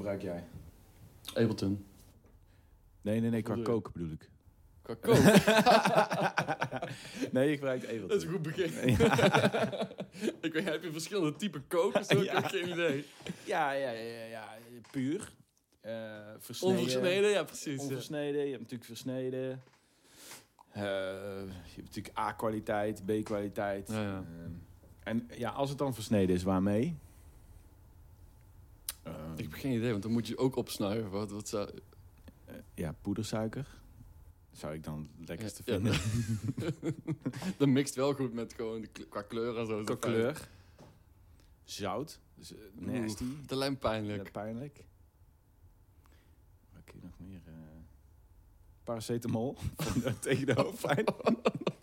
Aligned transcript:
gebruik 0.00 0.22
jij? 0.22 0.44
Ableton. 1.34 1.84
Nee, 3.02 3.20
nee, 3.20 3.30
nee, 3.30 3.42
qua 3.42 3.56
koken 3.62 3.92
bedoel 3.92 4.10
ik. 4.10 4.30
Qua 4.82 4.94
kook. 4.94 5.16
nee, 7.32 7.48
je 7.48 7.54
gebruikt 7.54 7.84
Ableton. 7.84 8.08
Dat 8.08 8.16
is 8.16 8.24
een 8.24 8.30
goed 8.30 8.42
begin. 8.42 8.72
ik 10.46 10.52
weet, 10.52 10.64
heb 10.64 10.82
je 10.82 10.92
verschillende 10.92 11.36
typen 11.36 11.64
kokers? 11.68 12.10
Ook? 12.10 12.22
Ik 12.22 12.30
heb 12.30 12.44
geen 12.44 12.68
idee. 12.68 13.04
Ja, 13.44 13.72
ja, 13.72 13.90
ja, 13.90 14.00
ja, 14.00 14.24
ja. 14.24 14.48
puur. 14.90 15.32
Eh 15.80 16.18
versneden. 16.38 16.78
Onversneden, 16.78 17.30
ja 17.30 17.44
precies. 17.44 17.76
ja. 17.76 17.82
Onversneden. 17.82 18.44
Je 18.44 18.50
hebt 18.50 18.60
natuurlijk 18.60 18.84
versneden. 18.84 19.62
Eh, 20.72 20.82
je 20.82 21.74
hebt 21.74 21.86
natuurlijk 21.86 22.18
A-kwaliteit, 22.18 23.02
B-kwaliteit. 23.04 23.88
Ja, 23.88 24.02
ja. 24.02 24.16
Ehm, 24.16 24.52
en 25.02 25.28
ja, 25.36 25.50
als 25.50 25.68
het 25.68 25.78
dan 25.78 25.94
versneden 25.94 26.34
is, 26.34 26.42
waarmee? 26.42 26.96
Ehm, 29.02 29.32
Ik 29.36 29.42
heb 29.44 29.52
geen 29.52 29.72
idee, 29.72 29.90
want 29.90 30.02
dan 30.02 30.12
moet 30.12 30.26
je 30.28 30.38
ook 30.38 30.56
opsnuiven. 30.56 31.10
Wat, 31.10 31.30
wat 31.30 31.48
zou... 31.48 31.70
eh, 32.46 32.54
ja, 32.74 32.92
poedersuiker. 33.00 33.78
Zou 34.52 34.74
ik 34.74 34.84
dan 34.84 35.08
het 35.18 35.28
lekkerste 35.28 35.62
Ja, 35.64 35.72
vinden. 35.74 35.94
dat 37.58 37.68
mixt 37.68 37.94
wel 37.94 38.14
goed 38.14 38.32
met 38.32 38.54
gewoon 38.54 38.80
de 38.80 38.88
qua 39.08 39.22
kleur 39.22 39.58
en 39.58 39.66
zo. 39.66 39.82
Qua 39.84 39.96
fijn. 39.96 39.98
kleur. 40.14 40.48
Zout. 41.64 42.20
Dus, 42.34 42.52
eh, 42.54 42.58
nasty. 42.74 43.24
Te 43.46 43.56
lijm 43.56 43.78
pijnlijk. 43.78 44.24
Ja, 44.24 44.30
pijnlijk. 44.30 44.84
Wat 46.72 46.84
kun 46.84 46.94
je 47.00 47.06
nog 47.06 47.18
meer? 47.18 47.40
eh 47.46 47.52
paracetamol 48.84 49.56
tegen 50.20 50.46
de 50.46 50.52
hoofdpijn. 50.52 51.04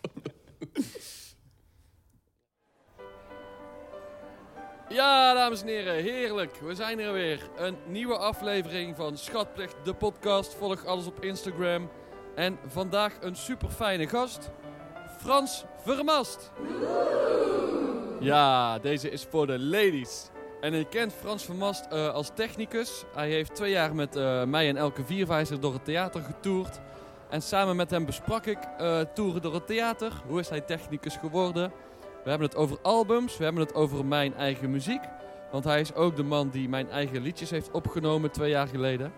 Ja, 4.88 5.34
dames 5.34 5.60
en 5.60 5.66
heren, 5.66 5.94
heerlijk. 5.94 6.56
We 6.60 6.74
zijn 6.74 7.00
er 7.00 7.12
weer. 7.12 7.40
Een 7.56 7.76
nieuwe 7.86 8.16
aflevering 8.16 8.96
van 8.96 9.16
Schatplicht, 9.16 9.76
de 9.84 9.94
podcast. 9.94 10.54
Volg 10.54 10.84
alles 10.84 11.06
op 11.06 11.24
Instagram. 11.24 11.90
En 12.34 12.58
vandaag 12.66 13.12
een 13.20 13.36
super 13.36 13.68
fijne 13.68 14.08
gast, 14.08 14.50
Frans 15.18 15.64
Vermast. 15.84 16.52
Ja, 18.20 18.78
deze 18.78 19.10
is 19.10 19.26
voor 19.30 19.46
de 19.46 19.58
ladies. 19.58 20.30
En 20.60 20.74
je 20.74 20.88
kent 20.88 21.12
Frans 21.12 21.44
Vermast 21.44 21.86
eh, 21.86 22.08
als 22.08 22.30
technicus. 22.34 23.04
Hij 23.14 23.30
heeft 23.30 23.54
twee 23.54 23.70
jaar 23.70 23.94
met 23.94 24.16
eh, 24.16 24.44
mij 24.44 24.68
en 24.68 24.76
Elke 24.76 25.04
Vierwijzer 25.04 25.60
door 25.60 25.72
het 25.72 25.84
theater 25.84 26.22
getoerd. 26.22 26.80
En 27.30 27.42
samen 27.42 27.76
met 27.76 27.90
hem 27.90 28.04
besprak 28.06 28.46
ik 28.46 28.58
eh 28.78 29.00
toeren 29.14 29.42
door 29.42 29.54
het 29.54 29.66
theater. 29.66 30.12
Hoe 30.26 30.40
is 30.40 30.48
hij 30.48 30.60
technicus 30.60 31.16
geworden? 31.16 31.72
We 32.24 32.30
hebben 32.30 32.48
het 32.48 32.56
over 32.56 32.78
albums, 32.82 33.36
we 33.36 33.44
hebben 33.44 33.62
het 33.62 33.74
over 33.74 34.04
mijn 34.04 34.34
eigen 34.34 34.70
muziek. 34.70 35.00
Want 35.50 35.64
hij 35.64 35.80
is 35.80 35.94
ook 35.94 36.16
de 36.16 36.22
man 36.22 36.48
die 36.48 36.68
mijn 36.68 36.90
eigen 36.90 37.22
liedjes 37.22 37.50
heeft 37.50 37.70
opgenomen 37.70 38.30
twee 38.30 38.50
jaar 38.50 38.68
geleden. 38.68 39.12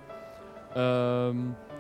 Ehm, 0.75 1.37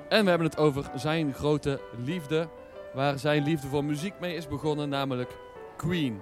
en 0.08 0.24
we 0.24 0.28
hebben 0.28 0.46
het 0.46 0.58
over 0.58 0.90
zijn 0.94 1.34
grote 1.34 1.80
liefde, 2.04 2.48
waar 2.94 3.18
zijn 3.18 3.42
liefde 3.42 3.66
voor 3.68 3.84
muziek 3.84 4.14
mee 4.20 4.34
is 4.34 4.48
begonnen, 4.48 4.88
namelijk 4.88 5.36
Queen. 5.76 6.20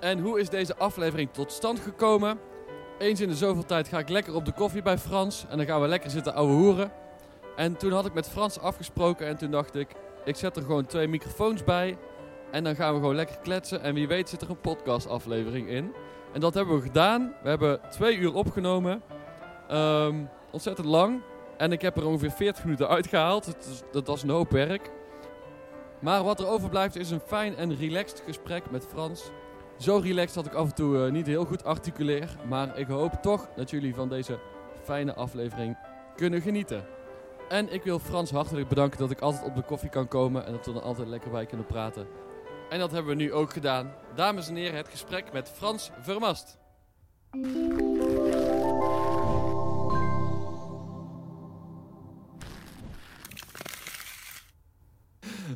En 0.00 0.18
hoe 0.18 0.40
is 0.40 0.48
deze 0.48 0.76
aflevering 0.76 1.32
tot 1.32 1.52
stand 1.52 1.80
gekomen? 1.80 2.38
Eens 2.98 3.20
in 3.20 3.28
de 3.28 3.34
zoveel 3.34 3.64
tijd 3.64 3.88
ga 3.88 3.98
ik 3.98 4.08
lekker 4.08 4.34
op 4.34 4.44
de 4.44 4.52
koffie 4.52 4.82
bij 4.82 4.98
Frans 4.98 5.46
en 5.48 5.56
dan 5.56 5.66
gaan 5.66 5.80
we 5.80 5.88
lekker 5.88 6.10
zitten 6.10 6.34
ouwe 6.34 6.52
hoeren. 6.52 6.92
En 7.56 7.76
toen 7.76 7.92
had 7.92 8.06
ik 8.06 8.14
met 8.14 8.28
Frans 8.28 8.58
afgesproken 8.58 9.26
en 9.26 9.36
toen 9.36 9.50
dacht 9.50 9.74
ik, 9.74 9.88
ik 10.24 10.36
zet 10.36 10.56
er 10.56 10.62
gewoon 10.62 10.86
twee 10.86 11.08
microfoons 11.08 11.64
bij. 11.64 11.98
En 12.50 12.64
dan 12.64 12.74
gaan 12.76 12.94
we 12.94 13.00
gewoon 13.00 13.14
lekker 13.14 13.38
kletsen. 13.38 13.82
En 13.82 13.94
wie 13.94 14.08
weet 14.08 14.28
zit 14.28 14.42
er 14.42 14.50
een 14.50 14.60
podcastaflevering 14.60 15.68
in. 15.68 15.92
En 16.32 16.40
dat 16.40 16.54
hebben 16.54 16.76
we 16.76 16.82
gedaan. 16.82 17.34
We 17.42 17.48
hebben 17.48 17.80
twee 17.90 18.16
uur 18.16 18.34
opgenomen. 18.34 19.02
Ehm, 19.68 20.14
ontzettend 20.50 20.86
lang. 20.86 21.20
En 21.56 21.72
ik 21.72 21.82
heb 21.82 21.96
er 21.96 22.06
ongeveer 22.06 22.30
40 22.30 22.64
minuten 22.64 22.88
uitgehaald. 22.88 23.46
Is- 23.58 23.82
dat 23.92 24.06
was 24.06 24.22
een 24.22 24.28
hoop 24.30 24.50
werk. 24.50 24.90
Maar 26.00 26.24
wat 26.24 26.40
er 26.40 26.46
overblijft 26.48 26.96
is 26.96 27.10
een 27.10 27.20
fijn 27.20 27.56
en 27.56 27.76
relaxed 27.76 28.22
gesprek 28.26 28.70
met 28.70 28.86
Frans. 28.86 29.30
Zo 29.76 29.96
relaxed 30.02 30.34
dat 30.34 30.46
ik 30.46 30.54
af 30.54 30.68
en 30.68 30.74
toe 30.74 31.04
eh, 31.04 31.12
niet 31.12 31.26
heel 31.26 31.44
goed 31.44 31.64
articuleer. 31.64 32.36
Maar 32.48 32.78
ik 32.78 32.86
hoop 32.86 33.12
toch 33.12 33.48
dat 33.56 33.70
jullie 33.70 33.94
van 33.94 34.08
deze 34.08 34.38
fijne 34.82 35.14
aflevering 35.14 35.76
kunnen 36.16 36.40
genieten. 36.40 36.84
En 37.48 37.72
ik 37.72 37.82
wil 37.82 37.98
Frans 37.98 38.30
hartelijk 38.30 38.68
bedanken 38.68 38.98
dat 38.98 39.10
ik 39.10 39.20
altijd 39.20 39.44
op 39.44 39.54
de 39.54 39.62
koffie 39.62 39.88
kan 39.90 40.08
komen. 40.08 40.46
En 40.46 40.52
dat 40.52 40.66
we 40.66 40.72
er 40.72 40.80
altijd 40.80 41.08
lekker 41.08 41.30
bij 41.30 41.46
kunnen 41.46 41.66
praten. 41.66 42.06
En 42.70 42.78
dat 42.78 42.90
hebben 42.90 43.16
we 43.16 43.22
nu 43.22 43.32
ook 43.32 43.52
gedaan. 43.52 43.94
Dames 44.14 44.48
en 44.48 44.56
heren, 44.56 44.76
het 44.76 44.88
gesprek 44.88 45.32
met 45.32 45.48
Frans 45.48 45.90
Vermast. 46.00 46.58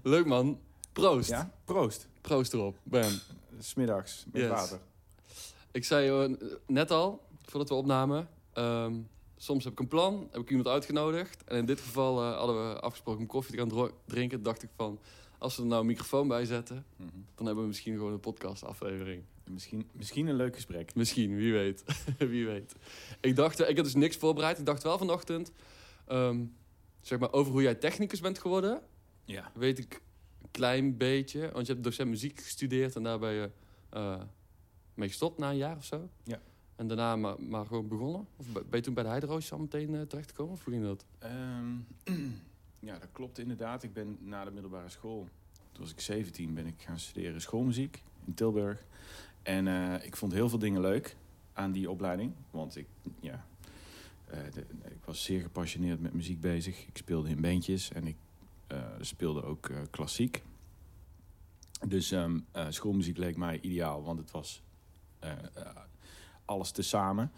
Leuk 0.03 0.27
man. 0.27 0.61
Proost. 0.93 1.29
Ja, 1.29 1.51
proost. 1.65 2.09
Proost 2.21 2.53
erop. 2.53 2.77
Bam. 2.83 3.11
Smiddags 3.59 4.25
met 4.33 4.43
Yes. 4.43 4.51
water. 4.51 4.79
Ik 5.71 5.85
zei 5.85 6.25
eh, 6.25 6.49
net 6.67 6.91
al, 6.91 7.27
voordat 7.43 7.69
we 7.69 7.75
opnamen, 7.75 8.29
ehm, 8.53 8.95
soms 9.37 9.65
heb 9.65 9.73
ik 9.73 9.79
een 9.81 9.89
plan, 9.89 10.29
heb 10.31 10.41
ik 10.41 10.49
iemand 10.49 10.69
uitgenodigd. 10.69 11.45
En 11.45 11.57
in 11.57 11.67
dit 11.67 11.81
geval 11.81 12.21
eh, 12.23 12.37
hadden 12.37 12.69
we 12.69 12.81
afgesproken 12.81 13.21
om 13.21 13.27
koffie 13.27 13.57
te 13.57 13.61
gaan 13.77 13.91
drinken. 14.07 14.43
dacht 14.43 14.63
ik 14.63 14.69
van, 14.77 14.99
als 15.43 15.57
we 15.57 15.63
er 15.63 15.69
nou 15.69 15.81
een 15.81 15.87
microfoon 15.87 16.29
bij 16.29 16.45
zetten, 16.45 16.85
Mhm. 16.97 17.09
dan 17.35 17.47
hebben 17.47 17.63
we 17.65 17.69
misschien 17.69 17.97
gewoon 17.97 18.13
een 18.13 18.21
podcastaflevering. 18.21 19.23
Misschien, 19.51 19.89
misschien 19.93 20.27
een 20.27 20.35
leuk 20.37 20.55
gesprek. 20.55 20.95
Misschien, 20.95 21.37
wie 21.37 21.53
weet. 21.53 21.85
wie 22.19 22.47
weet. 22.47 22.75
Ik 23.21 23.37
dacht, 23.37 23.61
ik 23.69 23.77
had 23.77 23.85
dus 23.85 23.95
niks 23.95 24.17
voorbereid. 24.17 24.59
Ik 24.59 24.67
dacht 24.67 24.83
wel 24.83 24.99
vanochtend, 24.99 25.53
ehm, 26.07 26.45
zeg 27.01 27.19
maar, 27.19 27.33
over 27.33 27.53
hoe 27.53 27.63
jij 27.63 27.75
technicus 27.75 28.21
bent 28.21 28.39
geworden. 28.39 28.83
Ja. 29.25 29.51
Weet 29.55 29.79
ik 29.79 30.01
een 30.43 30.51
klein 30.51 30.97
beetje. 30.97 31.51
Want 31.53 31.67
je 31.67 31.73
hebt 31.73 31.85
docent 31.85 32.09
muziek 32.09 32.41
gestudeerd 32.41 32.97
en 32.97 33.03
daar 33.03 33.19
ben 33.19 33.33
je 33.33 33.51
eh, 33.91 34.21
mee 34.95 35.09
gestopt 35.09 35.39
na 35.39 35.51
een 35.51 35.57
jaar 35.57 35.77
of 35.77 35.85
zo. 35.85 36.09
Ja. 36.25 36.41
En 36.77 36.87
daarna 36.87 37.17
maar, 37.17 37.43
maar 37.43 37.67
gewoon 37.67 37.89
begonnen? 37.89 38.27
Of 38.37 38.47
ben 38.53 38.65
je 38.71 38.81
toen 38.81 38.95
bij 38.95 39.03
de 39.03 39.09
Heideroos 39.09 39.53
al 39.53 39.59
meteen 39.59 39.95
eh, 39.95 40.01
terechtgekomen? 40.01 40.53
Of 40.53 40.65
hoe 40.65 40.73
ging 40.73 40.85
dat? 40.85 41.05
Ehm, 41.19 41.75
ja, 42.83 42.99
dat 42.99 43.09
klopt 43.13 43.39
inderdaad. 43.39 43.83
Ik 43.83 43.93
ben 43.93 44.19
na 44.21 44.45
de 44.45 44.51
middelbare 44.51 44.89
school, 44.89 45.29
toen 45.73 45.83
was 45.83 45.93
ik 45.93 46.01
17, 46.01 46.55
ben 46.55 46.67
ik 46.67 46.83
gaan 46.83 46.99
studeren 46.99 47.41
schoolmuziek 47.41 48.03
in 48.25 48.35
Tilburg. 48.35 48.85
En 49.43 49.69
eh, 49.69 50.05
ik 50.07 50.17
vond 50.17 50.33
heel 50.33 50.49
veel 50.49 50.59
dingen 50.59 50.81
leuk 50.81 51.17
aan 51.53 51.73
die 51.73 51.91
opleiding. 51.91 52.33
Want 52.51 52.77
ik, 52.77 52.87
ja, 53.21 53.45
eh, 54.33 54.47
ik 54.85 55.05
was 55.05 55.25
zeer 55.25 55.41
gepassioneerd 55.41 56.01
met 56.01 56.13
muziek 56.13 56.41
bezig. 56.41 56.87
Ik 56.87 56.97
speelde 56.97 57.29
in 57.29 57.41
bandjes 57.41 57.93
en 57.93 58.07
ik 58.07 58.17
eh, 58.67 58.79
speelde 59.01 59.43
ook 59.43 59.71
klassiek. 59.91 60.43
Dus 61.87 62.11
ehm, 62.11 62.39
eh, 62.51 62.67
schoolmuziek 62.69 63.17
leek 63.17 63.37
mij 63.37 63.61
ideaal, 63.61 64.03
want 64.03 64.19
het 64.19 64.31
was 64.31 64.63
alles 66.45 66.71
tezamen. 66.71 67.31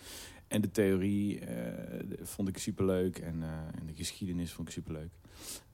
En 0.48 0.60
de 0.60 0.70
theorie 0.70 1.40
vond 2.22 2.48
ik 2.48 2.58
superleuk 2.58 3.18
en, 3.18 3.42
en 3.78 3.86
de 3.86 3.94
geschiedenis 3.94 4.52
vond 4.52 4.68
ik 4.68 4.74
superleuk. 4.74 5.10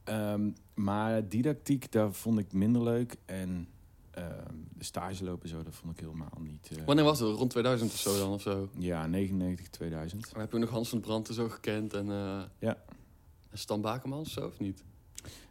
Ehm, 0.04 0.50
maar 0.75 1.28
didactiek, 1.28 1.93
daar 1.93 2.12
vond 2.12 2.38
ik 2.38 2.53
minder 2.53 2.82
leuk. 2.82 3.16
En 3.25 3.69
ehm, 4.10 4.54
de 4.75 4.84
stage 4.84 5.25
lopen 5.25 5.48
zo, 5.48 5.62
dat 5.62 5.75
vond 5.75 5.93
ik 5.93 6.00
helemaal 6.00 6.38
niet... 6.41 6.71
eh, 6.78 6.84
Wanneer 6.84 7.04
was 7.04 7.21
het? 7.21 7.37
Rond 7.37 7.50
2000 7.50 7.91
of 7.93 7.98
zo 7.98 8.19
dan? 8.19 8.32
Of 8.32 8.43
zo? 8.43 8.69
Ja, 8.78 9.06
99, 9.06 9.69
2000. 9.69 10.31
Dan 10.32 10.41
heb 10.41 10.53
je 10.53 10.59
nog 10.59 10.71
Hans 10.71 10.88
van 10.88 11.00
Brandt 11.00 11.28
zo 11.34 11.48
gekend. 11.48 11.94
En, 11.94 12.10
eh 12.10 12.43
Ja. 12.59 12.76
en 13.50 13.59
Stan 13.59 13.81
Bakermans 13.81 14.26
of 14.26 14.32
zo, 14.32 14.47
of 14.47 14.59
niet? 14.59 14.84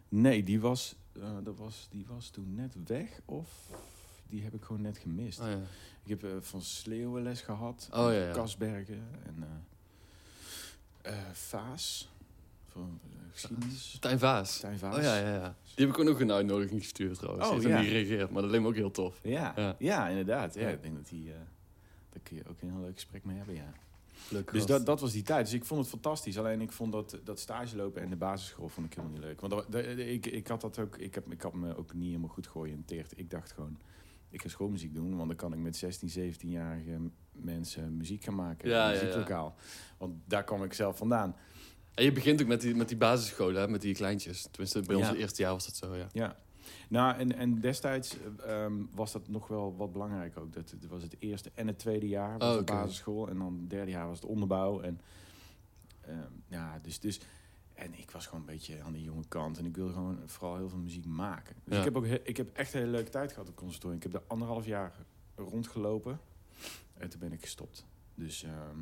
Nee, 0.08 0.42
die 0.44 0.60
was, 0.60 0.94
eh, 1.12 1.22
dat 1.42 1.56
was, 1.58 1.86
die 1.90 2.06
was 2.08 2.28
toen 2.28 2.54
net 2.54 2.74
weg 2.86 3.20
of 3.24 3.48
die 4.28 4.42
heb 4.42 4.54
ik 4.54 4.62
gewoon 4.64 4.82
net 4.82 4.98
gemist. 4.98 5.40
Oh, 5.40 5.46
ja. 5.46 5.58
Ik 6.04 6.20
heb 6.20 6.44
van 6.44 6.62
Sleeuwen 6.62 7.22
les 7.22 7.40
gehad. 7.40 7.88
Oh, 7.92 7.98
ja, 7.98 8.10
ja. 8.12 8.32
Kasbergen 8.32 9.02
en 9.26 9.44
eh, 11.02 11.12
Vaas. 11.32 12.08
Eh, 12.76 12.82
geschiedenis. 13.32 13.92
Stijn 13.92 14.18
Vaas. 14.18 14.54
Stijn 14.54 14.78
Vaas. 14.78 14.96
Oh 14.96 15.02
ja, 15.02 15.16
ja, 15.18 15.34
ja. 15.34 15.56
Die 15.74 15.86
heb 15.86 15.94
ik 15.94 16.00
ook 16.00 16.06
nog 16.06 16.20
een 16.20 16.32
uitnodiging 16.32 16.80
gestuurd 16.80 17.18
trouwens. 17.18 17.46
Oh, 17.46 17.52
heeft 17.52 17.66
ja. 17.66 17.78
niet 17.78 17.88
gereageerd, 17.88 18.30
maar 18.30 18.42
dat 18.42 18.50
leek 18.50 18.60
me 18.60 18.66
ook 18.66 18.74
heel 18.74 18.90
tof. 18.90 19.20
Ja, 19.22 19.52
Ja. 19.56 19.76
ja. 19.78 20.08
inderdaad. 20.08 20.54
Ja, 20.54 20.60
Ja. 20.60 20.68
Ik 20.68 20.82
denk 20.82 20.94
dat 20.94 21.08
die, 21.08 21.30
eh, 21.32 21.38
daar 22.10 22.22
kun 22.22 22.36
je 22.36 22.42
ook 22.48 22.60
een 22.60 22.70
heel 22.70 22.80
leuk 22.80 22.94
gesprek 22.94 23.24
mee 23.24 23.36
hebben, 23.36 23.54
ja. 23.54 23.72
Leuk 24.28 24.52
Dus 24.52 24.66
dat, 24.66 24.86
dat 24.86 25.00
was 25.00 25.12
die 25.12 25.22
tijd. 25.22 25.44
Dus 25.44 25.54
ik 25.54 25.64
vond 25.64 25.80
het 25.80 25.88
fantastisch. 25.88 26.38
Alleen 26.38 26.60
ik 26.60 26.72
vond 26.72 26.92
dat, 26.92 27.18
dat 27.24 27.38
stage 27.38 27.76
lopen 27.76 28.02
en 28.02 28.10
de 28.10 28.16
basisschool 28.16 28.68
vond 28.68 28.86
ik 28.86 28.92
helemaal 28.94 29.16
niet 29.16 29.24
leuk. 29.26 29.40
Want 29.40 29.52
dat- 29.52 29.72
dat- 29.72 29.84
ik, 29.98 30.26
ik 30.26 30.46
had 30.46 30.60
dat 30.60 30.78
ook, 30.78 30.96
ik, 30.96 31.14
heb, 31.14 31.32
ik 31.32 31.42
had 31.42 31.54
me 31.54 31.76
ook 31.76 31.94
niet 31.94 32.06
helemaal 32.06 32.28
goed 32.28 32.46
georiënteerd. 32.46 33.12
Ik 33.18 33.30
dacht 33.30 33.52
gewoon, 33.52 33.78
ik 34.30 34.42
ga 34.42 34.48
schoolmuziek 34.48 34.94
doen, 34.94 35.16
want 35.16 35.28
dan 35.28 35.36
kan 35.36 35.52
ik 35.52 35.58
met 35.58 35.76
16, 35.76 36.08
17-jarige 36.34 36.98
mensen 37.32 37.96
muziek 37.96 38.24
gaan 38.24 38.34
maken. 38.34 38.68
Ja, 38.68 38.74
in 38.74 38.80
ja, 38.80 38.86
een 38.88 38.94
ja. 38.94 39.04
muzieklokaal. 39.04 39.54
Want 39.98 40.14
daar 40.24 40.44
kwam 40.44 40.64
ik 40.64 40.72
zelf 40.72 40.96
vandaan. 40.96 41.36
En 41.94 42.04
je 42.04 42.12
begint 42.12 42.42
ook 42.42 42.48
met 42.48 42.60
die, 42.60 42.74
met 42.74 42.88
die 42.88 42.96
basisscholen, 42.96 43.60
hè, 43.60 43.68
met 43.68 43.80
die 43.80 43.94
kleintjes. 43.94 44.42
Tenminste, 44.50 44.80
bij 44.82 44.96
ons 44.96 45.04
Ja. 45.06 45.10
het 45.12 45.20
eerste 45.20 45.42
jaar 45.42 45.52
was 45.52 45.66
dat 45.66 45.76
zo, 45.76 45.96
ja. 45.96 46.06
Ja. 46.12 46.36
Nou, 46.88 47.18
en, 47.18 47.32
en 47.36 47.60
destijds 47.60 48.16
eh, 48.44 48.64
ehm, 48.64 48.74
was 48.94 49.12
dat 49.12 49.28
nog 49.28 49.48
wel 49.48 49.76
wat 49.76 49.92
belangrijk 49.92 50.38
ook. 50.38 50.52
Dat, 50.52 50.70
het 50.70 50.86
was 50.86 51.02
het 51.02 51.16
eerste 51.18 51.50
en 51.54 51.66
het 51.66 51.78
tweede 51.78 52.08
jaar 52.08 52.38
was 52.38 52.52
Oh, 52.52 52.58
de 52.58 52.64
basisschool. 52.72 53.28
En 53.28 53.38
dan 53.38 53.56
het 53.60 53.70
derde 53.70 53.90
jaar 53.90 54.06
was 54.06 54.20
het 54.20 54.28
onderbouw. 54.30 54.80
En 54.80 55.00
Ehm, 56.00 56.32
ja, 56.48 56.78
dus, 56.82 56.98
dus... 57.00 57.20
En 57.74 57.98
ik 57.98 58.10
was 58.10 58.26
gewoon 58.26 58.40
een 58.40 58.46
beetje 58.46 58.82
aan 58.82 58.92
de 58.92 59.02
jonge 59.02 59.24
kant. 59.28 59.58
En 59.58 59.64
ik 59.66 59.76
wilde 59.76 59.92
gewoon 59.92 60.18
vooral 60.26 60.56
heel 60.56 60.68
veel 60.68 60.78
muziek 60.78 61.04
maken. 61.06 61.54
Dus 61.64 61.72
Ja. 61.74 61.78
ik, 61.78 61.84
heb 61.84 61.96
ook 61.96 62.04
ik 62.04 62.36
heb 62.36 62.56
echt 62.56 62.72
een 62.74 62.78
hele 62.80 62.92
leuke 62.92 63.10
tijd 63.10 63.32
gehad 63.32 63.48
op 63.48 63.56
conservatorium. 63.56 63.96
Ik 63.96 64.02
heb 64.02 64.12
daar 64.12 64.22
anderhalf 64.26 64.66
jaar 64.66 64.92
rondgelopen. 65.36 66.20
En 66.94 67.08
toen 67.10 67.20
ben 67.20 67.32
ik 67.32 67.40
gestopt. 67.40 67.86
Dus... 68.14 68.42
ehm, 68.42 68.78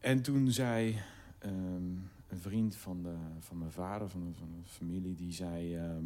en 0.00 0.22
toen 0.22 0.50
zei 0.52 1.00
ehm, 1.44 1.84
een 2.28 2.40
vriend 2.40 2.76
van, 2.76 3.02
de, 3.02 3.14
van 3.38 3.58
mijn 3.58 3.72
vader, 3.72 4.08
van 4.08 4.24
de, 4.24 4.38
van 4.38 4.48
de 4.50 4.68
familie, 4.68 5.14
die 5.14 5.32
zei... 5.32 5.76
ehm, 5.76 6.04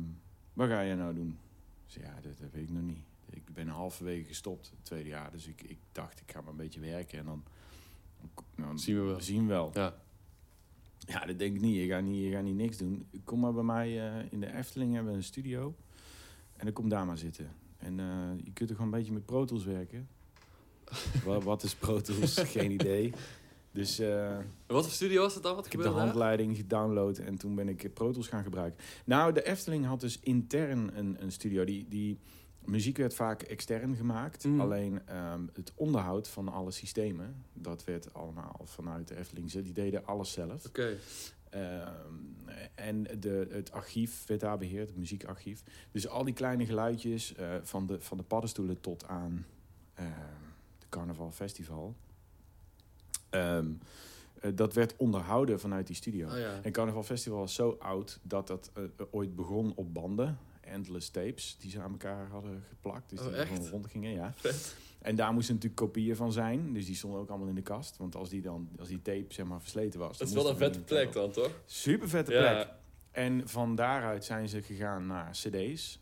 wat 0.52 0.68
ga 0.68 0.80
je 0.80 0.94
nou 0.94 1.14
doen? 1.14 1.38
Ik 1.86 1.92
zei, 1.92 2.04
ja, 2.04 2.14
dat, 2.20 2.38
dat 2.40 2.50
weet 2.52 2.62
ik 2.62 2.70
nog 2.70 2.82
niet. 2.82 3.02
Ik 3.30 3.54
ben 3.54 3.68
halverwege 3.68 4.24
gestopt, 4.24 4.70
het 4.70 4.84
tweede 4.84 5.08
jaar. 5.08 5.30
Dus 5.30 5.46
ik, 5.46 5.62
ik 5.62 5.78
dacht, 5.92 6.20
ik 6.20 6.30
ga 6.32 6.40
maar 6.40 6.50
een 6.50 6.56
beetje 6.56 6.80
werken 6.80 7.18
en 7.18 7.24
dan... 7.24 7.42
Zien 8.74 8.96
we 8.96 9.02
wel. 9.02 9.20
Zien 9.20 9.42
we 9.42 9.48
wel. 9.48 9.70
Ja. 9.74 9.94
Ja, 10.98 11.26
dat 11.26 11.38
denk 11.38 11.54
ik 11.54 11.60
niet. 11.60 11.76
Je 11.76 11.86
gaat 11.86 12.02
niet, 12.02 12.24
je 12.24 12.30
gaat 12.30 12.42
niet 12.42 12.54
niks 12.54 12.76
doen. 12.76 13.06
Kom 13.24 13.40
maar 13.40 13.52
bij 13.52 13.62
mij 13.62 14.08
eh, 14.08 14.32
in 14.32 14.40
de 14.40 14.56
Efteling 14.56 14.94
hebben 14.94 15.12
we 15.12 15.18
een 15.18 15.24
studio. 15.24 15.74
En 16.56 16.64
dan 16.64 16.72
kom 16.72 16.88
daar 16.88 17.06
maar 17.06 17.18
zitten. 17.18 17.50
En 17.78 18.00
eh, 18.00 18.44
je 18.44 18.52
kunt 18.52 18.70
er 18.70 18.76
gewoon 18.76 18.92
een 18.92 18.98
beetje 18.98 19.12
met 19.12 19.26
Pro 19.26 19.44
Tools 19.44 19.64
werken. 19.64 20.08
wat, 21.24 21.42
wat 21.44 21.62
is 21.62 21.74
Pro 21.74 22.00
Tools? 22.00 22.38
Geen 22.38 22.70
idee. 22.70 23.12
Dus 23.70 23.98
eh, 23.98 24.38
Wat 24.66 24.84
voor 24.84 24.92
studio 24.92 25.22
was 25.22 25.34
het 25.34 25.42
dan? 25.42 25.54
Wat 25.54 25.66
ik 25.66 25.72
heb 25.72 25.82
de 25.82 25.88
handleiding 25.88 26.56
gedownload 26.56 27.18
en 27.18 27.38
toen 27.38 27.54
ben 27.54 27.68
ik 27.68 27.84
eh, 27.84 27.92
Pro 27.92 28.10
Tools 28.10 28.28
gaan 28.28 28.42
gebruiken. 28.42 28.84
Nou, 29.04 29.32
de 29.32 29.44
Efteling 29.44 29.84
had 29.84 30.00
dus 30.00 30.18
intern 30.20 30.98
een, 30.98 31.16
een 31.22 31.32
studio. 31.32 31.64
Die, 31.64 31.86
die 31.88 32.18
muziek 32.64 32.96
werd 32.96 33.14
vaak 33.14 33.42
extern 33.42 33.96
gemaakt. 33.96 34.44
Mhm. 34.44 34.60
Alleen 34.60 35.06
ehm, 35.06 35.42
het 35.52 35.72
onderhoud 35.74 36.28
van 36.28 36.48
alle 36.48 36.70
systemen, 36.70 37.44
dat 37.52 37.84
werd 37.84 38.14
allemaal 38.14 38.60
vanuit 38.64 39.08
de 39.08 39.16
Efteling. 39.16 39.50
Die 39.50 39.72
deden 39.72 40.06
alles 40.06 40.32
zelf. 40.32 40.66
Oké. 40.66 40.96
Ehm, 41.50 42.14
en 42.74 43.02
de, 43.20 43.46
het 43.50 43.72
archief 43.72 44.26
werd 44.26 44.40
daar 44.40 44.58
beheerd, 44.58 44.88
het 44.88 44.96
muziekarchief. 44.96 45.62
Dus 45.90 46.08
al 46.08 46.24
die 46.24 46.34
kleine 46.34 46.66
geluidjes, 46.66 47.34
eh, 47.34 47.54
van, 47.62 47.86
de, 47.86 48.00
van 48.00 48.16
de 48.16 48.22
paddenstoelen 48.22 48.80
tot 48.80 49.06
aan 49.06 49.46
ehm 49.94 50.08
de 50.78 50.86
Carnaval 50.88 51.30
Festival. 51.32 51.94
Ehm, 53.30 53.66
eh, 54.40 54.50
dat 54.54 54.74
werd 54.74 54.94
onderhouden 54.96 55.60
vanuit 55.60 55.86
die 55.86 55.96
studio. 55.96 56.28
Oh 56.28 56.38
ja. 56.38 56.60
En 56.62 56.72
Carnaval 56.72 57.02
Festival 57.02 57.38
was 57.38 57.54
zo 57.54 57.76
oud 57.78 58.18
dat 58.22 58.46
dat 58.46 58.70
eh, 58.74 58.82
ooit 59.10 59.36
begon 59.36 59.72
op 59.74 59.94
banden. 59.94 60.38
Endless 60.60 61.10
tapes 61.10 61.56
die 61.60 61.70
ze 61.70 61.80
aan 61.80 61.90
elkaar 61.90 62.28
hadden 62.28 62.62
geplakt. 62.68 63.10
Dus 63.10 63.20
Oh, 63.20 63.26
die 63.26 63.34
echt? 63.36 63.48
gewoon 63.54 63.68
rondgingen, 63.68 64.12
ja. 64.12 64.32
Vet. 64.36 64.76
En 64.98 65.16
daar 65.16 65.32
moesten 65.32 65.54
natuurlijk 65.54 65.80
kopieën 65.80 66.16
van 66.16 66.32
zijn. 66.32 66.72
Dus 66.72 66.86
die 66.86 66.94
stonden 66.94 67.20
ook 67.20 67.28
allemaal 67.28 67.48
in 67.48 67.54
de 67.54 67.62
kast. 67.62 67.96
Want 67.96 68.14
als 68.14 68.28
die, 68.28 68.42
dan, 68.42 68.68
als 68.78 68.88
die 68.88 69.02
tape 69.02 69.24
zeg 69.28 69.46
maar 69.46 69.60
versleten 69.60 70.00
was... 70.00 70.18
Dat 70.18 70.28
is 70.28 70.34
wel 70.34 70.48
een 70.50 70.56
vette 70.56 70.80
plek 70.80 71.12
dan, 71.12 71.30
toch? 71.30 71.50
Super 71.66 72.08
vette 72.08 72.32
Ja. 72.32 72.52
plek. 72.54 72.68
En 73.10 73.48
van 73.48 73.74
daaruit 73.74 74.24
zijn 74.24 74.48
ze 74.48 74.62
gegaan 74.62 75.06
naar 75.06 75.30
cd's. 75.30 76.00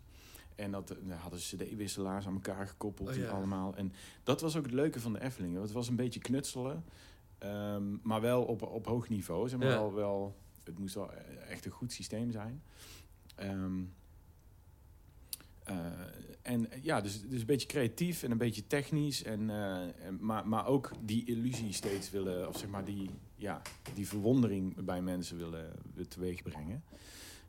En 0.54 0.70
dat 0.70 0.90
eh, 0.90 0.96
daar 1.02 1.18
hadden 1.18 1.40
ze 1.40 1.56
cd-wisselaars 1.56 2.26
aan 2.26 2.34
elkaar 2.34 2.66
gekoppeld 2.66 3.08
Oh, 3.08 3.14
en 3.14 3.30
allemaal. 3.30 3.74
En 3.76 3.92
dat 4.22 4.40
was 4.40 4.56
ook 4.56 4.64
het 4.64 4.74
leuke 4.74 5.00
van 5.00 5.12
de 5.12 5.20
Efteling. 5.22 5.52
want 5.54 5.64
Het 5.66 5.74
was 5.74 5.88
een 5.88 5.96
beetje 5.96 6.20
knutselen. 6.20 6.84
Ehm, 7.38 7.96
maar 8.02 8.20
wel 8.20 8.42
op, 8.42 8.62
op 8.62 8.86
hoog 8.86 9.08
niveau. 9.08 9.48
Zeg 9.48 9.58
maar 9.58 9.68
Ja. 9.68 9.74
wel, 9.74 9.94
wel, 9.94 10.36
het 10.64 10.78
moest 10.78 10.94
wel 10.94 11.12
echt 11.48 11.64
een 11.64 11.70
goed 11.70 11.92
systeem 11.92 12.30
zijn. 12.30 12.62
Ehm, 13.34 13.82
eh, 15.64 15.76
en 16.42 16.70
eh, 16.70 16.82
ja, 16.82 17.00
dus, 17.00 17.22
dus 17.28 17.40
een 17.40 17.46
beetje 17.46 17.66
creatief 17.68 18.22
en 18.22 18.30
een 18.30 18.38
beetje 18.38 18.66
technisch. 18.66 19.22
En, 19.22 19.50
eh, 19.50 20.06
en, 20.06 20.18
maar, 20.20 20.48
maar 20.48 20.66
ook 20.66 20.90
die 21.00 21.24
illusie 21.24 21.72
steeds 21.72 22.10
willen, 22.10 22.48
of 22.48 22.58
zeg 22.58 22.68
maar 22.68 22.84
die, 22.84 23.10
ja, 23.36 23.62
die 23.94 24.08
verwondering 24.08 24.84
bij 24.84 25.02
mensen 25.02 25.36
willen, 25.36 25.72
willen 25.94 26.08
teweeg 26.08 26.42
brengen. 26.42 26.82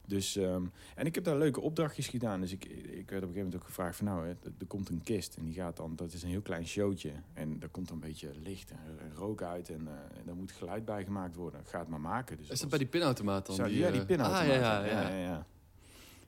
Dus, 0.07 0.35
ehm, 0.35 0.65
en 0.95 1.05
ik 1.05 1.15
heb 1.15 1.23
daar 1.23 1.37
leuke 1.37 1.61
opdrachtjes 1.61 2.07
gedaan. 2.07 2.41
Dus 2.41 2.51
ik, 2.51 2.65
ik 2.65 2.75
werd 2.75 2.89
op 2.93 3.11
een 3.11 3.11
gegeven 3.19 3.35
moment 3.35 3.55
ook 3.55 3.63
gevraagd 3.63 3.95
van 3.97 4.05
nou, 4.05 4.25
hè, 4.27 4.29
er- 4.29 4.65
komt 4.67 4.89
een 4.89 5.01
kist 5.03 5.35
en 5.35 5.45
die 5.45 5.53
gaat 5.53 5.77
dan, 5.77 5.95
dat 5.95 6.13
is 6.13 6.23
een 6.23 6.29
heel 6.29 6.41
klein 6.41 6.67
showtje. 6.67 7.11
En 7.33 7.59
daar 7.59 7.69
komt 7.69 7.87
dan 7.87 7.95
een 7.95 8.01
beetje 8.07 8.31
licht 8.43 8.71
en, 8.71 8.77
en 8.99 9.13
rook 9.15 9.41
uit 9.41 9.69
en, 9.69 9.87
en 10.17 10.25
daar 10.25 10.35
moet 10.35 10.51
geluid 10.51 10.85
bij 10.85 11.03
gemaakt 11.03 11.35
worden. 11.35 11.65
Ga 11.65 11.79
het 11.79 11.87
maar 11.87 12.01
maken. 12.01 12.37
Dus 12.37 12.45
Is 12.45 12.51
dat 12.51 12.59
was- 12.59 12.69
bij 12.69 12.79
die 12.79 12.87
pinautomaat 12.87 13.45
dan? 13.45 13.55
zo, 13.55 13.65
ja, 13.65 13.91
die 13.91 13.99
eh, 14.01 14.05
pinautomaat. 14.05 14.41
Ah, 14.41 14.47
ja, 14.47 14.85
ja, 14.85 15.09
ja, 15.09 15.17
ja. 15.17 15.45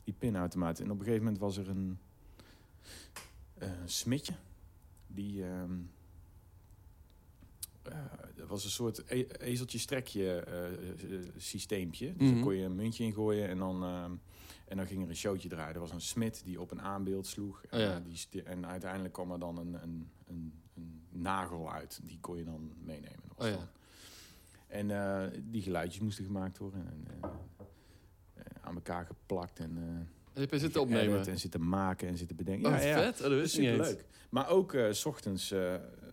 Die 0.03 0.13
pinautomaat. 0.17 0.79
En 0.79 0.85
op 0.91 0.97
een 0.99 1.03
gegeven 1.05 1.23
moment 1.23 1.41
was 1.41 1.57
er 1.57 1.69
een 1.69 1.97
eh 3.57 3.69
smidje. 3.85 4.33
Die... 5.07 5.43
ehm 5.43 5.71
eh, 5.71 5.77
dat 8.35 8.47
was 8.47 8.63
een 8.63 8.69
soort 8.69 9.03
e 9.11 9.25
ezeltje-strekje 9.39 10.39
eh, 10.39 10.65
eh, 10.67 10.73
systeempje. 11.37 12.13
Dus 12.13 12.27
Mhm. 12.27 12.33
dan 12.33 12.43
kon 12.43 12.55
je 12.55 12.63
een 12.63 12.75
muntje 12.75 13.03
ingooien 13.03 13.47
en 13.47 13.57
dan, 13.57 13.83
en 14.67 14.77
dan 14.77 14.85
ging 14.87 15.03
er 15.03 15.09
een 15.09 15.15
showtje 15.15 15.49
draaien. 15.49 15.73
Er 15.73 15.79
was 15.79 15.91
een 15.91 16.01
smid 16.01 16.41
die 16.43 16.61
op 16.61 16.71
een 16.71 16.81
aanbeeld 16.81 17.27
sloeg. 17.27 17.63
En, 17.69 17.79
Oh 17.79 17.85
ja. 17.85 17.95
eh, 17.95 18.01
die 18.29 18.43
en 18.43 18.65
uiteindelijk 18.67 19.13
kwam 19.13 19.31
er 19.31 19.39
dan 19.39 19.57
een, 19.57 19.73
een, 19.83 20.09
een, 20.27 20.53
een 20.75 21.01
nagel 21.09 21.71
uit. 21.71 21.99
Die 22.03 22.17
kon 22.21 22.37
je 22.37 22.43
dan 22.43 22.71
meenemen. 22.85 23.19
Dat 23.27 23.37
was 23.37 23.45
Oh 23.47 23.51
ja. 23.53 23.57
dan- 23.57 23.67
En 24.67 24.91
eh, 24.91 25.39
die 25.43 25.61
geluidjes 25.61 26.01
moesten 26.01 26.25
gemaakt 26.25 26.57
worden. 26.57 26.87
En, 26.87 27.05
eh, 27.21 27.29
eh, 28.33 28.43
aan 28.61 28.75
elkaar 28.75 29.05
geplakt 29.05 29.59
en... 29.59 29.71
eh, 29.77 29.83
En 30.33 30.41
heb 30.41 30.51
je 30.51 30.59
zitten 30.59 30.81
opnemen? 30.81 31.27
En 31.27 31.39
zitten 31.39 31.67
maken 31.69 32.07
en 32.07 32.17
zitten 32.17 32.35
bedenken. 32.35 32.71
Oh, 32.73 32.77
ja, 32.79 32.85
ja. 32.85 32.95
vet. 32.95 33.15
Oh, 33.21 33.21
dat 33.21 33.31
niet 33.31 33.39
eens. 33.41 33.51
Superleuk. 33.51 34.05
Maar 34.29 34.49
ook 34.49 34.73
eh, 34.73 34.91
s 34.91 35.05
ochtends... 35.05 35.51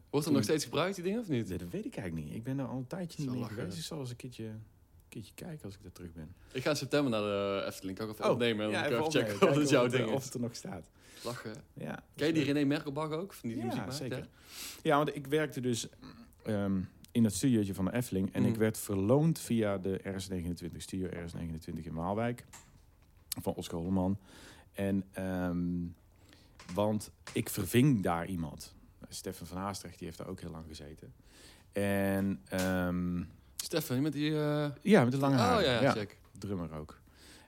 eh, 0.07 0.13
Wordt 0.13 0.27
er 0.27 0.33
nog 0.33 0.43
steeds 0.43 0.65
gebruikt, 0.65 0.95
die 0.95 1.05
dingen, 1.05 1.21
of 1.21 1.29
niet? 1.29 1.49
dat 1.49 1.61
weet 1.71 1.85
ik 1.85 1.97
eigenlijk 1.97 2.27
niet. 2.27 2.37
Ik 2.37 2.43
ben 2.45 2.59
er 2.59 2.67
al 2.67 2.77
een 2.79 2.87
tijdje 2.87 3.23
niet 3.23 3.31
meer 3.31 3.41
lachen. 3.41 3.57
geweest. 3.57 3.79
Ik 3.79 3.85
zal 3.85 3.99
eens 4.01 4.11
een 4.11 4.17
keertje, 4.17 4.45
een 4.45 4.63
keertje 5.09 5.35
kijken 5.35 5.65
als 5.65 5.75
ik 5.75 5.83
daar 5.83 5.93
terug 5.93 6.13
ben. 6.13 6.35
Ik 6.53 6.63
ga 6.63 6.71
in 6.71 6.77
september 6.77 7.11
naar 7.11 7.21
de 7.23 7.65
Efteling. 7.67 7.99
Kan 7.99 8.07
ik 8.09 8.13
even 8.13 8.25
Oh, 8.25 8.31
opnemen 8.31 8.67
en 8.67 8.73
dan 8.73 8.85
even 8.85 9.05
opnemen. 9.05 9.29
checken 9.31 9.49
of 9.51 9.57
het 9.57 9.69
jouw 9.69 9.85
of 9.85 9.91
ding 9.93 10.09
Of 10.11 10.19
is. 10.19 10.25
het 10.25 10.35
er 10.35 10.41
nog 10.41 10.55
staat. 10.55 10.91
Lachen. 11.25 11.55
Ja, 11.75 12.03
Ken 12.17 12.27
je 12.27 12.33
die 12.33 12.43
René 12.45 12.65
Merkelbach 12.65 13.11
ook? 13.11 13.33
Van 13.33 13.49
die, 13.49 13.59
Ja, 13.59 13.65
muziek 13.65 13.81
maakt? 13.81 13.95
zeker. 13.95 14.19
Ja. 14.19 14.27
Ja, 14.83 14.97
want 14.97 15.15
ik 15.17 15.27
werkte 15.27 15.61
dus 15.61 15.89
ehm, 16.43 16.81
in 17.13 17.23
dat 17.23 17.33
studiootje 17.33 17.75
van 17.75 17.85
de 17.85 17.93
Efteling. 17.93 18.33
En 18.33 18.43
Mm. 18.43 18.49
ik 18.49 18.57
werd 18.57 18.79
verloond 18.79 19.39
via 19.39 19.79
de 19.79 20.01
RS29, 20.05 20.77
Studio 20.77 21.09
RS29 21.09 21.85
in 21.85 21.95
Waalwijk. 21.95 22.45
Van 23.41 23.55
Oscar 23.55 23.79
Holleman. 23.79 24.19
En, 24.73 25.05
ehm, 25.13 25.67
want 26.75 27.11
ik 27.33 27.49
verving 27.49 28.03
daar 28.03 28.27
iemand. 28.27 28.75
Stefan 29.09 29.47
van 29.47 29.57
Haastrecht, 29.57 29.99
die 29.99 30.07
heeft 30.07 30.19
daar 30.19 30.29
ook 30.29 30.41
heel 30.41 30.51
lang 30.51 30.65
gezeten. 30.69 31.13
En 31.73 32.41
ehm, 32.49 33.23
Stefan, 33.57 34.03
met 34.03 34.13
die... 34.13 34.39
eh, 34.39 34.71
ja, 34.83 35.03
met 35.03 35.13
de 35.13 35.19
lange 35.19 35.35
Oh 35.37 35.41
haren. 35.41 35.65
ja, 35.65 35.83
ja, 35.83 35.93
check. 35.93 36.19
drummer 36.39 36.73
ook. 36.73 37.01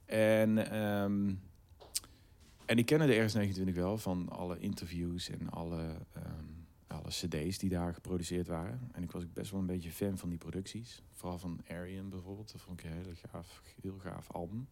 En, 0.04 0.70
ehm, 0.70 1.34
en 2.66 2.78
ik 2.78 2.86
kende 2.86 3.06
de 3.06 3.28
RS29 3.70 3.74
wel 3.74 3.98
van 3.98 4.28
alle 4.28 4.58
interviews 4.58 5.28
en 5.30 5.50
alle, 5.50 5.82
ehm, 6.12 6.44
alle 6.86 7.08
cd's 7.08 7.58
die 7.58 7.68
daar 7.70 7.94
geproduceerd 7.94 8.46
waren. 8.46 8.88
En 8.92 9.02
ik 9.02 9.10
was 9.10 9.32
best 9.32 9.50
wel 9.50 9.60
een 9.60 9.66
beetje 9.66 9.90
fan 9.92 10.18
van 10.18 10.28
die 10.28 10.38
producties. 10.38 11.02
Vooral 11.12 11.38
van 11.38 11.60
Arian 11.68 12.08
bijvoorbeeld. 12.08 12.52
Dat 12.52 12.60
vond 12.60 12.80
ik 12.80 12.86
een 12.86 12.92
hele 12.96 13.14
gaaf, 13.30 13.62
heel 13.82 13.98
gaaf 13.98 14.30
album. 14.32 14.68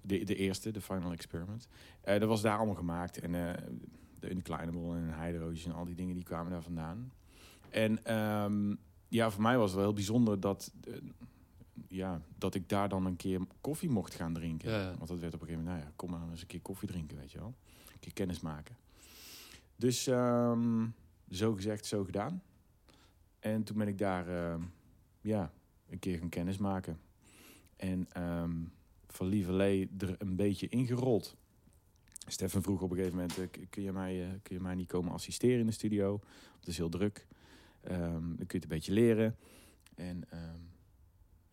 De, 0.00 0.24
de 0.24 0.34
eerste, 0.36 0.70
de 0.70 0.80
Final 0.80 1.12
Experiment. 1.12 1.68
Eh, 2.00 2.20
dat 2.20 2.28
was 2.28 2.42
daar 2.42 2.56
allemaal 2.56 2.74
gemaakt. 2.74 3.18
En 3.18 3.34
eh 3.34 3.62
de 4.20 4.30
Unclinable 4.30 4.96
en 4.96 5.14
Heideroosjes 5.14 5.64
en 5.66 5.72
al 5.72 5.84
die 5.84 5.94
dingen 5.94 6.14
die 6.14 6.24
kwamen 6.24 6.52
daar 6.52 6.62
vandaan. 6.62 7.12
En 7.70 8.04
ehm, 8.04 8.74
ja, 9.08 9.30
voor 9.30 9.42
mij 9.42 9.56
was 9.56 9.66
het 9.66 9.74
wel 9.74 9.84
heel 9.84 9.94
bijzonder 9.94 10.40
dat... 10.40 10.72
eh, 10.84 10.94
ja, 11.88 12.20
dat 12.38 12.54
ik 12.54 12.68
daar 12.68 12.88
dan 12.88 13.06
een 13.06 13.16
keer 13.16 13.40
koffie 13.60 13.90
mocht 13.90 14.14
gaan 14.14 14.32
drinken. 14.32 14.70
Ja, 14.70 14.80
ja. 14.80 14.94
Want 14.96 15.08
dat 15.08 15.18
werd 15.18 15.34
op 15.34 15.40
een 15.40 15.46
gegeven 15.46 15.64
moment, 15.64 15.82
nou 15.82 15.90
ja, 15.90 15.96
kom 15.96 16.10
maar 16.10 16.30
eens 16.30 16.40
een 16.40 16.46
keer 16.46 16.60
koffie 16.60 16.88
drinken, 16.88 17.16
weet 17.16 17.32
je 17.32 17.38
wel. 17.38 17.54
Een 17.92 18.00
keer 18.00 18.12
kennis 18.12 18.40
maken. 18.40 18.76
Dus 19.76 20.06
ehm, 20.06 20.86
zo 21.30 21.54
gezegd, 21.54 21.86
zo 21.86 22.04
gedaan. 22.04 22.42
En 23.38 23.62
toen 23.62 23.76
ben 23.76 23.88
ik 23.88 23.98
daar, 23.98 24.28
ehm, 24.28 24.62
ja, 25.20 25.52
een 25.88 25.98
keer 25.98 26.18
gaan 26.18 26.28
kennis 26.28 26.58
maken. 26.58 27.00
En 27.76 28.06
ehm 28.12 28.50
van 29.12 29.26
Lieverlee 29.26 29.90
er 29.98 30.14
een 30.18 30.36
beetje 30.36 30.68
ingerold. 30.68 31.36
Stefan 32.30 32.62
vroeg 32.62 32.82
op 32.82 32.90
een 32.90 32.96
gegeven 32.96 33.18
moment, 33.18 33.38
eh, 33.38 33.66
kun, 33.70 33.82
je 33.82 33.92
mij, 33.92 34.22
eh, 34.22 34.28
kun 34.42 34.54
je 34.54 34.60
mij 34.62 34.74
niet 34.74 34.88
komen 34.88 35.12
assisteren 35.12 35.58
in 35.58 35.66
de 35.66 35.72
studio? 35.72 36.20
Het 36.58 36.68
is 36.68 36.76
heel 36.76 36.88
druk. 36.88 37.26
Ehm, 37.80 38.00
dan 38.10 38.36
kun 38.36 38.46
je 38.46 38.54
het 38.54 38.62
een 38.62 38.68
beetje 38.68 38.92
leren. 38.92 39.36
En 39.94 40.24
ehm, 40.30 40.60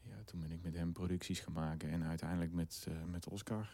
ja, 0.02 0.24
toen 0.26 0.40
ben 0.40 0.52
ik 0.52 0.64
met 0.64 0.74
hem 0.74 0.92
producties 0.92 1.40
gaan 1.40 1.54
maken. 1.54 1.90
En 1.90 2.04
uiteindelijk 2.04 2.54
met, 2.54 2.86
eh, 2.88 2.94
met 3.12 3.28
Oscar 3.30 3.74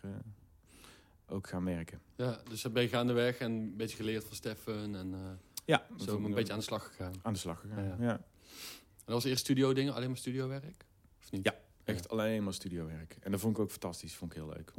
ook 1.28 1.48
gaan 1.48 1.66
werken. 1.66 2.02
Ja, 2.16 2.42
dus 2.50 2.62
dan 2.62 2.72
ben 2.74 2.84
je 2.84 2.90
gaandeweg 2.90 3.38
en 3.38 3.52
een 3.52 3.76
beetje 3.76 3.96
geleerd 3.96 4.24
van 4.24 4.36
Stefan. 4.36 4.96
En 4.96 5.14
eh, 5.14 5.20
Ja, 5.66 5.86
zo 6.06 6.16
een 6.18 6.34
beetje 6.34 6.54
aan 6.54 6.60
de 6.60 6.66
slag 6.66 6.86
gegaan. 6.88 7.14
aan 7.22 7.34
de 7.34 7.40
slag 7.40 7.60
gegaan. 7.60 7.84
Ja, 7.84 7.96
Ja, 8.00 8.04
ja. 8.04 8.14
En 8.14 9.10
dat 9.10 9.16
was 9.16 9.24
eerst 9.24 9.40
studio 9.40 9.74
dingen, 9.74 9.94
alleen 9.94 10.08
maar 10.08 10.18
studiowerk? 10.18 10.86
Of 11.20 11.32
niet? 11.32 11.46
Ja. 11.46 11.56
echt 11.84 12.10
alleen 12.10 12.44
maar 12.44 12.54
studiowerk. 12.54 13.18
En 13.20 13.32
dat 13.32 13.40
vond 13.40 13.56
ik 13.58 13.64
ook 13.64 13.72
fantastisch, 13.72 14.16
vond 14.16 14.32
ik 14.32 14.38
heel 14.38 14.48
leuk. 14.48 14.72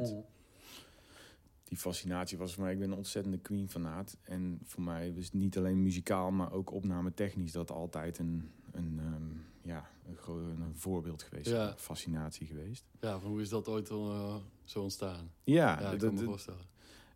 Die 1.74 1.82
fascinatie 1.82 2.38
was 2.38 2.54
voor 2.54 2.62
mij, 2.62 2.72
ik 2.72 2.78
ben 2.78 2.90
een 2.90 2.96
ontzettende 2.96 3.38
Queen-fanaat. 3.38 4.16
En 4.22 4.58
voor 4.64 4.82
mij 4.82 5.14
was 5.14 5.24
het 5.24 5.32
niet 5.32 5.56
alleen 5.58 5.82
muzikaal, 5.82 6.30
maar 6.30 6.52
ook 6.52 6.72
opname 6.72 7.14
technisch. 7.14 7.52
Dat 7.52 7.70
altijd 7.70 8.18
een, 8.18 8.50
een, 8.72 8.98
ehm, 9.00 9.22
ja, 9.70 9.90
een 10.06 10.60
een 10.60 10.74
voorbeeld 10.76 11.22
geweest. 11.22 11.46
Ja. 11.50 11.70
Een 11.70 11.78
fascinatie 11.78 12.46
geweest. 12.46 12.84
Ja, 13.00 13.18
van 13.20 13.30
hoe 13.30 13.40
is 13.40 13.48
dat 13.48 13.68
ooit 13.68 13.90
eh, 13.90 14.36
zo 14.64 14.82
ontstaan? 14.82 15.30
Ja, 15.44 15.80
Ja, 15.80 15.90
ik 15.90 16.00
dat- 16.00 16.08
kan 16.08 16.14
me 16.18 16.24
voorstellen. 16.24 16.60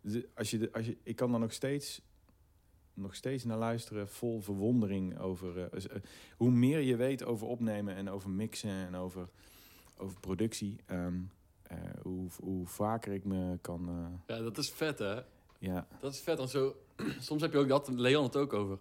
de- 0.01 0.29
als 0.35 0.51
je, 0.51 0.57
de- 0.57 0.71
als 0.73 0.85
je, 0.85 0.97
ik 1.03 1.15
kan 1.15 1.33
er 1.33 1.39
nog 1.39 1.53
steeds, 1.53 2.01
nog 2.93 3.15
steeds 3.15 3.43
naar 3.43 3.57
luisteren 3.57 4.07
vol 4.09 4.41
verwondering 4.41 5.19
over... 5.19 5.57
eh, 5.71 5.85
eh, 5.95 6.01
hoe 6.37 6.51
meer 6.51 6.79
je 6.79 6.95
weet 6.95 7.23
over 7.23 7.47
opnemen 7.47 7.95
en 7.95 8.09
over 8.09 8.29
mixen 8.29 8.69
en 8.87 8.95
over, 8.95 9.29
over 9.97 10.19
productie... 10.19 10.75
ehm, 10.85 11.13
eh, 11.15 11.19
hoe, 12.01 12.27
hoe 12.43 12.67
vaker 12.67 13.13
ik 13.13 13.23
me 13.25 13.57
kan... 13.61 13.89
eh, 14.27 14.35
Ja, 14.35 14.43
dat 14.43 14.57
is 14.57 14.69
vet, 14.71 14.99
hè? 14.99 15.19
ja, 15.59 15.87
Dat 16.01 16.13
is 16.13 16.19
vet. 16.19 16.37
Want 16.37 16.49
zo, 16.49 16.75
soms 17.19 17.41
heb 17.41 17.51
je 17.51 17.57
ook 17.57 17.67
dat, 17.67 17.87
Leon 17.87 18.23
het 18.23 18.35
ook 18.35 18.53
over. 18.53 18.77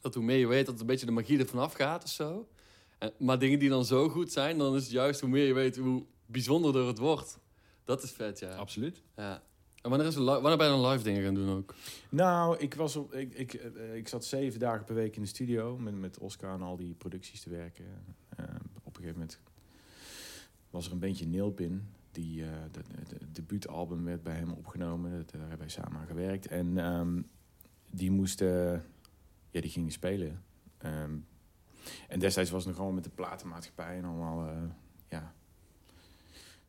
Dat 0.00 0.14
hoe 0.14 0.24
meer 0.24 0.38
je 0.38 0.46
weet, 0.46 0.66
dat 0.66 0.80
een 0.80 0.86
beetje 0.86 1.06
de 1.06 1.12
magie 1.12 1.38
er 1.38 1.46
vanaf 1.46 1.72
gaat 1.72 2.04
of 2.04 2.10
zo. 2.10 2.48
En, 2.98 3.12
maar 3.18 3.38
dingen 3.38 3.58
die 3.58 3.68
dan 3.68 3.84
zo 3.84 4.08
goed 4.08 4.32
zijn, 4.32 4.58
dan 4.58 4.74
is 4.74 4.82
het 4.82 4.92
juist 4.92 5.20
hoe 5.20 5.30
meer 5.30 5.46
je 5.46 5.54
weet, 5.54 5.76
hoe 5.76 6.04
bijzonderder 6.26 6.86
het 6.86 6.98
wordt. 6.98 7.38
Dat 7.84 8.02
is 8.02 8.10
vet, 8.10 8.38
ja. 8.38 8.54
absoluut. 8.54 9.02
ja. 9.16 9.42
En 9.82 9.90
wanneer, 9.90 10.08
is 10.08 10.14
wanneer 10.14 10.56
ben 10.56 10.66
je 10.66 10.72
dan 10.82 10.86
live 10.90 11.04
dingen 11.04 11.22
gaan 11.24 11.34
doen 11.34 11.56
ook? 11.56 11.74
Nou, 12.08 12.58
ik, 12.58 12.74
was 12.74 12.96
op, 12.96 13.14
ik, 13.14 13.34
ik, 13.34 13.54
eh, 13.54 13.94
ik 13.96 14.08
zat 14.08 14.24
zeven 14.24 14.60
dagen 14.60 14.84
per 14.84 14.94
week 14.94 15.16
in 15.16 15.22
de 15.22 15.28
studio 15.28 15.78
met, 15.78 15.94
met 16.00 16.18
Oscar 16.18 16.54
en 16.54 16.62
al 16.62 16.76
die 16.76 16.94
producties 16.94 17.40
te 17.40 17.50
werken. 17.50 17.84
Eh, 18.36 18.44
op 18.82 18.96
een 18.96 19.02
gegeven 19.02 19.12
moment 19.18 19.38
was 20.70 20.86
er 20.86 20.92
een 20.92 20.98
beetje 20.98 21.26
Neelpin. 21.26 21.88
Die, 22.12 22.44
eh 22.44 22.50
de, 22.70 22.82
de, 23.08 23.18
de 23.18 23.32
debuutalbum 23.32 24.04
werd 24.04 24.22
bij 24.22 24.34
hem 24.36 24.52
opgenomen. 24.52 25.10
Dat- 25.16 25.30
Daar 25.30 25.40
hebben 25.40 25.58
wij 25.58 25.68
samen 25.68 26.00
aan 26.00 26.06
gewerkt. 26.06 26.46
En 26.46 26.78
ehm, 26.78 27.22
die 27.90 28.10
moesten... 28.10 28.84
ja, 29.50 29.60
die 29.60 29.70
gingen 29.70 29.92
spelen. 29.92 30.42
Ehm, 30.78 31.16
en 32.08 32.18
destijds 32.18 32.50
was 32.50 32.58
het 32.64 32.68
nog 32.68 32.76
gewoon 32.76 32.94
met 32.94 33.04
de 33.04 33.10
platenmaatschappij 33.10 33.96
en 33.96 34.04
allemaal... 34.04 34.46
eh, 34.48 34.62
ja, 35.08 35.34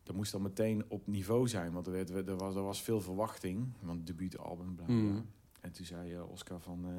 dat 0.03 0.15
moest 0.15 0.31
dan 0.31 0.41
meteen 0.41 0.83
op 0.87 1.07
niveau 1.07 1.47
zijn. 1.47 1.71
Want 1.71 1.85
er, 1.87 1.91
werd, 1.93 2.09
er, 2.09 2.37
was, 2.37 2.55
er 2.55 2.63
was 2.63 2.81
veel 2.81 3.01
verwachting. 3.01 3.67
Want 3.79 3.97
het 3.97 4.07
debuutalbum, 4.07 4.75
bla 4.75 4.85
bla. 4.85 4.95
Mhm. 4.95 5.21
En 5.61 5.71
toen 5.71 5.85
zei 5.85 6.13
eh, 6.13 6.29
Oscar 6.29 6.59
van... 6.61 6.85
eh, 6.85 6.91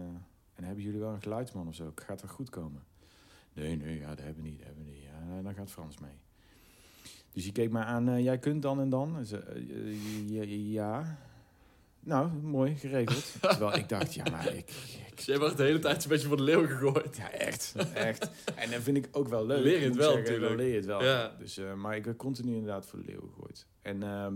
en 0.55 0.65
hebben 0.65 0.85
jullie 0.85 1.01
wel 1.01 1.13
een 1.13 1.23
geluidsman 1.23 1.69
of 1.69 1.75
zo? 1.75 1.93
Gaat 1.95 2.21
dat 2.21 2.31
goed 2.31 2.51
komen? 2.51 2.83
Nee, 3.53 3.77
nee, 3.77 3.99
ja, 3.99 4.09
dat 4.09 4.19
hebben 4.25 4.43
we 4.43 4.49
niet, 4.49 4.59
dat 4.59 4.67
hebben 4.67 4.85
we 4.85 4.91
niet. 4.91 5.03
Ja, 5.03 5.43
dan 5.43 5.55
gaat 5.55 5.71
Frans 5.71 5.99
mee. 5.99 6.19
Dus 7.35 7.43
die 7.43 7.53
keek 7.53 7.71
mij 7.71 7.83
aan, 7.83 8.09
eh, 8.09 8.23
jij 8.23 8.39
kunt 8.39 8.63
dan 8.63 8.81
en 8.81 8.89
dan? 8.89 9.17
Eh, 9.19 10.73
ja. 10.73 11.19
Nou, 12.01 12.33
mooi, 12.33 12.77
geregeld. 12.77 13.33
Terwijl 13.41 13.77
ik 13.77 13.89
dacht, 13.89 14.15
ja, 14.15 14.25
maar 14.31 14.47
ik... 14.55 14.71
ik 15.09 15.17
Dus 15.17 15.25
jij 15.25 15.39
de 15.39 15.63
hele 15.63 15.79
tijd 15.79 16.03
een 16.03 16.09
beetje 16.09 16.29
voor 16.29 16.37
de 16.37 16.43
leeuw 16.43 16.67
gegooid. 16.67 17.17
ja, 17.17 17.31
echt, 17.31 17.75
echt. 17.95 18.31
En 18.55 18.71
dat 18.71 18.83
vind 18.83 18.97
ik 18.97 19.09
ook 19.13 19.29
wel 19.29 19.47
leuk. 19.47 19.63
Leer 19.65 19.79
je 19.81 19.85
het 19.87 19.97
wel 19.97 20.13
zeggen, 20.13 20.33
natuurlijk. 20.33 20.57
Leer 20.61 20.69
je 20.69 20.77
het 20.77 20.87
wel. 20.87 21.03
Ja. 21.05 21.35
Dus, 21.39 21.57
eh, 21.59 21.75
maar 21.75 21.97
ik 21.97 22.05
werd 22.05 22.17
continu 22.17 22.53
inderdaad 22.55 22.87
voor 22.87 22.99
de 22.99 23.05
leeuw 23.05 23.21
gegooid. 23.21 23.67
En, 23.83 24.03
ehm, 24.03 24.35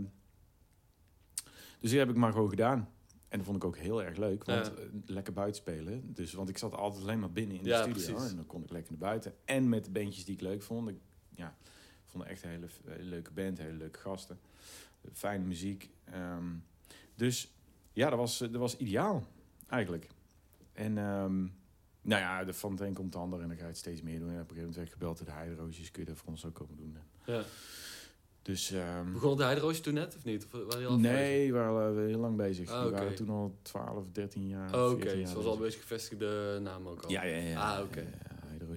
dus 1.81 1.91
die 1.91 1.99
heb 1.99 2.09
ik 2.09 2.17
maar 2.17 2.33
gewoon 2.33 2.49
gedaan. 2.49 2.89
En 3.29 3.39
dat 3.39 3.47
vond 3.47 3.57
ik 3.57 3.65
ook 3.65 3.77
heel 3.77 4.03
erg 4.03 4.17
leuk, 4.17 4.45
want 4.45 4.67
Ja. 4.67 4.73
lekker 5.07 5.33
buiten 5.33 5.63
spelen. 5.63 6.13
Dus, 6.15 6.33
want 6.33 6.49
ik 6.49 6.59
zat 6.59 6.75
altijd 6.75 7.03
alleen 7.03 7.19
maar 7.21 7.33
binnen 7.33 7.57
in 7.57 7.63
de 7.63 7.69
Ja, 7.69 7.83
studio. 7.83 7.93
precies. 8.03 8.31
En 8.31 8.37
dan 8.37 8.47
kon 8.47 8.63
ik 8.63 8.71
lekker 8.71 8.91
naar 8.93 9.09
buiten. 9.09 9.35
En 9.45 9.69
met 9.69 9.85
de 9.85 9.91
bandjes 9.91 10.25
die 10.25 10.35
ik 10.35 10.41
leuk 10.41 10.63
vond. 10.63 10.89
Ik 10.89 10.97
ja, 11.35 11.57
vond 12.09 12.25
echt 12.25 12.43
een 12.43 12.51
hele, 12.51 12.67
hele 12.87 13.03
leuke 13.09 13.31
band, 13.33 13.59
hele 13.59 13.77
leuke 13.77 13.99
gasten. 13.99 14.39
Fijne 15.13 15.45
muziek. 15.45 15.91
Ehm, 16.05 16.45
dus 17.15 17.53
ja, 17.93 18.09
dat 18.11 18.19
was, 18.19 18.39
dat 18.39 18.51
was 18.51 18.77
ideaal, 18.77 19.27
eigenlijk. 19.69 20.07
En 20.73 20.99
ehm, 20.99 21.39
nou 22.03 22.23
ja, 22.23 22.45
de 22.45 22.55
van 22.55 22.71
het 22.73 22.81
een 22.81 22.95
komt 22.95 23.13
het 23.15 23.23
ander 23.23 23.41
en 23.41 23.49
dan 23.49 23.57
ga 23.57 23.63
je 23.63 23.69
het 23.69 23.79
steeds 23.79 24.03
meer 24.03 24.19
doen. 24.19 24.29
En 24.29 24.35
op 24.35 24.41
een 24.41 24.57
gegeven 24.57 24.59
moment 24.61 24.77
werd 24.77 24.87
ik 24.87 24.93
gebeld 24.93 25.17
door 25.17 25.27
de 25.27 25.33
Heideroosjes. 25.33 25.91
Kun 25.91 26.03
je 26.03 26.09
dat 26.09 26.19
voor 26.19 26.29
ons 26.29 26.45
ook 26.45 26.55
komen 26.55 26.77
doen? 26.77 26.97
Ja. 27.27 27.43
Dus 28.43 28.75
Begon 29.13 29.37
de 29.37 29.43
Heideroosje 29.43 29.81
toen 29.81 29.95
net, 29.95 30.17
of 30.17 30.25
niet? 30.25 30.45
Of 30.45 30.51
waren 30.51 30.87
al 30.89 30.99
nee, 30.99 31.53
we 31.53 31.59
waren 31.59 32.07
heel 32.07 32.19
lang 32.19 32.37
bezig. 32.37 32.71
Ah, 32.71 32.85
We 32.85 32.91
waren 32.91 33.15
toen 33.15 33.29
al 33.29 33.59
12, 33.63 34.05
13 34.13 34.47
jaar. 34.49 34.75
Oh, 34.75 34.91
14 34.91 35.11
Oké, 35.11 35.35
was 35.35 35.35
al 35.35 35.41
een 35.41 35.45
bezig. 35.45 35.59
beetje 35.59 35.81
gevestigde 35.81 36.59
naam 36.63 36.87
ook 36.89 37.03
al. 37.03 37.11
Ja, 37.11 37.23
ja, 37.25 37.37
ja. 37.37 37.75
Ah, 37.77 37.85
oké. 37.85 38.07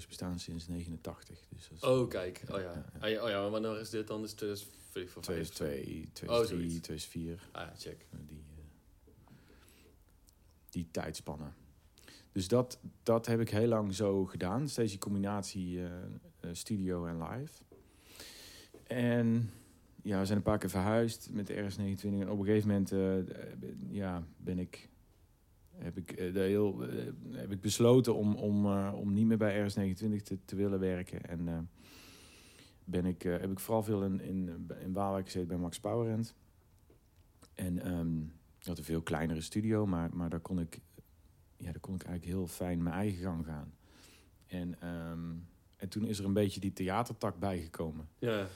Bestaan 0.07 0.39
sinds 0.39 0.67
89. 0.67 1.37
Dus 1.49 1.67
dat 1.67 1.77
is 1.77 1.83
Oh, 1.83 2.09
kijk. 2.09 2.41
Oh 2.51 2.57
ja. 2.59 2.63
Ja, 2.63 2.71
ja. 2.73 2.99
Ah, 2.99 3.09
ja, 3.09 3.23
oh 3.23 3.29
ja, 3.29 3.41
maar 3.41 3.49
wanneer 3.49 3.79
is 3.79 3.89
dit 3.89 4.07
dan? 4.07 4.23
Is 4.23 4.29
het 4.29 4.37
2005 4.37 5.17
of 5.17 5.23
2002, 5.23 6.01
Oh, 6.03 6.11
2003, 6.13 6.57
zoiets. 6.57 6.79
2004. 6.81 7.49
Ah, 7.51 7.61
ja, 7.61 7.73
check. 7.77 8.05
Die, 8.27 8.43
eh, 8.57 8.63
die 10.69 10.87
tijdspannen. 10.91 11.53
Dus 12.31 12.47
dat, 12.47 12.79
dat 13.03 13.25
heb 13.25 13.39
ik 13.39 13.49
heel 13.49 13.67
lang 13.67 13.95
zo 13.95 14.25
gedaan. 14.25 14.69
Steeds 14.69 14.91
die 14.91 14.99
combinatie 14.99 15.79
eh, 15.79 15.85
eh, 16.39 16.49
studio 16.51 17.05
en 17.05 17.23
live. 17.23 17.63
En 18.87 19.51
ja, 20.03 20.19
we 20.19 20.25
zijn 20.25 20.37
een 20.37 20.43
paar 20.43 20.57
keer 20.57 20.69
verhuisd 20.69 21.29
met 21.31 21.47
de 21.47 21.53
RS29. 21.53 22.03
En 22.03 22.29
op 22.29 22.39
een 22.39 22.45
gegeven 22.45 22.67
moment 22.67 22.91
eh, 22.91 23.17
eh, 23.17 23.25
ja, 23.89 24.23
ben 24.37 24.59
ik, 24.59 24.89
heb, 25.77 25.97
ik, 25.97 26.11
eh, 26.11 26.33
de 26.33 26.39
heel, 26.39 26.83
eh, 26.83 27.05
heb 27.31 27.51
ik 27.51 27.61
besloten 27.61 28.15
om, 28.15 28.35
om, 28.35 28.65
eh, 28.65 28.93
om 28.95 29.13
niet 29.13 29.25
meer 29.25 29.37
bij 29.37 29.69
RS29 29.69 30.21
te, 30.23 30.37
te 30.45 30.55
willen 30.55 30.79
werken. 30.79 31.21
En 31.25 31.69
ben 32.83 33.05
ik, 33.05 33.21
heb 33.21 33.51
ik 33.51 33.59
vooral 33.59 33.83
veel 33.83 34.03
in, 34.03 34.21
in, 34.21 34.67
in 34.83 34.93
Waalwijk 34.93 35.25
gezeten 35.25 35.47
bij 35.47 35.57
Max 35.57 35.79
Powerend. 35.79 36.35
En 37.53 37.79
ehm 37.79 38.19
ik 38.61 38.67
had 38.67 38.77
een 38.77 38.83
veel 38.83 39.01
kleinere 39.01 39.41
studio, 39.41 39.85
maar, 39.85 40.09
maar 40.15 40.29
daar, 40.29 40.39
kon 40.39 40.59
ik, 40.59 40.79
ja, 41.57 41.71
daar 41.71 41.79
kon 41.79 41.95
ik 41.95 42.03
eigenlijk 42.03 42.37
heel 42.37 42.47
fijn 42.47 42.83
mijn 42.83 42.95
eigen 42.95 43.23
gang 43.23 43.45
gaan. 43.45 43.73
En, 44.47 44.81
ehm, 44.81 45.33
en 45.77 45.89
toen 45.89 46.05
is 46.05 46.19
er 46.19 46.25
een 46.25 46.33
beetje 46.33 46.59
die 46.59 46.73
theatertak 46.73 47.39
bijgekomen. 47.39 48.07
Ja. 48.19 48.47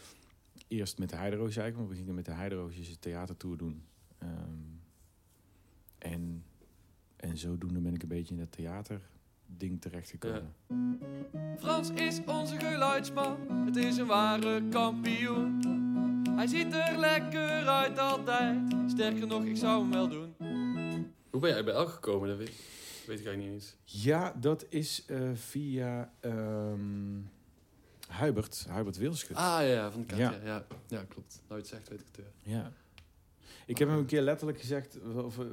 Eerst 0.68 1.00
met 1.00 1.10
de 1.10 1.16
Heideroosjes 1.16 1.58
eigenlijk, 1.58 1.78
want 1.78 1.90
we 1.90 1.96
gingen 1.96 2.16
met 2.16 2.26
de 2.26 2.42
Heideroosjes 2.42 2.90
een 2.90 3.00
theatertour 3.00 3.58
doen. 3.58 3.84
Ehm, 4.18 4.60
en, 5.98 6.44
en 7.26 7.38
zodoende 7.38 7.80
ben 7.80 7.94
ik 7.94 8.02
een 8.02 8.08
beetje 8.08 8.34
in 8.34 8.40
dat 8.40 8.52
theaterding 8.52 9.82
terechtgekomen. 9.82 10.54
Frans 11.60 11.90
is 11.90 12.22
onze 12.26 12.60
geluidsman, 12.60 13.38
het 13.66 13.76
is 13.76 13.98
een 13.98 14.06
ware 14.06 14.64
kampioen. 14.70 15.60
Hij 16.36 16.48
ziet 16.48 16.74
er 16.74 16.98
lekker 16.98 17.68
uit 17.68 18.00
altijd, 18.00 18.58
sterker 18.88 19.28
nog, 19.28 19.44
ik 19.44 19.58
zou 19.58 19.82
hem 19.82 19.92
wel 19.92 20.08
doen. 20.10 20.36
Hoe 21.30 21.42
ben 21.42 21.50
jij 21.50 21.64
bij 21.64 21.74
elk 21.74 21.90
gekomen? 21.90 22.28
Dat 22.28 22.38
weet, 22.38 22.48
weet 23.08 23.20
ik 23.20 23.26
eigenlijk 23.26 23.38
niet 23.38 23.52
eens. 23.54 23.76
Ja, 23.84 24.34
dat 24.40 24.66
is 24.70 25.06
eh, 25.06 25.20
via 25.34 26.12
ehm 26.20 27.20
Hubert, 28.10 28.68
Hubert 28.70 28.98
Wilschut. 28.98 29.38
Ah 29.38 29.68
ja, 29.68 29.92
van 29.92 30.00
de 30.00 30.06
kat, 30.06 30.18
Ja. 30.18 30.32
ja. 30.32 30.40
Ja, 30.46 30.66
ja 30.88 31.04
klopt. 31.04 31.42
Nooit 31.48 31.68
zegt, 31.68 31.90
weet 31.90 32.00
ik 32.00 32.06
het 32.06 32.18
weer. 32.18 32.56
Ja. 32.56 32.72
Ik 33.66 33.78
heb 33.78 33.88
hem 33.88 33.98
een 33.98 34.06
keer 34.06 34.22
letterlijk 34.22 34.60
gezegd, 34.60 34.98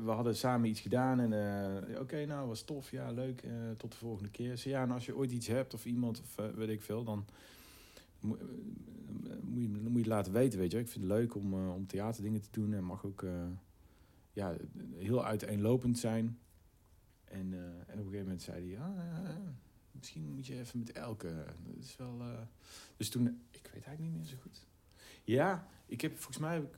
we, 0.05 0.11
hadden 0.11 0.37
samen 0.37 0.69
iets 0.69 0.81
gedaan 0.81 1.21
en 1.21 1.33
eh, 1.33 2.01
oké, 2.01 2.25
nou 2.25 2.49
was 2.49 2.63
tof, 2.63 2.91
ja 2.91 3.11
leuk, 3.11 3.43
eh, 3.43 3.53
tot 3.77 3.93
de 3.93 3.99
volgende 3.99 4.31
keer. 4.31 4.57
Ze, 4.57 4.69
ja, 4.69 4.83
en 4.83 4.91
als 4.91 5.07
je 5.07 5.17
ooit 5.17 5.31
iets 5.31 5.47
hebt 5.47 5.75
of 5.75 5.85
iemand 5.85 6.21
of 6.21 6.39
eh, 6.39 6.51
weet 6.55 6.69
ik 6.69 6.83
veel, 6.83 7.05
dan 7.05 7.27
moet, 8.21 8.39
je, 9.55 9.69
moet 9.69 9.93
je 9.93 9.99
het 9.99 10.07
laten 10.07 10.33
weten, 10.33 10.59
weet 10.59 10.73
je. 10.73 10.79
Ik 10.79 10.89
vind 10.89 11.05
het 11.05 11.13
leuk 11.13 11.35
om, 11.35 11.55
om 11.55 11.87
theaterdingen 11.87 12.41
te 12.41 12.49
doen 12.51 12.73
en 12.73 12.85
mag 12.85 13.05
ook 13.05 13.25
ja, 14.33 14.57
heel 14.95 15.25
uiteenlopend 15.25 15.99
zijn. 15.99 16.39
En, 17.25 17.53
en 17.87 17.99
op 17.99 18.05
een 18.05 18.11
gegeven 18.11 18.23
moment 18.23 18.43
zei 18.43 18.75
hij, 18.75 18.85
ah, 18.85 18.97
ja, 18.97 19.55
misschien 19.91 20.35
moet 20.35 20.47
je 20.47 20.59
even 20.59 20.79
met 20.79 20.93
Elke. 20.93 21.45
Dat 21.65 21.85
is 21.85 21.97
wel, 21.97 22.23
Dus 22.97 23.09
toen, 23.09 23.27
ik 23.51 23.71
weet 23.73 23.85
eigenlijk 23.85 24.01
niet 24.01 24.15
meer 24.15 24.25
zo 24.25 24.37
goed. 24.43 24.67
Ja, 25.25 25.69
ik 25.87 26.01
heb 26.01 26.13
volgens 26.17 26.39
mij 26.39 26.69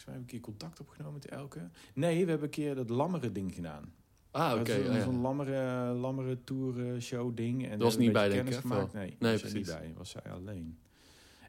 volgens 0.00 0.04
mij 0.04 0.14
heb 0.14 0.24
ik 0.24 0.30
een 0.32 0.40
keer 0.40 0.40
contact 0.40 0.80
opgenomen 0.80 1.12
met 1.14 1.28
Elke. 1.28 1.70
Nee, 1.94 2.24
we 2.24 2.30
hebben 2.30 2.46
een 2.48 2.54
keer 2.54 2.74
dat 2.74 2.88
lammeren 2.90 3.32
ding 3.32 3.54
gedaan. 3.54 3.94
Ah, 4.30 4.60
oké. 4.60 4.72
Oh 4.78 4.84
ja. 4.84 5.02
Zo'n 5.02 5.20
lammeren, 5.20 5.94
lammeren 5.94 6.44
tour 6.44 6.94
eh, 6.94 7.00
show 7.00 7.36
ding. 7.36 7.64
En 7.64 7.70
Dat 7.70 7.82
was 7.82 7.96
niet 7.96 8.12
bij, 8.12 8.28
denk 8.28 8.48
ik, 8.48 8.54
gemaakt. 8.54 8.92
Nee, 8.92 9.16
Nee, 9.18 9.38
was 9.38 9.52
niet 9.52 9.66
bij. 9.66 9.92
Was 9.96 10.10
zij 10.10 10.22
alleen. 10.32 10.78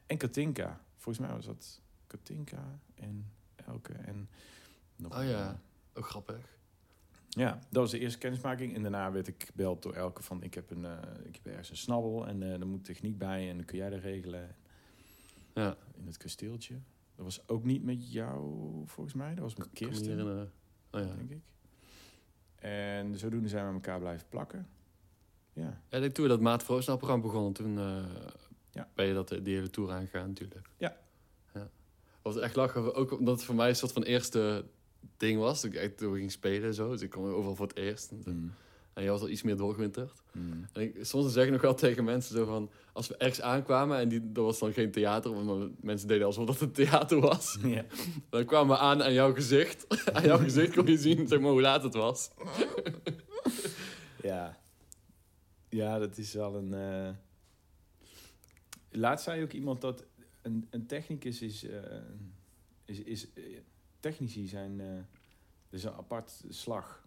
En 0.06 0.16
Katinka. 0.16 0.80
Volgens 0.96 1.26
mij 1.26 1.36
was 1.36 1.46
dat 1.46 1.80
Katinka 2.06 2.78
en 2.94 3.30
Elke 3.66 3.92
en 3.92 4.28
nog 4.96 5.12
Oh 5.12 5.18
een, 5.22 5.28
ja. 5.28 5.60
Ook 5.94 6.06
grappig. 6.06 6.58
ja, 7.28 7.52
dat 7.52 7.82
was 7.82 7.90
de 7.90 7.98
eerste 7.98 8.18
kennismaking. 8.18 8.74
En 8.74 8.82
daarna 8.82 9.12
werd 9.12 9.28
ik 9.28 9.44
gebeld 9.44 9.82
door 9.82 9.94
Elke 9.94 10.22
van... 10.22 10.42
ik 10.42 10.54
heb, 10.54 10.70
een, 10.70 10.84
eh, 10.84 10.98
ik 11.24 11.34
heb 11.34 11.46
ergens 11.46 11.70
een 11.70 11.76
snabbel 11.76 12.26
en 12.26 12.42
eh 12.42 12.60
er 12.60 12.66
moet 12.66 12.84
techniek 12.84 13.18
bij... 13.18 13.48
en 13.50 13.56
dan 13.56 13.64
kun 13.64 13.78
jij 13.78 13.90
dat 13.90 14.00
regelen 14.00 14.56
Ja, 15.54 15.76
in 15.94 16.06
het 16.06 16.16
kasteeltje. 16.16 16.74
Dat 17.24 17.36
was 17.36 17.48
ook 17.48 17.64
niet 17.64 17.84
met 17.84 18.12
jou, 18.12 18.42
volgens 18.86 19.14
mij. 19.14 19.34
Dat 19.34 19.42
was 19.44 19.54
met 19.54 19.68
Kirsten, 19.72 20.08
herinneren. 20.10 20.52
Oh 20.90 21.00
ja. 21.00 21.14
denk 21.14 21.30
ik. 21.30 21.42
En 22.54 23.18
zodoende 23.18 23.48
zijn 23.48 23.66
we 23.66 23.72
met 23.72 23.84
elkaar 23.86 24.00
blijven 24.00 24.28
plakken. 24.28 24.68
Ja, 25.52 25.80
denk 26.00 26.12
toen 26.12 26.24
we 26.24 26.30
dat 26.30 26.40
Maat 26.40 26.64
programma 26.98 27.24
begonnen, 27.26 27.52
toen 27.52 27.78
eh, 27.78 28.04
Ja. 28.70 28.88
ben 28.94 29.06
je 29.06 29.14
dat, 29.14 29.28
die 29.28 29.54
hele 29.54 29.70
tour 29.70 29.90
aangegaan 29.92 30.28
natuurlijk. 30.28 30.68
Ja. 30.76 30.96
ja. 31.54 31.70
Was 32.22 32.36
echt 32.38 32.56
lachen, 32.56 32.94
ook 32.94 33.18
omdat 33.18 33.34
het 33.36 33.44
voor 33.44 33.54
mij 33.54 33.68
een 33.68 33.76
soort 33.76 33.92
van 33.92 34.02
eerste 34.02 34.64
ding 35.16 35.38
was. 35.38 35.60
Toen 35.60 35.70
ik 35.70 35.76
echt 35.76 35.98
door 35.98 36.16
ging 36.16 36.30
spelen 36.32 36.68
en 36.68 36.74
zo. 36.74 36.90
Dus 36.90 37.02
ik 37.02 37.10
kwam 37.10 37.24
overal 37.24 37.56
voor 37.56 37.66
het 37.66 37.76
eerst. 37.76 38.10
En 38.10 38.22
Mm. 38.24 38.52
En 38.92 39.02
jij 39.02 39.12
was 39.12 39.20
al 39.20 39.28
iets 39.28 39.42
meer 39.42 39.56
doorgewinterd. 39.56 40.22
Mm. 40.32 40.66
En 40.72 40.82
ik, 40.82 41.04
soms 41.04 41.32
zeg 41.32 41.44
ik 41.44 41.50
nog 41.50 41.60
wel 41.60 41.74
tegen 41.74 42.04
mensen 42.04 42.36
zo 42.36 42.44
van... 42.44 42.70
Als 42.92 43.08
we 43.08 43.16
ergens 43.16 43.40
aankwamen 43.40 43.98
en 43.98 44.08
die, 44.08 44.32
dat 44.32 44.44
was 44.44 44.58
dan 44.58 44.72
geen 44.72 44.90
theater... 44.90 45.44
want 45.44 45.82
mensen 45.82 46.08
deden 46.08 46.26
alsof 46.26 46.46
dat 46.46 46.60
een 46.60 46.72
theater 46.72 47.20
was. 47.20 47.58
Dan 48.30 48.44
kwamen 48.44 48.76
we 48.76 48.82
aan 48.82 49.02
aan 49.02 49.12
jouw 49.12 49.34
gezicht. 49.34 49.86
aan 50.14 50.24
jouw 50.24 50.38
gezicht 50.38 50.74
kon 50.74 50.86
je 50.86 50.98
zien 50.98 51.28
zeg 51.28 51.40
maar, 51.40 51.50
hoe 51.50 51.60
laat 51.60 51.82
het 51.82 51.94
was. 51.94 52.30
ja. 54.22 54.58
Ja, 55.68 55.98
dat 55.98 56.18
is 56.18 56.32
wel 56.32 56.54
een... 56.54 56.74
eh 56.74 57.10
Laatst 58.90 59.24
zei 59.24 59.42
ook 59.42 59.52
iemand 59.52 59.80
dat 59.80 60.04
een, 60.42 60.66
een 60.70 60.86
technicus 60.86 61.42
is... 61.42 61.64
eh, 61.64 61.78
is, 62.84 63.02
is 63.02 63.32
eh, 63.32 63.42
technici 64.00 64.46
zijn... 64.46 64.80
er 64.80 65.06
is 65.70 65.84
een 65.84 65.92
apart 65.92 66.44
slag. 66.48 67.01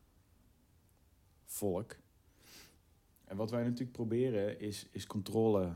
Volk. 1.56 1.96
En 3.26 3.38
wat 3.38 3.52
wij 3.52 3.64
natuurlijk 3.64 3.92
proberen 3.92 4.60
is, 4.60 4.88
is 4.92 5.08
controle 5.08 5.76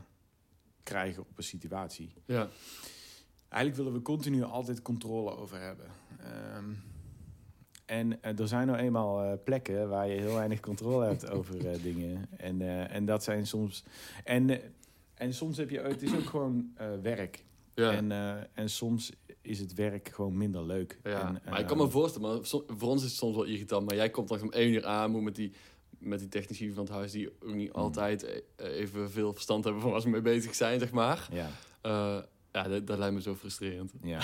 krijgen 0.82 1.22
op 1.22 1.38
een 1.38 1.44
situatie. 1.44 2.12
Ja, 2.24 2.48
Eigenlijk 3.50 3.82
willen 3.82 3.98
we 3.98 4.02
continu 4.02 4.42
altijd 4.42 4.82
controle 4.82 5.36
over 5.36 5.60
hebben. 5.60 5.86
Ehm, 6.18 6.70
en 7.86 8.22
eh, 8.22 8.38
er 8.38 8.48
zijn 8.48 8.66
nou 8.66 8.78
eenmaal 8.78 9.22
eh, 9.22 9.32
plekken 9.44 9.88
waar 9.88 10.08
je 10.08 10.20
heel 10.20 10.34
weinig 10.34 10.60
controle 10.60 11.06
hebt 11.06 11.30
over 11.36 11.70
eh, 11.70 11.82
dingen. 11.82 12.26
En, 12.36 12.88
en 12.88 13.04
dat 13.04 13.24
zijn 13.24 13.46
soms. 13.46 13.84
En, 14.24 14.60
en 15.14 15.34
soms 15.34 15.56
heb 15.56 15.70
je. 15.70 15.80
Het 15.80 16.02
is 16.02 16.14
ook 16.14 16.28
gewoon 16.28 16.72
werk. 17.02 17.44
Ja. 17.74 17.92
En, 17.92 18.12
eh, 18.12 18.34
en 18.52 18.70
soms 18.70 19.12
is 19.40 19.58
het 19.58 19.74
werk 19.74 20.08
gewoon 20.08 20.36
minder 20.36 20.66
leuk. 20.66 21.00
ja. 21.04 21.26
En, 21.26 21.32
maar 21.44 21.58
ik 21.58 21.60
eh, 21.60 21.66
kan 21.66 21.76
me 21.76 21.88
voorstellen, 21.88 22.28
maar 22.30 22.46
voor 22.46 22.88
ons 22.88 23.02
is 23.02 23.08
het 23.08 23.18
soms 23.18 23.34
wel 23.36 23.44
irritant. 23.44 23.86
Maar 23.86 23.96
jij 23.96 24.10
komt 24.10 24.28
dan 24.28 24.42
om 24.42 24.52
één 24.52 24.72
uur 24.72 24.86
aan, 24.86 25.10
moet 25.10 25.22
met 25.22 25.34
die, 25.34 25.52
met 25.98 26.18
die 26.18 26.28
technici 26.28 26.72
van 26.72 26.84
het 26.84 26.92
huis... 26.92 27.12
die 27.12 27.30
ook 27.42 27.54
niet 27.54 27.72
Hmm. 27.72 27.82
altijd 27.82 28.24
eh, 28.56 28.76
even 28.76 29.10
veel 29.10 29.32
verstand 29.32 29.64
hebben 29.64 29.82
van 29.82 29.90
waar 29.90 30.00
ze 30.00 30.08
mee 30.08 30.20
bezig 30.20 30.54
zijn, 30.54 30.78
zeg 30.78 30.90
maar. 30.90 31.28
Ja. 31.32 31.48
Ja, 32.52 32.62
dat, 32.62 32.86
dat 32.86 32.98
lijkt 32.98 33.14
me 33.14 33.20
zo 33.20 33.34
frustrerend. 33.34 33.92
Ja. 34.02 34.20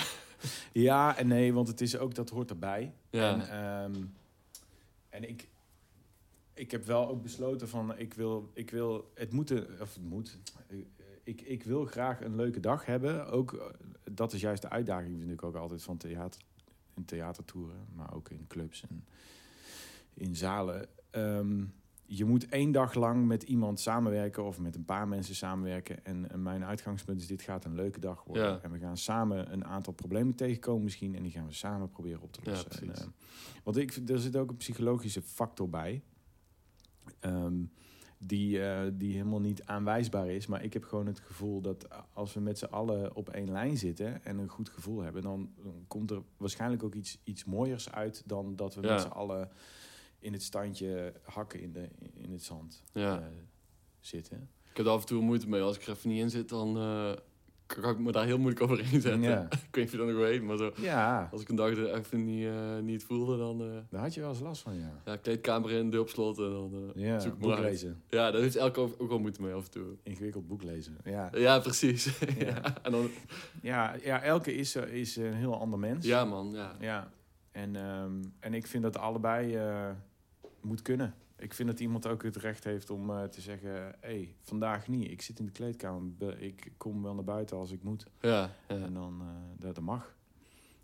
ja 0.73 1.17
en 1.17 1.27
nee, 1.27 1.53
want 1.53 1.67
het 1.67 1.81
is 1.81 1.97
ook 1.97 2.15
dat 2.15 2.29
hoort 2.29 2.49
erbij. 2.49 2.93
Ja, 3.09 3.33
En, 3.33 3.49
ehm, 3.49 4.03
en 5.09 5.29
ik, 5.29 5.47
ik 6.53 6.71
heb 6.71 6.85
wel 6.85 7.07
ook 7.07 7.21
besloten 7.21 7.69
van 7.69 7.97
ik 7.97 8.13
wil, 8.13 8.51
ik 8.53 8.71
wil 8.71 9.11
het 9.13 9.31
moeten, 9.31 9.67
of 9.81 9.93
het 9.93 10.03
moet. 10.03 10.37
Ik, 11.27 11.41
ik 11.41 11.63
wil 11.63 11.85
graag 11.85 12.21
een 12.21 12.35
leuke 12.35 12.59
dag 12.59 12.85
hebben. 12.85 13.27
Ook 13.27 13.53
eh, 13.53 13.65
dat 14.11 14.33
is 14.33 14.41
juist 14.41 14.61
de 14.61 14.69
uitdaging, 14.69 15.17
vind 15.19 15.31
ik 15.31 15.43
ook 15.43 15.55
altijd 15.55 15.83
van 15.83 15.97
theater, 15.97 16.41
in 16.95 17.05
theatertoeren, 17.05 17.85
maar 17.95 18.13
ook 18.15 18.29
in 18.29 18.45
clubs 18.47 18.85
en 18.89 19.05
in 20.13 20.35
zalen. 20.35 20.87
Ehm, 21.09 21.63
je 22.05 22.25
moet 22.25 22.49
één 22.49 22.71
dag 22.71 22.93
lang 22.93 23.25
met 23.25 23.43
iemand 23.43 23.79
samenwerken 23.79 24.43
of 24.45 24.59
met 24.59 24.75
een 24.75 24.85
paar 24.85 25.07
mensen 25.07 25.35
samenwerken. 25.35 26.05
En, 26.05 26.31
en 26.31 26.43
mijn 26.43 26.65
uitgangspunt 26.65 27.19
is: 27.21 27.27
dit 27.27 27.41
gaat 27.41 27.65
een 27.65 27.75
leuke 27.75 27.99
dag 27.99 28.23
worden. 28.23 28.43
Ja. 28.47 28.59
En 28.61 28.71
we 28.71 28.79
gaan 28.79 28.97
samen 28.97 29.51
een 29.53 29.65
aantal 29.65 29.93
problemen 29.93 30.35
tegenkomen, 30.35 30.83
misschien. 30.83 31.15
En 31.15 31.23
die 31.23 31.31
gaan 31.31 31.47
we 31.47 31.53
samen 31.53 31.89
proberen 31.89 32.21
op 32.21 32.31
te 32.33 32.39
Ja, 32.43 32.49
lossen. 32.49 32.71
en, 32.71 32.77
precies. 32.77 33.03
eh, 33.03 33.09
want 33.63 33.77
ik, 33.77 33.95
er 34.09 34.19
zit 34.19 34.35
ook 34.35 34.49
een 34.49 34.57
psychologische 34.57 35.21
factor 35.21 35.69
bij. 35.69 36.01
ehm, 37.19 37.63
die, 38.17 38.63
eh, 38.63 38.91
die 38.93 39.11
helemaal 39.11 39.39
niet 39.39 39.63
aanwijsbaar 39.65 40.29
is. 40.29 40.47
Maar 40.47 40.63
ik 40.63 40.73
heb 40.73 40.83
gewoon 40.83 41.05
het 41.07 41.19
gevoel 41.19 41.61
dat 41.61 41.87
als 42.13 42.33
we 42.33 42.39
met 42.39 42.57
z'n 42.57 42.65
allen 42.65 43.15
op 43.15 43.29
één 43.29 43.51
lijn 43.51 43.77
zitten 43.77 44.25
en 44.25 44.37
een 44.37 44.47
goed 44.49 44.69
gevoel 44.69 45.01
hebben, 45.01 45.21
dan, 45.21 45.49
dan 45.63 45.83
komt 45.87 46.11
er 46.11 46.21
waarschijnlijk 46.37 46.83
ook 46.83 46.93
iets, 46.95 47.17
iets 47.23 47.45
mooiers 47.45 47.91
uit 47.91 48.23
dan 48.25 48.55
dat 48.55 48.75
we 48.75 48.81
Ja. 48.81 48.91
met 48.93 49.01
z'n 49.01 49.07
allen 49.07 49.49
in 50.19 50.33
het 50.33 50.43
standje 50.43 51.13
hakken 51.23 51.61
in, 51.61 51.71
de, 51.71 51.89
in 52.13 52.31
het 52.31 52.43
zand 52.43 52.83
ja. 52.93 53.19
eh, 53.19 53.25
zitten. 53.99 54.49
Ik 54.69 54.77
heb 54.77 54.85
er 54.85 54.91
af 54.91 55.01
en 55.01 55.07
toe 55.07 55.21
moeite 55.21 55.49
mee. 55.49 55.61
Als 55.61 55.75
ik 55.77 55.83
er 55.83 55.89
even 55.93 56.09
niet 56.09 56.19
in 56.21 56.29
zit, 56.29 56.49
dan 56.49 56.77
eh, 56.77 57.11
kan 57.67 57.91
ik 57.91 57.99
me 57.99 58.11
daar 58.11 58.25
heel 58.25 58.37
moeilijk 58.37 58.61
overheen 58.63 59.01
zetten. 59.01 59.21
Ja. 59.21 59.41
ik 59.45 59.49
weet 59.51 59.75
niet 59.75 59.85
of 59.85 59.91
je 59.91 59.97
dat 59.97 60.07
nog 60.07 60.17
weet, 60.17 60.41
maar 60.43 60.57
zo, 60.57 60.71
Ja, 60.75 61.29
als 61.31 61.41
ik 61.41 61.49
een 61.49 61.55
dag 61.55 61.69
er 61.69 61.93
even 61.93 62.25
niet, 62.25 62.45
eh, 62.45 62.77
niet 62.81 63.03
voelde, 63.03 63.37
dan... 63.37 63.61
eh, 63.61 63.77
daar 63.89 64.01
had 64.01 64.13
je 64.13 64.19
wel 64.21 64.29
eens 64.29 64.39
last 64.39 64.61
van, 64.61 64.75
ja. 64.75 64.91
ja, 65.05 65.15
kleedkamer 65.15 65.71
in, 65.71 65.89
deur 65.89 65.99
op 65.99 66.09
slot 66.09 66.37
en 66.37 66.49
dan... 66.51 66.91
eh, 66.95 67.03
Ja, 67.03 67.19
zoek 67.19 67.39
boek 67.39 67.57
lezen. 67.59 68.01
Ja, 68.09 68.31
daar 68.31 68.41
heeft 68.41 68.55
elke 68.55 68.79
ook 68.79 69.09
wel 69.09 69.19
moeite 69.19 69.41
mee 69.41 69.53
af 69.53 69.65
en 69.65 69.71
toe. 69.71 69.85
Ingewikkeld 70.03 70.47
boek 70.47 70.63
lezen. 70.63 70.97
Ja, 71.03 71.29
Ja, 71.33 71.59
precies. 71.59 72.05
Ja. 72.37 72.45
ja. 72.45 72.83
En 72.83 72.91
dan, 72.91 73.09
ja, 73.61 73.95
ja 74.03 74.21
elke 74.21 74.53
is, 74.55 74.75
is 74.75 75.15
een 75.15 75.33
heel 75.33 75.59
ander 75.59 75.79
mens. 75.79 76.05
ja 76.05 76.25
man, 76.25 76.51
ja. 76.51 76.75
Ja, 76.79 77.11
en, 77.51 77.75
ehm, 77.75 78.23
en 78.39 78.53
ik 78.53 78.67
vind 78.67 78.83
dat 78.83 78.97
allebei 78.97 79.57
moet 80.61 80.81
kunnen. 80.81 81.13
Ik 81.39 81.53
vind 81.53 81.69
dat 81.69 81.79
iemand 81.79 82.07
ook 82.07 82.23
het 82.23 82.35
recht 82.35 82.63
heeft 82.63 82.89
om 82.89 83.09
eh, 83.09 83.23
te 83.23 83.41
zeggen... 83.41 83.71
hé, 83.71 83.91
hey, 83.99 84.35
vandaag 84.41 84.87
niet. 84.87 85.11
Ik 85.11 85.21
zit 85.21 85.39
in 85.39 85.45
de 85.45 85.51
kleedkamer. 85.51 86.41
Ik 86.41 86.71
kom 86.77 87.03
wel 87.03 87.13
naar 87.13 87.23
buiten 87.23 87.57
als 87.57 87.71
ik 87.71 87.83
moet. 87.83 88.05
Ja, 88.21 88.29
ja. 88.67 88.75
En 88.75 88.93
dan, 88.93 89.21
eh, 89.21 89.27
dat, 89.61 89.75
dat 89.75 89.83
mag. 89.83 90.15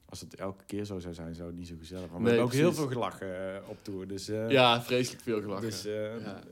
Als 0.06 0.22
het 0.22 0.36
elke 0.36 0.64
keer 0.66 0.86
zo 0.86 1.00
zou 1.00 1.14
zijn, 1.14 1.36
zou 1.36 1.48
het 1.48 1.58
niet 1.58 1.68
zo 1.68 1.76
gezellig 1.78 2.10
zijn. 2.10 2.22
Maar 2.22 2.22
Nee, 2.22 2.32
we 2.32 2.38
hebben 2.38 2.60
ook 2.60 2.66
heel 2.66 2.74
veel 2.74 2.88
gelachen 2.88 3.56
eh, 3.56 3.70
op 3.70 3.78
tour. 3.82 4.08
Dus, 4.08 4.26
ja, 4.26 4.82
vreselijk 4.82 5.24
veel 5.24 5.42
gelachen. 5.42 5.70
Dus, 5.70 5.84
Ja. 5.84 6.44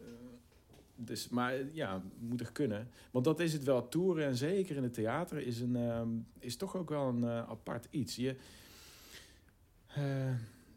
dus, 0.95 1.29
maar 1.29 1.53
ja, 1.73 2.01
moet 2.19 2.39
er 2.39 2.51
kunnen. 2.51 2.89
Want 3.11 3.25
dat 3.25 3.39
is 3.39 3.53
het 3.53 3.63
wel. 3.63 3.89
Toeren 3.89 4.25
en 4.25 4.35
zeker 4.35 4.75
in 4.75 4.83
het 4.83 4.93
theater 4.93 5.37
is, 5.37 5.59
een, 5.59 5.75
ehm, 5.75 6.09
is 6.39 6.55
toch 6.55 6.75
ook 6.75 6.89
wel 6.89 7.07
een 7.07 7.25
apart 7.25 7.87
iets. 7.89 8.15
Je, 8.15 8.35